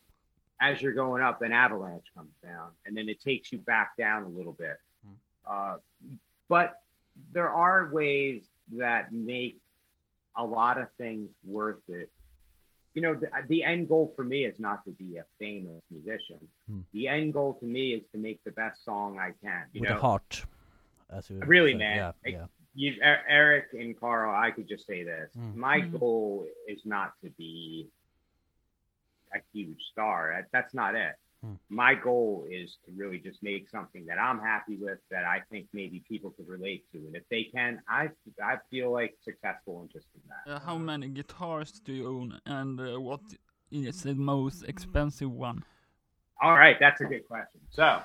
as 0.60 0.80
you're 0.80 0.92
going 0.94 1.22
up, 1.22 1.42
an 1.42 1.52
avalanche 1.52 2.06
comes 2.14 2.34
down, 2.42 2.72
and 2.86 2.96
then 2.96 3.08
it 3.08 3.20
takes 3.20 3.52
you 3.52 3.58
back 3.58 3.96
down 3.96 4.22
a 4.24 4.28
little 4.28 4.52
bit. 4.52 4.78
Mm. 5.06 5.16
Uh, 5.46 5.78
but 6.48 6.82
there 7.32 7.50
are 7.50 7.90
ways 7.92 8.48
that 8.72 9.12
make 9.12 9.60
a 10.36 10.44
lot 10.44 10.78
of 10.78 10.90
things 10.92 11.30
worth 11.44 11.88
it 11.88 12.10
you 12.94 13.02
know, 13.02 13.14
the, 13.14 13.28
the 13.48 13.64
end 13.64 13.88
goal 13.88 14.12
for 14.14 14.24
me 14.24 14.44
is 14.44 14.58
not 14.60 14.84
to 14.84 14.92
be 14.92 15.16
a 15.16 15.24
famous 15.38 15.82
musician. 15.90 16.38
Hmm. 16.68 16.80
The 16.92 17.08
end 17.08 17.32
goal 17.32 17.54
to 17.54 17.66
me 17.66 17.92
is 17.94 18.04
to 18.12 18.18
make 18.18 18.42
the 18.44 18.52
best 18.52 18.84
song 18.84 19.18
I 19.18 19.32
can. 19.42 19.64
You 19.72 19.80
With 19.80 19.90
know, 19.90 19.96
a 19.96 20.00
heart. 20.00 20.44
As 21.10 21.30
you 21.30 21.38
Really, 21.40 21.72
say. 21.72 21.78
man. 21.78 21.96
Yeah, 21.96 22.12
Like, 22.24 22.32
yeah. 22.34 22.46
you, 22.74 22.94
Eric 23.02 23.66
and 23.72 23.98
Carl, 23.98 24.34
I 24.34 24.50
could 24.50 24.68
just 24.68 24.86
say 24.86 25.04
this: 25.04 25.30
Mm. 25.36 25.54
my 25.54 25.80
Mhm. 25.80 25.98
goal 26.00 26.48
is 26.68 26.84
not 26.84 27.12
to 27.22 27.30
be 27.30 27.88
a 29.34 29.38
huge 29.52 29.80
star. 29.92 30.46
That's 30.52 30.74
not 30.74 30.94
it. 30.94 31.16
Hmm. 31.40 31.54
My 31.68 31.94
goal 31.94 32.46
is 32.50 32.78
to 32.86 32.92
really 32.92 33.18
just 33.18 33.42
make 33.42 33.68
something 33.68 34.06
that 34.06 34.18
I'm 34.18 34.38
happy 34.40 34.76
with, 34.76 34.98
that 35.10 35.24
I 35.26 35.40
think 35.50 35.68
maybe 35.74 36.00
people 36.08 36.30
could 36.30 36.48
relate 36.48 36.90
to, 36.92 36.98
and 36.98 37.14
if 37.14 37.28
they 37.28 37.44
can, 37.44 37.82
I 37.88 38.10
I 38.42 38.56
feel 38.70 38.90
like 38.92 39.14
successful 39.22 39.82
in 39.82 39.88
just 39.88 40.06
in 40.14 40.22
that. 40.28 40.50
Uh, 40.50 40.58
how 40.60 40.78
many 40.78 41.08
guitars 41.10 41.80
do 41.80 41.92
you 41.92 42.06
own, 42.08 42.40
and 42.46 42.80
uh, 42.80 42.98
what 43.00 43.20
is 43.70 44.02
the 44.04 44.14
most 44.14 44.62
expensive 44.64 45.30
one? 45.30 45.64
All 46.40 46.54
right, 46.54 46.78
that's 46.80 47.00
a 47.00 47.04
good 47.04 47.26
question. 47.26 47.60
So, 47.70 48.02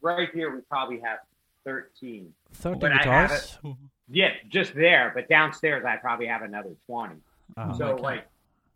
right 0.00 0.30
here, 0.32 0.54
we 0.54 0.60
probably 0.62 1.00
have 1.00 1.18
13. 1.68 2.32
13 2.54 2.80
But 2.80 2.92
I 2.92 2.94
have 3.04 3.30
guitars. 3.30 3.58
Yeah, 4.10 4.30
just 4.48 4.74
there. 4.74 5.12
But 5.14 5.28
downstairs, 5.28 5.84
I 5.84 5.96
probably 5.96 6.26
have 6.26 6.40
another 6.42 6.70
20. 6.86 7.16
Ah, 7.58 7.72
so, 7.72 7.88
okay. 7.88 8.02
like, 8.02 8.26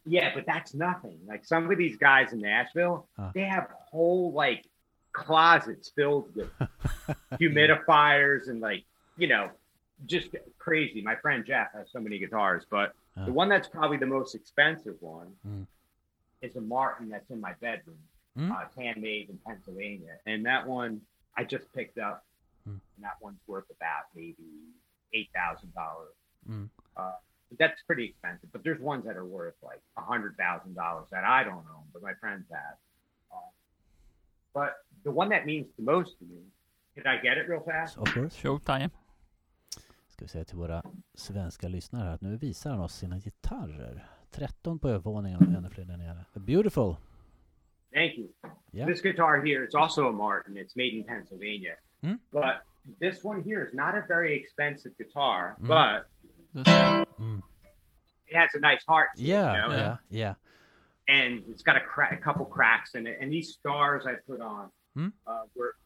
yeah, 0.04 0.30
but 0.34 0.44
that's 0.44 0.74
nothing. 0.74 1.18
Like, 1.26 1.44
some 1.44 1.70
of 1.70 1.78
these 1.78 1.96
guys 1.96 2.32
in 2.34 2.40
Nashville, 2.40 3.06
Ah. 3.18 3.30
they 3.34 3.44
have 3.44 3.68
whole, 3.90 4.32
like, 4.32 4.66
closets 5.12 5.88
filled 5.90 6.34
with 6.36 6.50
humidifiers 7.40 8.48
and, 8.48 8.60
like, 8.60 8.84
you 9.16 9.26
know, 9.26 9.48
just 10.06 10.28
crazy. 10.58 11.00
My 11.00 11.16
friend 11.16 11.44
Jeff 11.46 11.68
has 11.72 11.90
so 11.90 12.00
many 12.00 12.18
guitars, 12.18 12.64
but 12.70 12.94
Ah. 13.16 13.24
the 13.24 13.32
one 13.32 13.48
that's 13.48 13.68
probably 13.68 13.96
the 13.98 14.06
most 14.06 14.34
expensive 14.34 14.96
one 15.00 15.34
Mm. 15.46 15.66
is 16.42 16.56
a 16.56 16.60
Martin 16.60 17.08
that's 17.08 17.30
in 17.30 17.40
my 17.40 17.54
bedroom. 17.60 17.98
Mm. 18.38 18.50
uh, 18.50 18.64
it's 18.64 18.74
handmade 18.76 19.28
in 19.28 19.38
Pennsylvania. 19.46 20.16
And 20.24 20.44
that 20.46 20.66
one 20.66 21.02
I 21.36 21.44
just 21.44 21.70
picked 21.74 21.98
up, 21.98 22.24
Mm. 22.68 22.80
and 22.96 23.04
that 23.04 23.16
one's 23.20 23.40
worth 23.46 23.70
about 23.70 24.04
maybe 24.14 24.50
eight 25.12 25.28
thousand 25.34 25.74
dollars. 25.74 26.14
Mm. 26.48 26.68
Uh, 26.96 27.12
but 27.48 27.58
that's 27.58 27.82
pretty 27.86 28.04
expensive. 28.04 28.50
But 28.52 28.62
there's 28.64 28.80
ones 28.80 29.04
that 29.04 29.16
are 29.16 29.26
worth 29.26 29.54
like 29.62 29.82
a 29.96 30.02
hundred 30.02 30.36
thousand 30.36 30.74
dollars 30.74 31.06
that 31.10 31.24
I 31.24 31.44
don't 31.44 31.66
own, 31.76 31.84
but 31.92 32.02
my 32.02 32.14
friends 32.14 32.46
have. 32.50 32.76
Uh, 33.30 33.50
but 34.54 34.70
the 35.04 35.10
one 35.10 35.28
that 35.30 35.44
means 35.46 35.66
the 35.76 35.82
most 35.82 36.18
to 36.18 36.24
me, 36.24 36.40
can 36.94 37.06
I 37.06 37.16
get 37.22 37.36
it 37.36 37.48
real 37.48 37.64
fast? 37.64 37.98
Of 37.98 38.14
course. 38.14 38.36
Showtime. 38.36 38.90
Ska 40.08 40.24
vi 40.24 40.28
säga 40.28 40.44
till 40.44 40.56
våra 40.56 40.82
svenska 41.14 41.68
lyssnare 41.68 42.04
här 42.04 42.14
att 42.14 42.20
nu 42.20 42.36
visar 42.36 42.70
han 42.70 42.80
oss 42.80 42.94
sina 42.94 43.18
gitarrer. 43.18 44.06
13 44.30 44.78
på 44.78 44.88
övervåningen 44.88 45.38
och 45.38 45.54
ännu 45.54 45.70
fler 45.70 45.84
där 45.84 45.96
nere. 45.96 46.24
Beautiful! 46.34 46.96
Thank 47.94 48.18
you. 48.18 48.28
Yeah. 48.72 48.86
This 48.86 49.02
guitar 49.02 49.44
here, 49.44 49.66
it's 49.66 49.74
also 49.74 50.08
a 50.08 50.12
Martin. 50.12 50.56
It's 50.56 50.76
made 50.76 50.96
in 50.96 51.04
Pennsylvania. 51.04 51.76
Hmm? 52.02 52.14
But 52.32 52.62
this 53.00 53.22
one 53.22 53.42
here 53.42 53.64
is 53.64 53.74
not 53.74 53.96
a 53.96 54.02
very 54.06 54.34
expensive 54.34 54.96
guitar, 54.98 55.56
Hmm. 55.60 55.66
but 55.68 56.06
Mm. 56.54 57.42
it 58.26 58.36
has 58.36 58.50
a 58.54 58.60
nice 58.60 58.84
heart. 58.84 59.08
to 59.16 59.22
it, 59.22 59.26
Yeah, 59.26 59.52
you 59.64 59.68
know? 59.70 59.76
yeah, 59.76 59.96
yeah. 60.10 60.34
and 61.08 61.42
it's 61.48 61.62
got 61.62 61.76
a, 61.76 61.80
cra- 61.80 62.12
a 62.12 62.16
couple 62.16 62.44
cracks 62.46 62.94
in 62.94 63.06
it. 63.06 63.18
And 63.20 63.32
these 63.32 63.52
stars 63.54 64.06
I 64.06 64.14
put 64.26 64.40
on, 64.40 64.70
Hmm? 64.94 65.08
uh, 65.26 65.44
were 65.54 65.76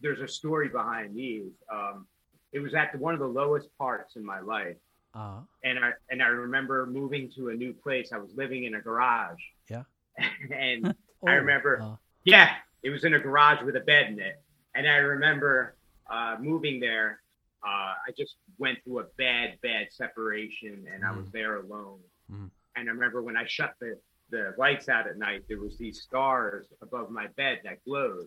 there's 0.00 0.20
a 0.20 0.26
story 0.28 0.68
behind 0.68 1.14
these. 1.16 1.52
Um, 1.70 2.06
it 2.52 2.58
was 2.58 2.74
at 2.74 2.90
the, 2.92 2.98
one 2.98 3.14
of 3.14 3.20
the 3.20 3.26
lowest 3.26 3.68
parts 3.78 4.16
in 4.16 4.24
my 4.24 4.40
life, 4.40 4.76
Ah, 5.14 5.42
and 5.62 5.78
I 5.78 5.92
and 6.10 6.22
I 6.22 6.26
remember 6.28 6.86
moving 6.86 7.30
to 7.32 7.50
a 7.50 7.54
new 7.54 7.72
place. 7.72 8.12
I 8.12 8.18
was 8.18 8.34
living 8.34 8.64
in 8.64 8.74
a 8.74 8.80
garage. 8.80 9.40
Yeah. 9.68 9.84
and 10.52 10.86
oh, 11.22 11.28
I 11.28 11.34
remember- 11.34 11.78
ah, 11.82 11.98
yeah, 12.24 12.56
it 12.82 12.90
was 12.90 13.04
in 13.04 13.14
a 13.14 13.18
garage 13.20 13.62
with 13.62 13.76
a 13.76 13.80
bed 13.80 14.08
in 14.10 14.20
it. 14.20 14.41
And 14.74 14.86
I 14.88 14.96
remember 14.96 15.76
uh, 16.10 16.36
moving 16.40 16.80
there. 16.80 17.20
Uh, 17.64 17.94
I 18.06 18.10
just 18.16 18.36
went 18.58 18.78
through 18.84 19.00
a 19.00 19.04
bad, 19.18 19.58
bad 19.62 19.86
separation, 19.90 20.84
and 20.92 21.04
I 21.04 21.12
was 21.12 21.26
Mm. 21.28 21.32
there 21.32 21.56
alone. 21.60 22.00
Mm. 22.30 22.50
And 22.76 22.88
I 22.88 22.92
remember 22.92 23.22
when 23.22 23.36
I 23.36 23.46
shut 23.46 23.74
the, 23.80 23.98
the 24.30 24.54
lights 24.58 24.88
out 24.88 25.06
at 25.06 25.16
night, 25.18 25.44
there 25.48 25.60
was 25.60 25.76
these 25.78 26.02
stars 26.02 26.66
above 26.80 27.10
my 27.10 27.28
bed 27.28 27.60
that 27.64 27.84
glowed. 27.84 28.26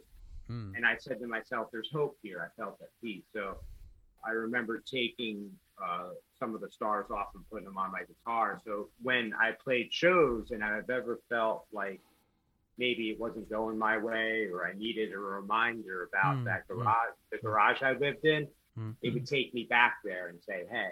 mm, 0.50 0.74
And 0.76 0.86
I 0.86 0.96
said 0.98 1.20
to 1.20 1.28
myself, 1.28 1.70
"There's 1.72 1.90
hope 1.92 2.18
here." 2.22 2.40
I 2.42 2.50
felt 2.62 2.80
at 2.82 2.90
peace. 3.02 3.26
So 3.34 3.58
I 4.24 4.32
remember 4.32 4.80
taking 4.80 5.52
uh, 5.84 6.12
some 6.40 6.56
of 6.56 6.62
the 6.62 6.70
stars 6.70 7.08
off 7.12 7.30
and 7.36 7.44
putting 7.50 7.66
them 7.66 7.78
on 7.78 7.92
my 7.92 8.04
guitar. 8.04 8.62
So 8.64 8.90
when 9.02 9.34
I 9.34 9.52
played 9.52 9.92
shows 9.92 10.52
and 10.52 10.64
I've 10.64 10.90
ever 10.90 11.20
felt 11.28 11.66
like 11.74 12.00
maybe 12.78 13.10
it 13.10 13.20
wasn't 13.20 13.50
going 13.50 13.78
my 13.78 13.98
way 13.98 14.48
or 14.52 14.68
I 14.68 14.74
needed 14.74 15.14
a 15.14 15.18
reminder 15.18 16.10
about 16.12 16.38
Mm, 16.38 16.46
that 16.46 16.68
mm. 16.68 16.76
garage, 16.76 17.14
the 17.32 17.38
garage 17.38 17.82
I 17.82 17.94
lived 17.94 18.26
in, 18.26 18.48
mm. 18.78 18.96
it 19.02 19.14
would 19.14 19.26
take 19.28 19.54
me 19.54 19.66
back 19.70 19.98
there 20.04 20.28
and 20.30 20.40
say, 20.42 20.64
"Hey, 20.70 20.92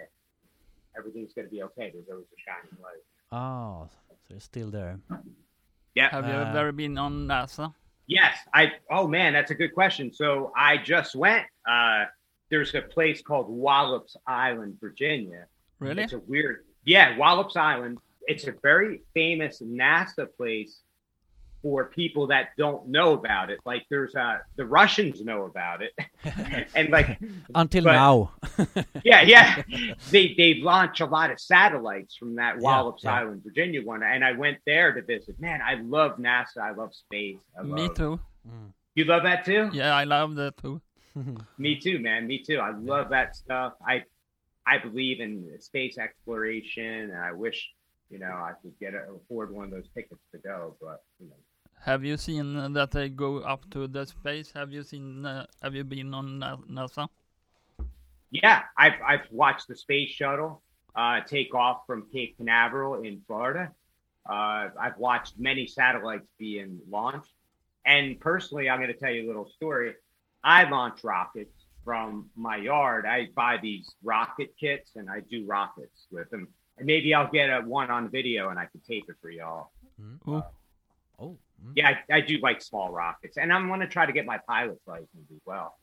everything's 0.96 1.32
going 1.34 1.46
to 1.46 1.50
be 1.50 1.62
okay. 1.62 1.90
There's 1.92 2.08
always 2.10 2.26
a 2.26 2.40
shining 2.46 2.76
light." 2.82 3.02
Oh, 3.32 3.88
so 4.28 4.34
it's 4.36 4.44
still 4.44 4.70
there. 4.70 4.98
Yeah. 5.94 6.08
Have 6.10 6.26
you 6.26 6.32
Uh, 6.32 6.52
ever 6.54 6.72
been 6.72 6.98
on 6.98 7.26
NASA? 7.28 7.74
Yes, 8.06 8.36
I. 8.52 8.72
Oh 8.90 9.06
man, 9.08 9.32
that's 9.32 9.50
a 9.50 9.54
good 9.54 9.72
question. 9.74 10.12
So 10.12 10.52
I 10.56 10.76
just 10.78 11.14
went. 11.14 11.46
Uh, 11.68 12.04
there's 12.50 12.74
a 12.74 12.82
place 12.82 13.22
called 13.22 13.48
Wallops 13.48 14.16
Island, 14.26 14.76
Virginia. 14.80 15.46
Really? 15.78 16.02
It's 16.04 16.12
a 16.12 16.18
weird. 16.20 16.64
Yeah, 16.84 17.16
Wallops 17.16 17.56
Island. 17.56 17.98
It's 18.26 18.46
a 18.46 18.52
very 18.62 19.02
famous 19.14 19.60
NASA 19.62 20.26
place 20.36 20.80
for 21.64 21.86
people 21.86 22.26
that 22.26 22.50
don't 22.58 22.86
know 22.88 23.14
about 23.14 23.50
it. 23.50 23.58
Like 23.64 23.86
there's 23.88 24.14
uh 24.14 24.36
the 24.56 24.66
Russians 24.66 25.24
know 25.24 25.46
about 25.46 25.80
it, 25.82 25.92
and 26.76 26.90
like 26.90 27.18
Until 27.54 27.84
But- 27.84 27.92
now. 27.92 28.32
yeah, 29.04 29.22
yeah, 29.22 29.62
they 30.10 30.34
they've 30.36 30.62
launched 30.62 31.00
a 31.00 31.06
lot 31.06 31.30
of 31.30 31.40
satellites 31.40 32.16
from 32.16 32.36
that 32.36 32.56
Yeah, 32.56 32.60
Wallops 32.62 33.04
yeah. 33.04 33.14
Island, 33.14 33.42
Virginia 33.42 33.82
one, 33.82 34.02
and 34.02 34.22
I 34.22 34.32
went 34.32 34.58
there 34.66 34.92
to 34.92 35.00
visit. 35.02 35.40
Man, 35.40 35.60
I 35.62 35.76
love 35.82 36.18
NASA. 36.18 36.58
I 36.62 36.72
love 36.72 36.94
space. 36.94 37.38
I 37.58 37.62
love, 37.62 37.70
Me 37.70 37.88
too. 37.96 38.20
You 38.94 39.06
love 39.06 39.22
that 39.22 39.46
too? 39.46 39.70
Yeah, 39.72 39.94
I 39.96 40.04
love 40.04 40.34
that 40.36 40.58
too. 40.58 40.82
Me 41.58 41.80
too, 41.80 41.98
man. 41.98 42.26
Me 42.26 42.38
too. 42.42 42.58
I 42.58 42.72
love 42.76 43.08
that 43.08 43.36
stuff. 43.36 43.72
I 43.88 44.02
I 44.66 44.76
believe 44.78 45.20
in 45.20 45.50
space 45.60 45.96
exploration, 45.96 47.10
and 47.10 47.16
I 47.16 47.32
wish 47.32 47.70
you 48.10 48.18
know 48.18 48.26
I 48.26 48.52
could 48.60 48.78
get 48.78 48.92
a, 48.94 49.14
afford 49.14 49.50
one 49.50 49.64
of 49.64 49.70
those 49.70 49.88
tickets 49.94 50.20
to 50.32 50.38
go. 50.38 50.76
But 50.78 51.02
you 51.18 51.26
know, 51.28 51.36
Have 51.84 52.02
you 52.02 52.16
seen 52.16 52.56
uh, 52.56 52.68
that 52.70 52.92
they 52.92 53.10
go 53.10 53.40
up 53.40 53.68
to 53.70 53.86
the 53.86 54.06
space? 54.06 54.50
Have 54.54 54.72
you 54.72 54.82
seen? 54.82 55.26
Uh, 55.26 55.44
have 55.62 55.74
you 55.74 55.84
been 55.84 56.14
on 56.14 56.40
NASA? 56.70 57.08
yeah, 58.30 58.62
I've 58.76 58.94
I've 59.06 59.26
watched 59.30 59.68
the 59.68 59.76
space 59.76 60.10
shuttle 60.10 60.62
uh, 60.96 61.20
take 61.20 61.54
off 61.54 61.82
from 61.86 62.06
Cape 62.10 62.36
Canaveral 62.38 63.02
in 63.02 63.20
Florida. 63.26 63.70
Uh, 64.28 64.70
I've 64.80 64.96
watched 64.96 65.38
many 65.38 65.66
satellites 65.66 66.26
being 66.38 66.80
launched, 66.90 67.34
and 67.84 68.18
personally, 68.18 68.70
I'm 68.70 68.80
going 68.80 68.92
to 68.92 68.98
tell 68.98 69.12
you 69.12 69.26
a 69.26 69.28
little 69.28 69.48
story. 69.48 69.94
I 70.42 70.68
launch 70.68 71.04
rockets 71.04 71.66
from 71.84 72.30
my 72.34 72.56
yard. 72.56 73.04
I 73.04 73.28
buy 73.36 73.58
these 73.60 73.94
rocket 74.02 74.54
kits, 74.58 74.92
and 74.96 75.10
I 75.10 75.20
do 75.20 75.44
rockets 75.44 76.06
with 76.10 76.30
them. 76.30 76.48
And 76.78 76.86
maybe 76.86 77.12
I'll 77.12 77.30
get 77.30 77.50
a 77.50 77.60
one 77.60 77.90
on 77.90 78.08
video, 78.08 78.48
and 78.48 78.58
I 78.58 78.64
can 78.64 78.80
tape 78.80 79.04
it 79.08 79.16
for 79.20 79.30
y'all. 79.30 79.70
Ooh. 80.26 80.42
Oh. 81.18 81.36
Mm. 81.64 81.72
Yeah, 81.76 81.88
I, 82.10 82.16
I 82.16 82.20
do 82.20 82.38
like 82.42 82.60
small 82.62 82.90
rockets, 82.92 83.36
and 83.36 83.52
I'm 83.52 83.68
going 83.68 83.80
to 83.80 83.86
try 83.86 84.04
to 84.06 84.12
get 84.12 84.26
my 84.26 84.38
pilot's 84.38 84.86
license 84.86 85.28
as 85.30 85.40
well. 85.46 85.78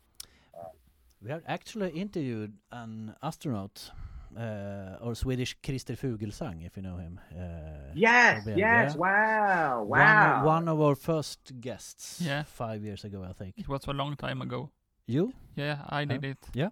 We 1.24 1.30
have 1.30 1.44
actually 1.48 1.92
interviewed 1.92 2.54
an 2.72 3.14
astronaut, 3.22 3.92
uh, 4.36 4.98
or 5.02 5.14
Swedish 5.14 5.56
Christer 5.62 5.96
Fuglesang, 5.96 6.66
if 6.66 6.76
you 6.78 6.82
know 6.84 6.98
him. 6.98 7.20
Uh, 7.32 7.92
Yes, 7.94 8.40
Robin, 8.40 8.58
yes, 8.58 8.94
yeah. 8.94 8.98
wow, 8.98 9.84
One, 9.84 10.00
wow. 10.00 10.40
of, 10.40 10.46
one 10.46 10.68
of 10.68 10.82
our 10.82 10.96
first 10.96 11.60
guests. 11.62 12.22
Yeah. 12.22 12.42
Five 12.44 12.84
years 12.84 13.04
ago, 13.04 13.24
I 13.30 13.34
think. 13.34 13.54
It 13.58 13.68
was 13.68 13.86
a 13.88 13.94
long 13.94 14.16
time 14.16 14.42
ago. 14.42 14.72
You? 15.06 15.34
Yeah, 15.56 15.78
I 15.90 16.06
did 16.06 16.24
it. 16.26 16.38
Yeah. 16.56 16.70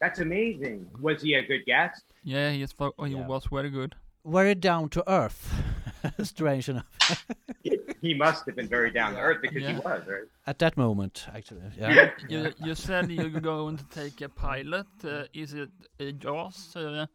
That's 0.00 0.18
amazing. 0.18 0.86
Was 1.00 1.20
he 1.22 1.34
a 1.34 1.42
good 1.46 1.64
guest? 1.66 2.02
Yeah, 2.24 2.50
he, 2.52 2.62
spo- 2.64 3.06
he 3.06 3.12
Yeah. 3.12 3.26
was 3.26 3.44
very 3.52 3.68
good. 3.70 3.94
Very 4.24 4.54
down 4.54 4.88
to 4.88 5.04
earth. 5.08 5.52
Strange 6.22 6.68
enough. 6.68 6.86
he 8.02 8.14
must 8.14 8.46
have 8.46 8.56
been 8.56 8.68
very 8.68 8.90
down 8.90 9.12
to 9.14 9.18
earth 9.20 9.38
because 9.42 9.66
he 9.66 9.74
was, 9.74 10.02
right? 10.06 10.24
At 10.46 10.58
that 10.60 10.76
moment, 10.76 11.26
actually. 11.34 11.62
Yeah. 11.78 12.10
You, 12.28 12.52
you 12.64 12.74
said 12.74 13.10
you're 13.10 13.28
going 13.40 13.76
to 13.76 13.84
take 13.90 14.20
a 14.20 14.28
pilot. 14.28 14.86
Uh, 15.04 15.24
is 15.34 15.52
it 15.54 15.70
a 15.98 16.12
JAS? 16.12 16.74
Uh, 16.76 17.06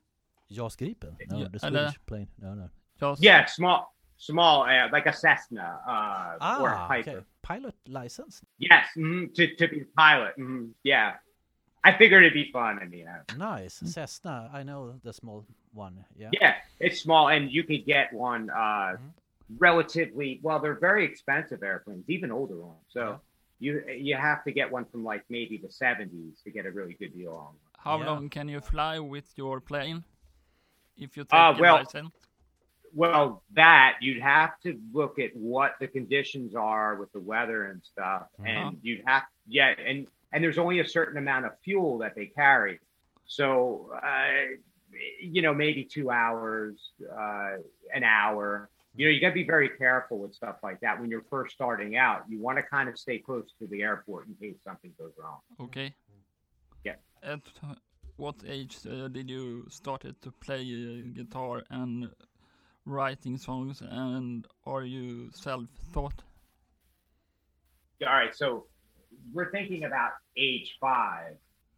JAS 0.51 0.75
Gripen? 0.75 1.15
No, 1.29 1.37
Yeah, 1.39 1.47
the 1.51 1.65
and, 1.65 1.75
uh, 1.75 1.79
Swedish 1.89 1.99
plane. 2.05 2.27
No, 2.39 2.53
no. 2.53 2.69
JAS? 2.99 3.19
Yeah, 3.21 3.45
small, 3.45 3.93
small, 4.17 4.63
uh, 4.63 4.87
like 4.91 5.05
a 5.07 5.13
Cessna 5.13 5.79
uh, 5.87 6.59
or 6.61 6.69
a 6.69 6.77
Ah, 6.77 6.87
Piper. 6.87 7.09
okay. 7.11 7.19
Pilot 7.41 7.75
license. 7.87 8.41
Yes, 8.57 8.87
mhm, 8.97 9.33
to 9.35 9.55
to 9.55 9.67
be 9.67 9.81
a 9.81 9.85
pilot. 9.97 10.33
mhm, 10.39 10.71
Yeah, 10.83 11.13
I 11.83 11.95
figured 11.97 12.23
it'd 12.23 12.33
be 12.33 12.51
fun. 12.51 12.79
I 12.81 12.85
mean, 12.85 13.07
uh, 13.07 13.21
Nice. 13.37 13.75
Cessna. 13.85 14.49
I 14.51 14.63
know 14.63 14.95
the 15.03 15.13
small 15.13 15.45
one. 15.75 16.03
Yeah. 16.17 16.29
yeah, 16.31 16.55
it's 16.79 16.99
small, 17.01 17.27
and 17.29 17.51
you 17.51 17.63
could 17.63 17.85
get 17.85 18.13
one 18.13 18.49
uh, 18.49 18.97
relatively. 19.59 20.39
Well, 20.41 20.59
they're 20.59 20.79
very 20.79 21.05
expensive 21.05 21.63
airplanes, 21.63 22.05
even 22.09 22.31
older 22.31 22.57
ones. 22.57 22.85
So 22.89 23.01
Yeah. 23.01 23.17
you 23.59 23.71
you 24.09 24.15
have 24.15 24.43
to 24.45 24.51
get 24.51 24.71
one 24.71 24.85
from 24.85 25.03
like 25.03 25.23
maybe 25.29 25.57
the 25.57 25.67
'70s 25.69 26.43
to 26.43 26.51
get 26.51 26.65
a 26.65 26.71
really 26.71 26.93
good 26.93 27.13
deal 27.13 27.31
on. 27.33 27.45
one. 27.45 27.55
How 27.77 27.99
Yeah. 27.99 28.05
long 28.11 28.29
can 28.29 28.47
you 28.49 28.61
fly 28.61 28.99
with 28.99 29.37
your 29.37 29.59
plane? 29.61 30.03
If 30.97 31.17
you 31.17 31.23
take 31.23 31.33
Uh, 31.33 31.53
a 31.57 31.61
well- 31.61 31.75
license? 31.77 32.13
Well, 32.93 33.43
that 33.51 33.97
you'd 33.99 34.21
have 34.21 34.57
to 34.61 34.79
look 34.93 35.19
at 35.19 35.35
what 35.35 35.75
the 35.81 35.87
conditions 35.87 36.55
are 36.55 36.95
with 36.95 37.11
the 37.11 37.19
weather 37.19 37.65
and 37.65 37.83
stuff, 37.83 38.27
and 38.45 38.79
you'd 38.81 39.03
have 39.05 39.23
yeah, 39.47 39.75
and 39.89 40.07
and 40.31 40.41
there's 40.43 40.57
only 40.57 40.79
a 40.79 40.87
certain 40.87 41.17
amount 41.17 41.45
of 41.45 41.51
fuel 41.59 41.97
that 41.97 42.15
they 42.15 42.27
carry, 42.27 42.79
so 43.25 43.91
uh, 44.01 44.55
you 45.21 45.41
know 45.41 45.53
maybe 45.53 45.83
two 45.83 46.11
hours, 46.11 46.91
uh, 47.01 47.57
an 47.93 48.03
hour. 48.03 48.69
You 48.97 49.05
know, 49.05 49.11
you 49.11 49.19
got 49.19 49.29
to 49.29 49.33
be 49.33 49.43
very 49.43 49.69
careful 49.69 50.19
with 50.19 50.33
stuff 50.33 50.57
like 50.63 50.79
that 50.79 50.99
when 50.99 51.09
you're 51.09 51.25
first 51.29 51.53
starting 51.53 51.97
out. 51.97 52.23
You 52.29 52.39
want 52.39 52.57
to 52.57 52.63
kind 52.63 52.87
of 52.87 52.97
stay 52.97 53.17
close 53.19 53.51
to 53.59 53.67
the 53.67 53.81
airport 53.81 54.27
in 54.27 54.35
case 54.35 54.55
something 54.63 54.93
goes 54.97 55.11
wrong. 55.21 55.39
Okay. 55.59 55.93
Yeah. 56.85 56.95
At 57.21 57.41
what 58.15 58.35
age 58.47 58.77
uh, 58.89 59.09
did 59.09 59.29
you 59.29 59.65
started 59.69 60.21
to 60.21 60.31
play 60.31 60.61
uh, 60.61 61.11
guitar 61.13 61.63
and 61.69 62.09
writing 62.85 63.37
songs? 63.37 63.81
And 63.81 64.47
are 64.65 64.83
you 64.83 65.29
self-taught? 65.33 66.23
All 68.07 68.13
right, 68.13 68.35
so 68.35 68.65
we're 69.33 69.51
thinking 69.51 69.83
about 69.83 70.11
age 70.37 70.77
five. 70.79 71.35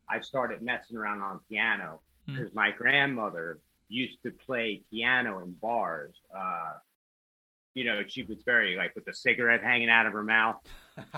I 0.09 0.19
started 0.21 0.61
messing 0.61 0.97
around 0.97 1.21
on 1.21 1.39
piano. 1.49 1.99
Because 2.27 2.53
my 2.53 2.71
grandmother 2.71 3.59
used 3.89 4.21
to 4.23 4.31
play 4.31 4.83
piano 4.91 5.39
in 5.39 5.51
bars. 5.53 6.15
Uh, 6.35 6.73
you 7.73 7.83
know, 7.83 8.01
she 8.07 8.23
was 8.23 8.37
very 8.43 8.75
like 8.75 8.93
with 8.95 9.07
a 9.07 9.13
cigarette 9.13 9.63
hanging 9.63 9.89
out 9.89 10.05
of 10.05 10.13
her 10.13 10.23
mouth. 10.23 10.57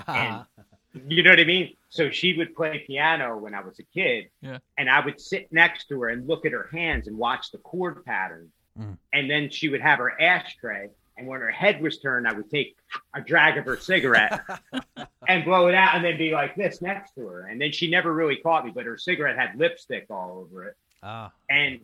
And 0.08 0.46
you 1.08 1.24
know 1.24 1.32
what 1.32 1.40
I 1.40 1.46
mean? 1.46 1.76
So 1.90 2.10
she 2.10 2.36
would 2.38 2.56
play 2.56 2.84
piano 2.86 3.38
when 3.38 3.56
I 3.56 3.62
was 3.62 3.80
a 3.80 3.84
kid. 3.84 4.30
Yeah. 4.42 4.58
And 4.78 4.90
I 4.90 5.04
would 5.04 5.20
sit 5.20 5.52
next 5.52 5.88
to 5.90 6.02
her 6.02 6.10
and 6.10 6.28
look 6.28 6.46
at 6.46 6.52
her 6.52 6.70
hands 6.72 7.08
and 7.08 7.18
watch 7.18 7.52
the 7.52 7.60
chord 7.60 8.04
patterns. 8.06 8.52
Mm. 8.80 8.98
And 9.14 9.30
then 9.30 9.50
she 9.50 9.70
would 9.70 9.82
have 9.82 10.00
her 10.00 10.20
ashtray. 10.22 10.90
And 11.18 11.28
when 11.28 11.42
her 11.42 11.52
head 11.52 11.82
was 11.82 12.00
turned, 12.00 12.28
I 12.28 12.34
would 12.34 12.50
take 12.50 12.78
a 13.14 13.22
drag 13.22 13.58
of 13.58 13.66
her 13.66 13.76
cigarette 13.76 14.42
and 15.28 15.44
blow 15.44 15.68
it 15.68 15.76
out 15.76 15.96
and 15.96 16.04
then 16.04 16.18
be 16.18 16.32
like 16.32 16.56
this 16.56 16.82
next 16.82 17.14
to 17.16 17.28
her. 17.28 17.42
And 17.48 17.60
then 17.60 17.74
she 17.74 17.90
never 17.90 18.14
really 18.14 18.38
caught 18.38 18.66
me, 18.66 18.72
but 18.74 18.86
her 18.86 18.98
cigarette 18.98 19.38
had 19.38 19.58
lipstick 19.58 20.06
all 20.10 20.46
over 20.46 20.66
it. 20.66 20.78
Ah. 21.04 21.32
And 21.50 21.80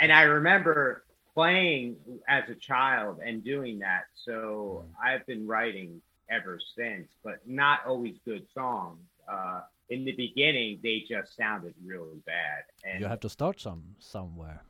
and 0.00 0.12
I 0.12 0.22
remember 0.22 1.04
playing 1.34 1.96
as 2.28 2.44
a 2.48 2.54
child 2.54 3.20
and 3.24 3.42
doing 3.44 3.78
that. 3.78 4.04
So 4.14 4.84
I've 5.02 5.24
been 5.26 5.46
writing 5.46 6.00
ever 6.28 6.58
since, 6.76 7.08
but 7.24 7.36
not 7.46 7.80
always 7.86 8.16
good 8.24 8.46
songs. 8.52 8.98
Uh, 9.28 9.60
in 9.88 10.04
the 10.04 10.12
beginning, 10.12 10.78
they 10.82 11.04
just 11.08 11.36
sounded 11.36 11.74
really 11.84 12.20
bad. 12.26 12.64
And 12.84 13.00
You 13.00 13.06
have 13.06 13.20
to 13.20 13.28
start 13.28 13.60
some 13.60 13.82
somewhere. 13.98 14.62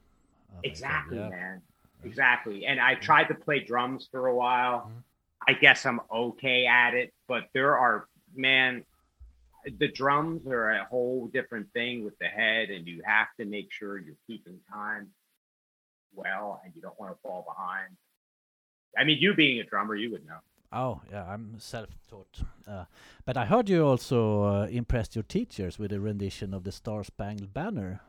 Exactly, 0.65 1.19
yeah. 1.19 1.29
man. 1.29 1.63
Exactly. 2.05 2.67
And 2.67 2.81
I 2.81 2.95
tried 2.97 3.25
to 3.29 3.35
play 3.35 3.61
drums 3.61 4.09
for 4.11 4.27
a 4.27 4.35
while. 4.35 4.91
Mhm. 4.91 5.03
I 5.49 5.55
guess 5.55 5.87
I'm 5.87 6.01
okay 6.11 6.67
at 6.67 6.95
it, 6.95 7.13
but 7.27 7.49
there 7.53 7.77
are, 7.77 8.07
man, 8.35 8.85
the 9.79 9.89
drums 9.89 10.47
are 10.47 10.71
a 10.71 10.85
whole 10.85 11.29
different 11.33 11.73
thing 11.73 12.05
with 12.05 12.19
the 12.19 12.27
head, 12.27 12.71
and 12.71 12.87
you 12.87 13.03
have 13.05 13.29
to 13.39 13.45
make 13.45 13.71
sure 13.71 13.99
you're 13.99 14.15
keeping 14.27 14.59
time 14.73 15.09
well 16.15 16.61
and 16.65 16.75
you 16.75 16.83
don't 16.83 16.99
want 16.99 17.13
to 17.13 17.19
fall 17.23 17.45
behind. 17.49 17.97
I 18.99 19.05
mean, 19.05 19.19
you 19.21 19.35
being 19.35 19.61
a 19.61 19.65
drummer, 19.65 19.95
you 19.95 20.11
would 20.11 20.27
know. 20.27 20.39
Oh, 20.73 21.01
yeah, 21.11 21.25
I'm 21.25 21.55
self-taught. 21.59 22.43
Uh, 22.67 22.85
but 23.25 23.37
I 23.37 23.45
heard 23.45 23.69
you 23.69 23.87
also 23.87 24.43
uh, 24.43 24.67
impressed 24.67 25.15
your 25.15 25.23
teachers 25.23 25.79
with 25.79 25.93
a 25.93 26.01
rendition 26.01 26.55
of 26.55 26.65
the 26.65 26.73
Star 26.73 27.05
Spangled 27.05 27.53
Banner. 27.53 28.01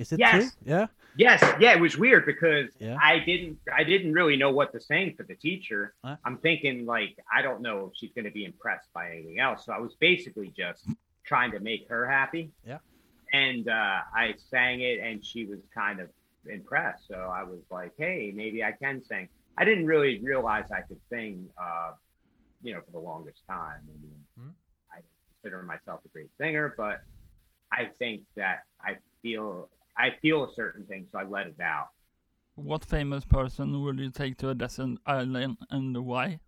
Is 0.00 0.12
it 0.12 0.18
Yes. 0.18 0.32
true? 0.32 0.50
Yeah. 0.64 0.86
Yes, 1.16 1.42
yeah, 1.60 1.72
it 1.72 1.80
was 1.80 1.98
weird 1.98 2.24
because 2.24 2.70
Yeah. 2.78 2.96
I 3.02 3.18
didn't 3.18 3.58
I 3.70 3.84
didn't 3.84 4.12
really 4.14 4.36
know 4.36 4.50
what 4.50 4.72
to 4.72 4.80
sing 4.80 5.14
for 5.14 5.24
the 5.24 5.34
teacher. 5.34 5.94
Huh? 6.02 6.16
I'm 6.24 6.38
thinking 6.38 6.86
like 6.86 7.18
I 7.30 7.42
don't 7.42 7.60
know 7.60 7.86
if 7.86 7.96
she's 7.96 8.12
going 8.12 8.24
to 8.24 8.30
be 8.30 8.44
impressed 8.46 8.90
by 8.94 9.10
anything 9.10 9.38
else. 9.40 9.66
So 9.66 9.72
I 9.72 9.78
was 9.78 9.94
basically 9.96 10.48
just 10.56 10.86
trying 11.24 11.50
to 11.50 11.60
make 11.60 11.86
her 11.88 12.08
happy. 12.08 12.50
Yeah. 12.64 12.78
And 13.32 13.68
uh, 13.68 14.00
I 14.14 14.34
sang 14.38 14.80
it, 14.80 14.98
and 15.00 15.22
she 15.24 15.44
was 15.44 15.60
kind 15.74 16.00
of 16.00 16.08
impressed. 16.48 17.06
So 17.08 17.16
I 17.16 17.42
was 17.42 17.60
like, 17.70 17.92
"Hey, 17.98 18.32
maybe 18.34 18.64
I 18.64 18.72
can 18.72 19.02
sing." 19.04 19.28
I 19.58 19.64
didn't 19.64 19.86
really 19.86 20.20
realize 20.22 20.70
I 20.72 20.80
could 20.80 21.00
sing, 21.10 21.48
uh, 21.60 21.92
you 22.62 22.72
know, 22.72 22.80
for 22.80 22.92
the 22.92 22.98
longest 22.98 23.42
time. 23.46 23.80
I 23.92 24.02
mean, 24.02 24.24
Hmm. 24.38 24.50
I 24.90 25.00
consider 25.34 25.62
myself 25.62 26.00
a 26.04 26.08
great 26.08 26.30
singer, 26.38 26.72
but 26.76 27.02
I 27.70 27.86
think 27.98 28.22
that 28.36 28.62
I 28.80 28.96
feel 29.22 29.68
I 29.96 30.10
feel 30.22 30.44
a 30.44 30.52
certain 30.54 30.84
thing, 30.86 31.06
so 31.12 31.18
I 31.18 31.24
let 31.24 31.46
it 31.46 31.60
out. 31.62 31.88
What 32.54 32.84
famous 32.84 33.24
person 33.24 33.82
would 33.82 33.98
you 33.98 34.10
take 34.10 34.36
to 34.38 34.50
a 34.50 34.54
desert 34.54 34.98
island 35.06 35.56
and 35.70 35.96
why? 36.04 36.40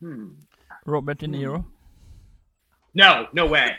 Hmm. 0.00 0.28
Robert 0.86 1.18
De 1.18 1.26
Niro. 1.26 1.64
No, 2.94 3.26
no 3.32 3.46
way. 3.46 3.76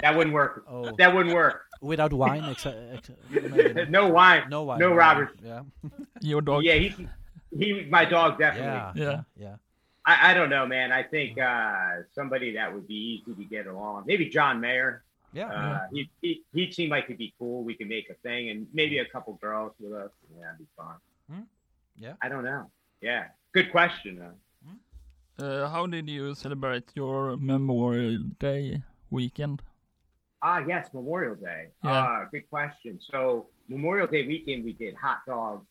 That 0.00 0.16
wouldn't 0.16 0.34
work. 0.34 0.64
Oh, 0.70 0.94
That 0.96 1.14
wouldn't 1.14 1.34
work. 1.34 1.62
without 1.80 2.12
wine, 2.12 2.42
exa- 2.42 2.98
exa- 2.98 3.74
maybe 3.74 3.90
no 3.90 4.08
wine. 4.08 4.44
no 4.48 4.62
wine. 4.64 4.78
No 4.78 4.92
Robert. 4.94 5.30
Yeah. 5.44 5.62
Your 6.20 6.40
dog. 6.40 6.64
Yeah, 6.64 6.74
he's 6.74 6.94
he, 7.56 7.86
my 7.90 8.04
dog, 8.04 8.38
definitely. 8.38 9.02
Yeah, 9.02 9.10
Yeah. 9.10 9.20
yeah. 9.36 9.56
I, 10.06 10.30
I 10.30 10.34
don't 10.34 10.50
know, 10.50 10.66
man. 10.66 10.92
I 10.92 11.02
think 11.02 11.38
uh, 11.38 12.02
somebody 12.14 12.54
that 12.54 12.72
would 12.72 12.86
be 12.88 12.94
easy 13.22 13.34
to 13.34 13.44
get 13.44 13.66
along. 13.66 14.04
Maybe 14.06 14.28
John 14.28 14.60
Mayer. 14.60 15.02
Yeah, 15.32 15.48
Uh, 15.48 15.80
he, 15.92 16.10
he 16.22 16.42
he'd 16.54 16.72
seem 16.74 16.88
like 16.90 17.06
he'd 17.06 17.18
be 17.18 17.34
cool. 17.38 17.62
We 17.62 17.74
could 17.74 17.88
make 17.88 18.08
a 18.10 18.14
thing, 18.26 18.48
and 18.50 18.66
maybe 18.72 18.98
a 18.98 19.04
couple 19.04 19.34
girls 19.34 19.72
with 19.78 19.92
us. 19.92 20.10
Yeah, 20.34 20.46
it'd 20.48 20.58
be 20.58 20.66
fun. 20.76 20.96
Hmm. 21.30 21.42
Yeah. 21.96 22.14
I 22.22 22.28
don't 22.28 22.44
know. 22.44 22.70
Yeah, 23.02 23.24
good 23.52 23.70
question. 23.70 24.18
Though. 24.18 24.34
Uh, 25.44 25.68
how 25.68 25.86
did 25.86 26.08
you 26.08 26.34
celebrate 26.34 26.90
your 26.96 27.36
Memorial 27.36 28.18
Day 28.40 28.82
weekend? 29.10 29.62
Ah, 30.42 30.58
yes, 30.66 30.88
Memorial 30.92 31.36
Day. 31.36 31.68
Yeah. 31.84 31.90
Ah, 31.90 32.24
good 32.32 32.48
question. 32.50 32.98
So 33.00 33.46
Memorial 33.68 34.06
Day 34.08 34.26
weekend, 34.26 34.64
we 34.64 34.72
did 34.72 34.94
hot 34.96 35.18
dogs, 35.26 35.64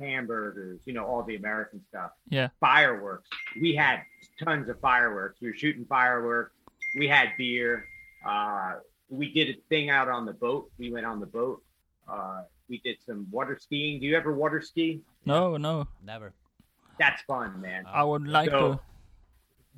hamburgers, 0.00 0.80
you 0.84 0.92
know, 0.94 1.04
all 1.04 1.22
the 1.22 1.36
American 1.36 1.80
stuff. 1.88 2.10
Yeah. 2.28 2.48
Fireworks. 2.60 3.28
We 3.60 3.74
had 3.74 4.02
tons 4.42 4.68
of 4.68 4.80
fireworks. 4.80 5.40
We 5.40 5.48
were 5.48 5.54
shooting 5.54 5.84
fireworks. 5.84 6.52
We 6.96 7.06
had 7.08 7.30
beer. 7.38 7.84
Uh, 8.24 8.74
we 9.08 9.32
did 9.32 9.48
a 9.48 9.58
thing 9.68 9.90
out 9.90 10.08
on 10.08 10.26
the 10.26 10.32
boat. 10.32 10.70
We 10.78 10.92
went 10.92 11.06
on 11.06 11.20
the 11.20 11.26
boat. 11.26 11.62
Uh, 12.08 12.42
we 12.68 12.78
did 12.84 12.96
some 13.04 13.26
water 13.30 13.58
skiing. 13.60 14.00
Do 14.00 14.06
you 14.06 14.16
ever 14.16 14.34
water 14.34 14.60
ski? 14.60 15.00
No, 15.24 15.56
no. 15.56 15.86
never. 16.04 16.32
That's 16.98 17.22
fun, 17.22 17.60
man. 17.60 17.84
I 17.86 18.02
would 18.04 18.26
like 18.26 18.50
So, 18.50 18.80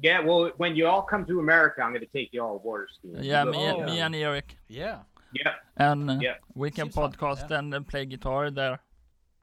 Yeah, 0.02 0.20
well, 0.20 0.50
when 0.56 0.74
you 0.74 0.86
all 0.86 1.02
come 1.02 1.24
to 1.26 1.38
America, 1.38 1.82
I'm 1.82 1.90
going 1.92 2.00
to 2.00 2.06
take 2.18 2.30
you 2.32 2.42
all 2.42 2.58
water 2.64 2.88
skiing. 2.92 3.22
Yeah, 3.22 3.44
me, 3.44 3.52
go- 3.52 3.58
and 3.80 3.86
me 3.86 4.00
and 4.00 4.14
Eric, 4.14 4.56
Yeah, 4.68 5.00
Yep. 5.32 5.54
and 5.76 6.10
uh, 6.10 6.18
Yeah. 6.20 6.34
we 6.54 6.70
can 6.70 6.86
Seems 6.86 6.94
fun, 6.94 7.12
podcast 7.12 7.50
yeah. 7.50 7.58
and 7.58 7.74
uh, 7.74 7.80
play 7.80 8.06
guitar 8.06 8.50
there. 8.50 8.80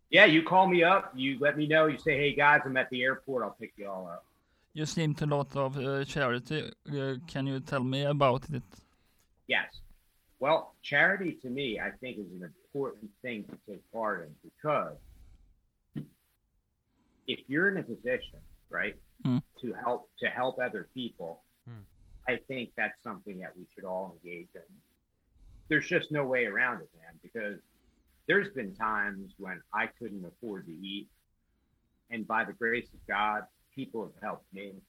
Yeah, 0.09 0.25
you 0.25 0.41
call 0.43 0.67
me 0.67 0.83
up. 0.83 1.11
You 1.15 1.37
let 1.39 1.57
me 1.57 1.67
know. 1.67 1.87
You 1.87 1.97
say, 1.97 2.17
"Hey 2.17 2.33
guys, 2.33 2.61
I'm 2.65 2.77
at 2.77 2.89
the 2.89 3.03
airport. 3.03 3.43
I'll 3.43 3.57
pick 3.59 3.73
you 3.77 3.89
all 3.89 4.07
up." 4.07 4.23
You 4.73 4.85
seem 4.85 5.13
to 5.15 5.25
lot 5.25 5.53
of 5.55 5.77
uh, 5.77 6.05
charity. 6.05 6.71
Uh, 6.89 7.15
can 7.27 7.45
you 7.47 7.59
tell 7.59 7.83
me 7.83 8.03
about 8.03 8.43
it? 8.53 8.63
Yes. 9.47 9.67
Well, 10.39 10.75
charity 10.83 11.33
to 11.41 11.49
me, 11.49 11.79
I 11.79 11.91
think, 11.99 12.19
is 12.19 12.31
an 12.31 12.43
important 12.43 13.09
thing 13.21 13.43
to 13.45 13.57
take 13.71 13.91
part 13.91 14.27
in 14.27 14.35
because 14.43 14.97
if 17.27 17.39
you're 17.47 17.69
in 17.69 17.77
a 17.77 17.83
position, 17.83 18.39
right, 18.69 18.95
Mm. 19.23 19.41
to 19.61 19.73
help 19.73 20.09
to 20.17 20.29
help 20.29 20.59
other 20.59 20.89
people, 20.93 21.43
Mm. 21.67 21.83
I 22.27 22.37
think 22.37 22.73
that's 22.75 23.01
something 23.01 23.39
that 23.39 23.57
we 23.57 23.65
should 23.73 23.83
all 23.83 24.13
engage 24.13 24.49
in. 24.53 24.81
There's 25.69 25.87
just 25.87 26.11
no 26.11 26.25
way 26.25 26.45
around 26.45 26.81
it, 26.81 26.89
man, 26.95 27.19
because 27.21 27.59
there's 28.27 28.49
been 28.53 28.75
times 28.75 29.33
when 29.37 29.61
I 29.73 29.87
couldn't 29.87 30.23
afford 30.23 30.65
to 30.67 30.71
eat, 30.73 31.09
and 32.09 32.27
by 32.27 32.43
the 32.43 32.53
grace 32.53 32.93
of 32.93 33.05
God, 33.07 33.47
people 33.71 34.05
have 34.05 34.21
helped 34.21 34.53
me. 34.53 34.81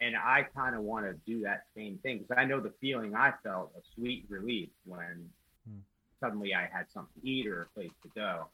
And 0.00 0.16
I 0.16 0.46
kind 0.56 0.74
of 0.74 0.82
want 0.82 1.06
to 1.06 1.14
do 1.24 1.42
that 1.42 1.62
same 1.76 1.98
thing 1.98 2.18
because 2.18 2.36
I 2.36 2.44
know 2.44 2.60
the 2.60 2.72
feeling 2.80 3.14
I 3.14 3.32
felt 3.42 3.72
of 3.76 3.82
sweet 3.94 4.26
relief 4.28 4.70
when 4.84 5.30
Hmm. 5.66 5.78
suddenly 6.20 6.54
I 6.54 6.66
had 6.66 6.90
something 6.92 7.22
to 7.22 7.28
eat 7.28 7.46
or 7.46 7.62
a 7.62 7.66
place 7.68 7.92
to 8.02 8.08
go 8.14 8.46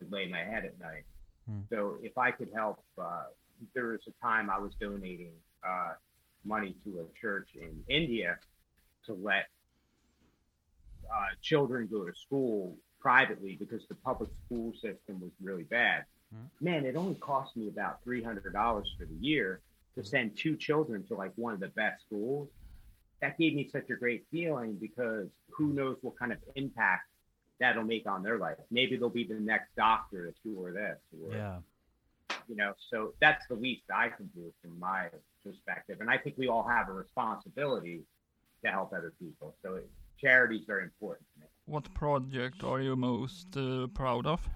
to 0.00 0.06
lay 0.10 0.28
my 0.28 0.40
head 0.40 0.64
at 0.64 0.78
night. 0.80 1.04
Hmm. 1.46 1.60
So 1.70 1.98
if 2.02 2.18
I 2.18 2.32
could 2.32 2.50
help, 2.54 2.82
uh, 3.00 3.24
there 3.74 3.88
was 3.88 4.00
a 4.08 4.24
time 4.24 4.50
I 4.50 4.58
was 4.58 4.72
donating 4.80 5.32
uh, 5.66 5.92
money 6.44 6.74
to 6.84 7.00
a 7.00 7.20
church 7.20 7.50
in 7.54 7.84
India 7.88 8.38
to 9.06 9.14
let 9.14 9.46
uh, 11.10 11.26
children 11.42 11.88
go 11.90 12.04
to 12.04 12.14
school 12.14 12.76
privately 13.00 13.56
because 13.58 13.86
the 13.88 13.94
public 13.94 14.30
school 14.46 14.72
system 14.74 15.20
was 15.20 15.30
really 15.40 15.64
bad. 15.64 16.04
Hmm. 16.32 16.46
Man, 16.60 16.84
it 16.84 16.96
only 16.96 17.14
cost 17.16 17.56
me 17.56 17.68
about 17.68 18.02
three 18.02 18.22
hundred 18.22 18.52
dollars 18.52 18.92
for 18.98 19.06
the 19.06 19.14
year 19.14 19.60
to 19.98 20.04
send 20.04 20.36
two 20.36 20.56
children 20.56 21.04
to 21.08 21.14
like 21.14 21.32
one 21.34 21.52
of 21.52 21.60
the 21.60 21.68
best 21.68 22.02
schools. 22.06 22.48
That 23.20 23.36
gave 23.36 23.54
me 23.54 23.68
such 23.72 23.90
a 23.90 23.94
great 23.94 24.24
feeling 24.30 24.76
because 24.80 25.26
who 25.50 25.72
knows 25.72 25.96
what 26.02 26.16
kind 26.16 26.32
of 26.32 26.38
impact 26.54 27.08
that'll 27.58 27.82
make 27.82 28.06
on 28.06 28.22
their 28.22 28.38
life. 28.38 28.58
Maybe 28.70 28.96
they'll 28.96 29.08
be 29.08 29.24
the 29.24 29.40
next 29.40 29.74
doctor 29.76 30.26
to 30.26 30.32
cure 30.40 30.72
this, 30.72 30.98
or 31.20 31.36
yeah. 31.36 31.56
you 32.48 32.54
know. 32.54 32.74
So 32.90 33.14
that's 33.20 33.44
the 33.48 33.56
least 33.56 33.82
I 33.92 34.08
can 34.08 34.26
do 34.36 34.52
from 34.62 34.78
my 34.78 35.08
perspective, 35.44 35.96
and 36.00 36.08
I 36.08 36.16
think 36.16 36.36
we 36.38 36.46
all 36.46 36.66
have 36.68 36.88
a 36.88 36.92
responsibility 36.92 38.02
to 38.64 38.70
help 38.70 38.92
other 38.92 39.12
people. 39.18 39.56
So 39.62 39.74
it, 39.74 39.90
charity 40.20 40.58
is 40.58 40.64
very 40.64 40.84
important 40.84 41.26
to 41.34 41.40
me. 41.40 41.46
What 41.64 41.92
project 41.92 42.62
are 42.62 42.80
you 42.80 42.94
most 42.94 43.56
uh, 43.56 43.88
proud 43.88 44.26
of? 44.26 44.48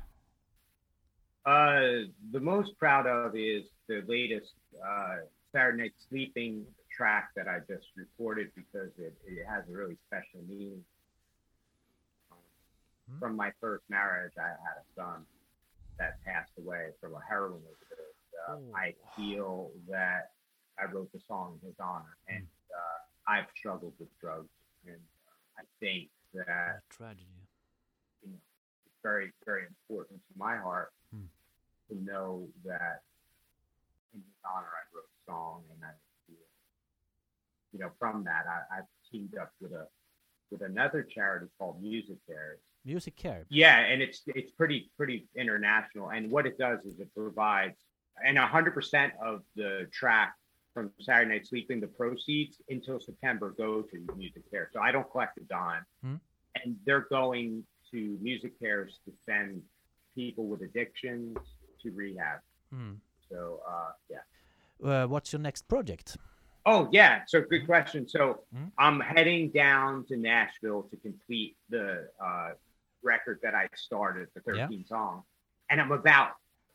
Uh, 1.44 2.06
the 2.30 2.40
most 2.40 2.78
proud 2.78 3.06
of 3.06 3.34
is 3.36 3.64
the 3.88 4.02
latest 4.06 4.52
uh, 4.86 5.16
Saturday 5.52 5.82
Night 5.82 5.92
Sleeping 6.08 6.64
track 6.94 7.30
that 7.34 7.48
I 7.48 7.58
just 7.68 7.86
recorded 7.96 8.50
because 8.54 8.90
it, 8.98 9.14
it 9.26 9.44
has 9.48 9.64
a 9.68 9.72
really 9.76 9.96
special 10.06 10.40
meaning. 10.48 10.84
Hmm. 13.10 13.18
From 13.18 13.36
my 13.36 13.50
first 13.60 13.82
marriage, 13.88 14.34
I 14.38 14.48
had 14.48 14.76
a 14.78 14.84
son 14.94 15.24
that 15.98 16.22
passed 16.24 16.52
away 16.58 16.90
from 17.00 17.14
a 17.14 17.20
heroin 17.28 17.54
overdose. 17.60 18.08
Uh, 18.48 18.52
Oh. 18.54 18.60
I 18.74 18.92
feel 19.16 19.70
that 19.88 20.32
I 20.76 20.90
wrote 20.90 21.12
the 21.12 21.20
song 21.28 21.58
in 21.62 21.68
his 21.68 21.76
honor, 21.78 22.16
and 22.28 22.42
Hmm. 22.42 22.74
uh, 22.76 23.32
I've 23.32 23.46
struggled 23.56 23.94
with 24.00 24.08
drugs, 24.20 24.48
and 24.86 24.96
uh, 25.28 25.60
I 25.60 25.62
think 25.80 26.08
that 26.34 26.82
tragedy. 26.90 27.26
you 28.22 28.30
know, 28.30 28.38
it's 28.86 28.94
very, 29.02 29.32
very 29.44 29.64
important 29.66 30.20
to 30.26 30.38
my 30.38 30.56
heart. 30.56 30.92
To 31.92 32.04
know 32.04 32.48
that 32.64 33.02
in 34.14 34.20
his 34.20 34.40
honor 34.44 34.66
I 34.66 34.82
wrote 34.94 35.04
a 35.04 35.30
song 35.30 35.62
and 35.74 35.84
I 35.84 35.92
you 37.72 37.78
know, 37.78 37.90
from 37.98 38.24
that 38.24 38.44
I, 38.48 38.78
I've 38.78 38.84
teamed 39.10 39.36
up 39.36 39.52
with 39.60 39.72
a 39.72 39.86
with 40.50 40.62
another 40.62 41.02
charity 41.02 41.46
called 41.58 41.82
Music 41.82 42.16
Cares. 42.26 42.58
Music 42.84 43.16
care. 43.16 43.46
Yeah, 43.48 43.78
and 43.78 44.02
it's 44.02 44.22
it's 44.26 44.50
pretty 44.52 44.90
pretty 44.96 45.26
international. 45.34 46.10
And 46.10 46.30
what 46.30 46.46
it 46.46 46.58
does 46.58 46.80
is 46.84 47.00
it 47.00 47.08
provides 47.14 47.78
and 48.24 48.38
hundred 48.38 48.74
percent 48.74 49.12
of 49.22 49.42
the 49.56 49.88
track 49.92 50.34
from 50.74 50.90
Saturday 51.00 51.30
Night 51.30 51.46
Sleeping, 51.46 51.80
the 51.80 51.86
proceeds 51.86 52.60
until 52.68 52.98
September 52.98 53.54
go 53.56 53.82
to 53.82 54.06
Music 54.16 54.42
Care. 54.50 54.70
So 54.72 54.80
I 54.80 54.90
don't 54.92 55.10
collect 55.10 55.38
a 55.38 55.42
dime. 55.42 55.84
Hmm. 56.02 56.14
And 56.62 56.76
they're 56.84 57.06
going 57.08 57.64
to 57.90 58.18
MusiCares 58.22 58.92
to 59.04 59.12
send 59.24 59.62
people 60.14 60.46
with 60.46 60.62
addictions 60.62 61.36
to 61.82 61.90
rehab. 61.90 62.40
Hmm. 62.72 62.92
So 63.30 63.60
uh, 63.68 63.92
yeah. 64.10 64.18
Uh, 64.88 65.06
what's 65.06 65.32
your 65.32 65.40
next 65.40 65.68
project? 65.68 66.16
Oh 66.64 66.88
yeah, 66.92 67.22
so 67.26 67.40
good 67.42 67.66
question. 67.66 68.08
So 68.08 68.42
Mhm. 68.54 68.70
I'm 68.78 69.00
heading 69.00 69.50
down 69.50 70.04
to 70.06 70.16
Nashville 70.16 70.82
to 70.90 70.96
complete 70.96 71.56
the 71.68 72.08
uh, 72.24 72.50
record 73.02 73.40
that 73.42 73.54
I 73.54 73.68
started, 73.74 74.28
the 74.34 74.40
13 74.40 74.84
song, 74.86 75.24
and 75.70 75.80
I'm 75.80 75.90
about 75.92 76.32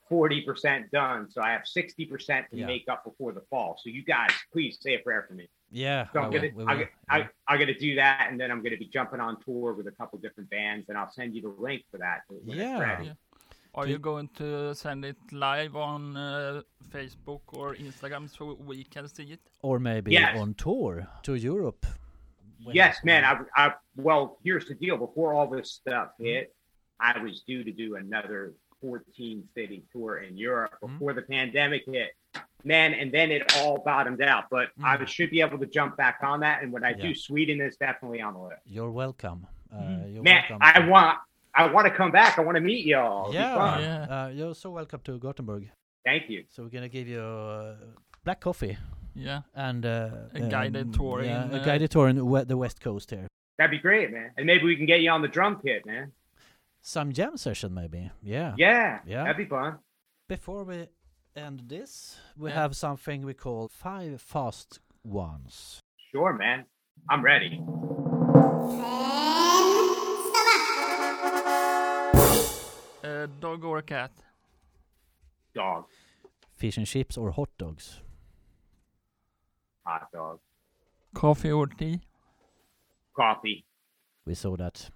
40% 0.10 0.90
done. 0.92 1.30
So 1.30 1.42
I 1.42 1.52
have 1.52 1.64
60% 1.66 2.50
to 2.50 2.58
Yeah. 2.58 2.66
make 2.66 2.88
up 2.88 3.04
before 3.04 3.34
the 3.34 3.42
fall. 3.50 3.78
So 3.82 3.90
you 3.90 4.04
guys, 4.04 4.32
please 4.54 4.78
say 4.82 4.94
a 4.96 5.00
prayer 5.00 5.26
for 5.28 5.34
me. 5.34 5.50
Yeah, 5.70 6.08
So 6.14 6.20
I 6.20 6.24
I'm 6.24 6.32
will, 6.32 6.40
gonna, 6.40 6.52
we 6.56 6.64
I, 6.66 6.76
will, 6.76 6.86
I, 7.10 7.18
yeah. 7.20 7.28
I'm 7.50 7.60
gonna 7.60 7.78
do 7.78 7.96
that, 7.96 8.28
and 8.32 8.40
then 8.40 8.50
I'm 8.52 8.64
gonna 8.64 8.78
be 8.78 8.86
jumping 8.88 9.20
on 9.20 9.40
tour 9.42 9.74
with 9.74 9.88
a 9.88 9.92
couple 9.92 10.18
different 10.20 10.50
bands, 10.50 10.88
and 10.88 10.98
I'll 10.98 11.12
send 11.12 11.36
you 11.36 11.42
the 11.42 11.50
link 11.50 11.84
for 11.92 11.98
that. 11.98 12.22
Yeah. 12.46 13.02
Yeah. 13.04 13.14
Are 13.78 13.86
you 13.88 14.00
going 14.00 14.28
to 14.38 14.74
send 14.74 15.06
it 15.06 15.18
live 15.32 15.76
on 15.76 16.18
uh, 16.18 16.62
Facebook 16.92 17.42
or 17.50 17.76
Instagram 17.76 18.28
so 18.36 18.58
we 18.66 18.84
can 18.84 19.08
see 19.08 19.34
it? 19.34 19.40
or 19.62 19.80
maybe 19.80 20.12
Yes. 20.12 20.36
on 20.40 20.54
tour 20.56 21.08
to 21.24 21.36
Europe. 21.36 21.86
Yes, 22.60 22.98
man. 23.04 23.24
I, 23.24 23.34
I, 23.56 23.74
well, 23.96 24.38
here's 24.44 24.66
the 24.66 24.74
deal. 24.76 24.98
Before 24.98 25.34
all 25.34 25.48
this 25.48 25.72
stuff 25.72 26.10
hit, 26.20 26.56
I 27.00 27.20
was 27.20 27.42
due 27.48 27.64
to 27.64 27.72
do 27.72 27.96
another 27.98 28.54
14 28.82 29.44
city 29.56 29.84
tour 29.92 30.18
in 30.20 30.38
Europe 30.38 30.76
Mhm. 30.82 30.94
before 30.94 31.14
the 31.14 31.22
pandemic 31.22 31.84
hit. 31.86 32.12
Man, 32.64 32.94
and 32.96 33.12
then 33.12 33.32
it 33.32 33.44
all 33.58 33.78
bottomed 33.84 34.22
out. 34.22 34.46
But 34.50 34.70
I 34.84 34.98
Mhm. 34.98 35.08
should 35.08 35.30
be 35.30 35.42
able 35.42 35.60
to 35.60 35.68
jump 35.68 35.98
back 35.98 36.18
on 36.24 36.40
that. 36.40 36.64
And 36.64 36.72
when 36.72 36.84
I 36.84 36.92
Yeah. 36.92 37.08
do, 37.08 37.16
Sweden 37.16 37.62
is 37.62 37.78
definitely 37.78 38.22
on 38.22 38.34
the 38.34 38.40
list. 38.42 38.62
You're 38.66 38.92
welcome. 38.92 39.46
Uh, 39.72 39.76
Mm. 39.76 40.14
you're 40.16 40.24
Man, 40.24 40.44
welcome. 40.50 40.58
I 40.62 40.80
want, 40.88 41.20
I 41.58 41.66
want 41.72 41.88
to 41.88 41.94
come 41.94 42.12
back. 42.12 42.38
I 42.38 42.42
want 42.42 42.56
to 42.56 42.62
meet 42.62 42.86
y'all. 42.86 43.34
Yeah. 43.34 43.80
Yeah. 43.80 44.02
Uh, 44.26 44.28
you're 44.30 44.54
so 44.56 44.70
welcome 44.70 45.00
to 45.06 45.18
Gothenburg. 45.18 45.70
Thank 46.06 46.30
you. 46.30 46.44
So 46.50 46.64
we're 46.64 46.70
gonna 46.70 46.88
give 46.88 47.08
you 47.08 47.20
uh, 47.20 47.76
black 48.24 48.40
coffee 48.40 48.78
Yeah. 49.16 49.42
and 49.56 49.86
uh, 49.86 50.10
A 50.36 50.42
guided 50.42 50.88
um, 50.88 50.92
tour 50.94 51.24
Yeah, 51.24 51.46
in, 51.46 51.54
a 51.54 51.58
uh, 51.58 51.66
guided 51.66 51.90
tour 51.92 52.08
in 52.10 52.16
the 52.16 52.58
west 52.58 52.80
coast 52.80 53.10
here. 53.10 53.28
That'd 53.58 53.72
be 53.72 53.80
great, 53.80 54.12
man. 54.12 54.30
And 54.38 54.46
maybe 54.46 54.66
we 54.66 54.76
can 54.76 54.86
get 54.86 55.02
you 55.02 55.10
on 55.10 55.22
the 55.22 55.28
drum 55.28 55.60
kit, 55.66 55.86
man. 55.86 56.12
Some 56.82 57.12
jam 57.12 57.36
session 57.38 57.74
maybe. 57.74 58.12
Yeah. 58.22 58.54
Yeah, 58.58 59.00
Yeah. 59.06 59.24
that'd 59.24 59.38
be 59.38 59.46
fun. 59.46 59.80
Before 60.30 60.64
we 60.64 60.88
end 61.36 61.64
this, 61.68 62.18
we 62.38 62.50
Yeah. 62.50 62.56
have 62.62 62.76
something 62.76 63.26
we 63.26 63.34
call 63.34 63.68
five 63.68 64.22
fast 64.22 64.80
ones. 65.04 65.80
Sure, 66.12 66.34
man. 66.34 66.66
I'm 67.10 67.24
ready. 67.24 67.60
Uh, 73.08 73.26
dog 73.40 73.64
or 73.64 73.78
a 73.78 73.82
cat? 73.82 74.12
Dog, 75.56 75.86
Fish 76.58 76.78
and 76.78 76.86
chips 76.86 77.18
or 77.18 77.32
hot 77.32 77.50
dogs? 77.58 78.02
hot 79.86 80.12
dog, 80.12 80.40
Coffee 81.14 81.52
or 81.52 81.68
tea? 81.68 82.02
coffee. 83.16 83.64
We 84.26 84.34
saw 84.36 84.58
that. 84.58 84.90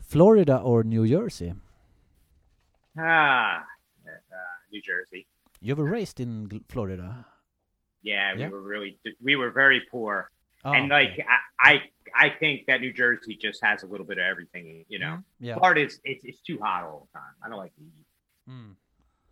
Florida 0.00 0.56
or 0.58 0.82
New 0.82 1.06
Jersey? 1.06 1.52
Ah, 2.98 3.58
uh, 3.58 4.10
New 4.72 4.80
Jersey. 4.80 5.26
You 5.60 5.76
were 5.76 5.84
raised 5.84 6.18
in 6.20 6.64
Florida. 6.68 7.26
Yeah, 8.02 8.34
we 8.34 8.40
Yeah. 8.40 8.48
were 8.48 8.62
really 8.62 8.98
we 9.22 9.36
were 9.36 9.50
very 9.50 9.80
poor, 9.90 10.30
Oh, 10.66 10.72
and 10.72 10.88
like 10.88 11.10
okay. 11.12 11.24
I, 11.60 11.70
I 11.70 12.26
I 12.26 12.30
think 12.40 12.66
that 12.66 12.80
New 12.80 12.92
Jersey 12.92 13.36
just 13.40 13.62
has 13.62 13.84
a 13.84 13.86
little 13.86 14.04
bit 14.06 14.18
of 14.18 14.24
everything. 14.24 14.84
You 14.88 14.98
know, 14.98 15.18
yeah. 15.38 15.56
Florida 15.58 15.84
is 15.86 16.00
it's, 16.02 16.24
it's 16.24 16.40
too 16.40 16.58
hot 16.60 16.82
all 16.84 17.06
the 17.12 17.18
time. 17.18 17.34
I 17.44 17.48
don't 17.48 17.58
like 17.58 17.72
the 17.78 17.84
heat. 17.84 18.06
Mm. 18.50 18.74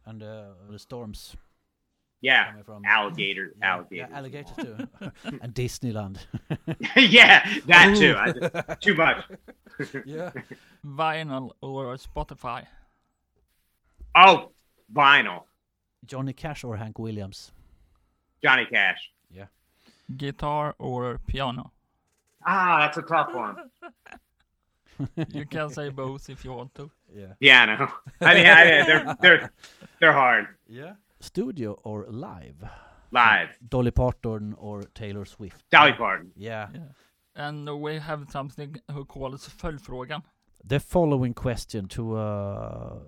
And 0.07 0.23
uh, 0.23 0.45
the 0.71 0.79
storms 0.79 1.35
Yeah, 2.21 2.49
coming 2.51 2.65
from 2.65 2.83
alligator, 2.85 3.55
Yeah, 3.59 3.75
alligators, 3.75 4.11
yeah, 4.11 4.17
alligators 4.19 4.57
too, 4.57 4.77
and 5.43 5.55
Disneyland. 5.55 6.19
yeah, 6.97 7.41
that 7.67 7.97
too. 7.97 8.15
I 8.17 8.33
just, 8.33 8.81
too 8.87 8.95
much. 8.95 9.25
yeah. 10.05 10.31
Vinyl 10.87 11.51
or 11.63 11.97
Spotify? 11.97 12.67
Oh, 14.15 14.53
vinyl, 14.93 15.43
Johnny 16.05 16.33
Cash 16.33 16.63
or 16.65 16.77
Hank 16.77 16.99
Williams? 16.99 17.51
Johnny 18.43 18.67
Cash. 18.67 19.11
Guitar 20.17 20.75
or 20.79 21.19
piano? 21.27 21.73
Ah, 22.47 22.79
that's 22.81 22.99
a 22.99 23.03
tough 23.03 23.35
one. 23.35 23.57
You 25.33 25.45
can 25.45 25.71
say 25.71 25.89
both 25.89 26.29
if 26.31 26.45
you 26.45 26.53
want 26.53 26.73
to. 26.77 26.89
Yeah. 27.13 27.33
Piano. 27.41 27.89
I 28.21 28.35
mean, 28.35 28.47
I, 28.47 28.65
they're 28.87 29.17
they're 29.21 29.51
they're 30.01 30.13
hard. 30.13 30.47
Yeah. 30.69 30.93
Studio 31.21 31.81
or 31.83 32.07
live? 32.09 32.63
Live. 33.11 33.59
Dolly 33.69 33.91
Parton 33.91 34.55
or 34.57 34.83
Taylor 34.95 35.25
Swift? 35.25 35.65
Dolly 35.71 35.93
Parton. 35.95 36.31
Yeah. 36.37 36.69
yeah. 36.75 36.81
And 37.35 37.69
we 37.81 37.99
have 37.99 38.27
something 38.31 38.77
who 38.93 39.05
calls 39.05 39.49
följdfrågan. 39.49 40.23
The 40.65 40.79
following 40.79 41.35
question 41.35 41.89
to 41.89 42.17
uh, 42.17 42.99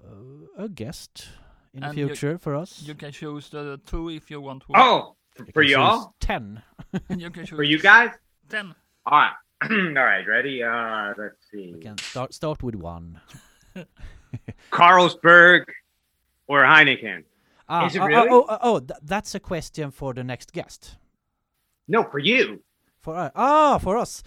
a 0.59 0.69
guest 0.69 1.29
in 1.73 1.81
the 1.81 1.87
And 1.89 1.99
you- 1.99 2.07
future 2.09 2.39
for 2.39 2.57
us. 2.57 2.83
You 2.83 2.95
can 2.97 3.13
choose 3.13 3.49
the 3.51 3.79
two 3.87 4.11
if 4.11 4.29
you 4.31 4.41
want 4.41 4.63
to. 4.63 4.73
Oh, 4.75 5.15
for, 5.37 5.45
You 5.45 5.53
for 5.53 5.62
can 5.62 5.70
y'all, 5.70 6.14
Ten. 6.20 6.62
you 7.16 7.30
can 7.30 7.47
for 7.47 7.62
you 7.62 7.78
guys. 7.78 8.11
ten. 8.49 8.74
All 9.07 9.18
right, 9.18 9.32
all 9.70 10.05
right, 10.05 10.26
ready? 10.26 10.62
Uh, 10.62 11.14
let's 11.18 11.37
see. 11.51 11.72
We 11.74 11.80
can 11.80 11.99
start 11.99 12.34
start 12.34 12.62
with 12.62 12.74
one. 12.74 13.20
Carlsberg 14.72 15.64
or 16.47 16.62
Heineken? 16.62 17.24
Ah, 17.68 17.87
Is 17.87 17.97
it 17.97 18.01
oh, 18.01 18.07
really? 18.07 18.28
Oh, 18.30 18.47
oh, 18.49 18.59
oh, 18.62 18.80
th- 18.80 19.01
that's 19.03 19.34
a 19.34 19.41
question 19.41 19.91
for 19.91 20.14
the 20.14 20.22
next 20.22 20.53
guest. 20.53 20.97
No, 21.89 22.05
for 22.05 22.18
you. 22.18 22.62
For 23.01 23.14
uh, 23.16 23.30
ah, 23.34 23.78
for 23.78 23.97
us, 23.97 24.22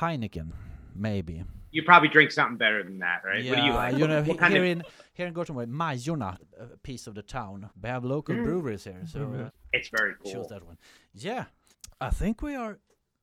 Heineken, 0.00 0.52
maybe. 0.94 1.44
You 1.72 1.82
probably 1.82 2.08
drink 2.08 2.30
something 2.32 2.56
better 2.56 2.82
than 2.82 2.98
that, 3.00 3.22
right? 3.24 3.44
what 3.44 3.56
do 3.56 3.62
you 3.62 3.72
like? 3.72 3.96
know, 3.96 4.18
what 4.18 4.26
he- 4.26 4.34
kind 4.34 4.52
here 4.54 4.62
of, 4.64 4.68
in 4.68 4.82
here 5.16 5.26
in 5.26 5.32
Gothenburg, 5.32 5.68
Majorna, 5.70 6.36
a 6.60 6.76
piece 6.82 7.06
of 7.06 7.14
the 7.14 7.22
town. 7.22 7.70
They 7.80 7.88
have 7.88 8.04
local 8.04 8.34
Mm. 8.34 8.44
breweries 8.44 8.84
here, 8.84 9.02
so 9.06 9.20
uh, 9.20 9.50
it's 9.72 9.88
very 9.88 10.14
cool. 10.22 10.32
choose 10.32 10.48
that 10.48 10.62
one. 10.62 10.76
Yeah, 11.14 11.44
I 12.00 12.10
think 12.10 12.42
we 12.42 12.54
are 12.54 12.78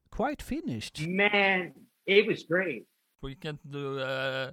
quite 0.09 0.41
finished. 0.41 1.05
Man, 1.07 1.73
it 2.07 2.25
was 2.27 2.43
great. 2.43 2.87
We 3.21 3.35
can 3.35 3.59
do 3.69 3.99
uh, 3.99 4.51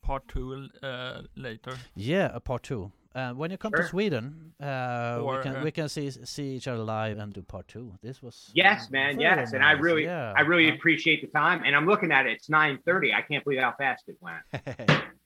part 0.00 0.28
two 0.28 0.68
uh, 0.82 1.22
later. 1.34 1.76
Yeah, 1.96 2.30
a 2.32 2.40
part 2.40 2.62
two. 2.62 2.92
Uh, 3.14 3.32
when 3.32 3.50
you 3.50 3.56
come 3.56 3.72
to 3.72 3.82
Sweden, 3.82 4.52
uh, 4.62 5.20
Or, 5.22 5.36
we 5.38 5.42
can 5.42 5.56
uh, 5.56 5.64
we 5.64 5.70
can 5.70 5.88
see 5.88 6.10
see 6.10 6.54
each 6.56 6.68
other 6.68 6.84
live 6.84 7.18
and 7.18 7.32
do 7.32 7.42
part 7.42 7.66
two. 7.66 7.94
This 8.02 8.22
was 8.22 8.50
Yes, 8.54 8.90
man. 8.90 9.16
very 9.16 9.22
Yes, 9.22 9.52
and 9.54 9.64
I 9.64 9.72
really, 9.72 10.04
yeah. 10.04 10.34
I 10.36 10.42
really 10.42 10.70
Uh, 10.70 10.74
appreciate 10.74 11.20
the 11.22 11.28
time. 11.28 11.62
And 11.64 11.74
I'm 11.74 11.86
looking 11.86 12.12
at 12.12 12.26
it. 12.26 12.32
It's 12.32 12.48
9:30. 12.48 13.14
I 13.14 13.22
can't 13.22 13.42
believe 13.44 13.60
how 13.62 13.74
fast 13.78 14.04
it 14.08 14.18
went. 14.20 14.44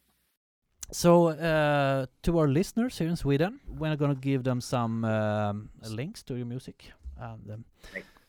so, 0.93 1.29
uh, 1.29 2.07
to 2.23 2.39
our 2.39 2.49
listeners 2.49 2.99
here 2.99 3.09
in 3.09 3.17
Sweden, 3.17 3.61
we're 3.69 3.97
going 3.97 4.15
to 4.15 4.21
give 4.21 4.43
them 4.45 4.61
some 4.61 5.05
um, 5.05 5.71
links 5.89 6.23
to 6.25 6.35
your 6.37 6.47
music 6.47 6.93
and 7.19 7.51
um, 7.51 7.65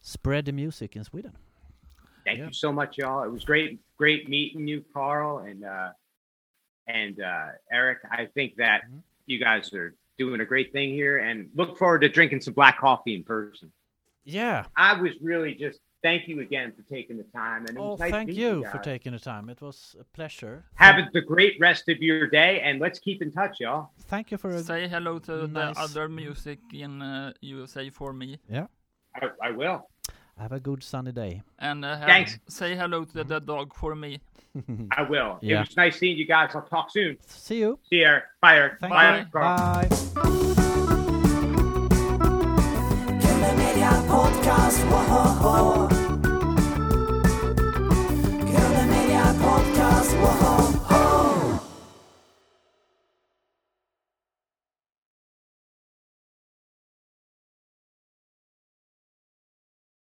spread 0.01 0.45
the 0.45 0.51
music 0.51 0.95
in 0.95 1.03
Sweden. 1.03 1.31
Thank 2.25 2.39
Yeah. 2.39 2.47
you 2.47 2.53
so 2.53 2.71
much, 2.71 2.97
y'all. 2.97 3.23
It 3.23 3.31
was 3.31 3.43
great, 3.43 3.79
great 3.97 4.29
meeting 4.29 4.67
you, 4.67 4.83
Carl, 4.93 5.39
and 5.39 5.63
uh, 5.65 5.89
and 6.87 7.19
uh, 7.19 7.47
Eric. 7.71 7.99
I 8.11 8.27
think 8.33 8.55
that 8.57 8.81
Mhm. 8.89 9.01
you 9.25 9.39
guys 9.39 9.73
are 9.73 9.95
doing 10.19 10.41
a 10.41 10.45
great 10.45 10.71
thing 10.71 10.89
here, 10.93 11.17
and 11.17 11.49
look 11.55 11.77
forward 11.79 12.01
to 12.01 12.09
drinking 12.09 12.41
some 12.41 12.53
black 12.53 12.77
coffee 12.79 13.15
in 13.15 13.23
person. 13.23 13.71
Yeah. 14.23 14.65
I 14.75 15.01
was 15.01 15.13
really 15.21 15.55
just 15.55 15.79
thank 16.03 16.27
you 16.27 16.39
again 16.41 16.71
for 16.75 16.81
taking 16.93 17.17
the 17.17 17.23
time, 17.25 17.65
and 17.67 17.77
Oh, 17.77 17.95
nice 17.99 18.11
thank 18.11 18.27
meet 18.29 18.37
you 18.37 18.65
for 18.71 18.79
taking 18.79 19.11
the 19.13 19.19
time. 19.19 19.49
It 19.49 19.61
was 19.61 19.95
a 19.99 20.03
pleasure. 20.03 20.63
Have 20.75 20.97
a- 20.97 21.09
the 21.13 21.21
great 21.21 21.55
rest 21.59 21.89
of 21.89 21.97
your 22.01 22.27
day, 22.27 22.61
and 22.61 22.79
let's 22.79 22.99
keep 22.99 23.21
in 23.21 23.31
touch, 23.31 23.59
y'all. 23.59 23.91
Thank 24.07 24.31
you 24.31 24.37
for 24.37 24.49
a, 24.49 24.59
Say 24.63 24.87
hello 24.87 25.19
to 25.19 25.47
nice- 25.47 25.75
the 25.75 25.81
other 25.81 26.09
music 26.09 26.59
in 26.73 27.01
uh, 27.01 27.33
USA 27.41 27.89
for 27.89 28.13
me. 28.13 28.37
yeah. 28.49 28.67
I, 29.15 29.27
I 29.43 29.51
will. 29.51 29.89
Have 30.39 30.53
a 30.53 30.59
good 30.59 30.81
sunny 30.83 31.11
day. 31.11 31.43
And 31.59 31.83
uh, 31.85 31.99
Thanks. 32.05 32.39
say 32.47 32.75
hello 32.75 33.03
to 33.05 33.23
the 33.23 33.39
dog 33.39 33.75
for 33.75 33.93
me. 33.95 34.19
I 34.97 35.03
will. 35.03 35.37
It 35.41 35.55
was 35.55 35.75
nice 35.77 35.99
seeing 35.99 36.17
you 36.17 36.25
guys. 36.25 36.51
I'll 36.55 36.61
talk 36.63 36.89
soon. 36.91 37.17
See 37.27 37.59
you. 37.59 37.77
See 37.89 37.97
you, 37.97 38.17
Bye, 38.41 38.55
Eric. 38.57 38.79
Thank 38.79 38.93
Bye, 38.93 39.19
you. 39.19 39.25
Bye. 39.31 39.87
Killer 43.21 43.53
Media 43.57 43.91
Podcast. 44.07 44.79
Whoa, 44.89 45.87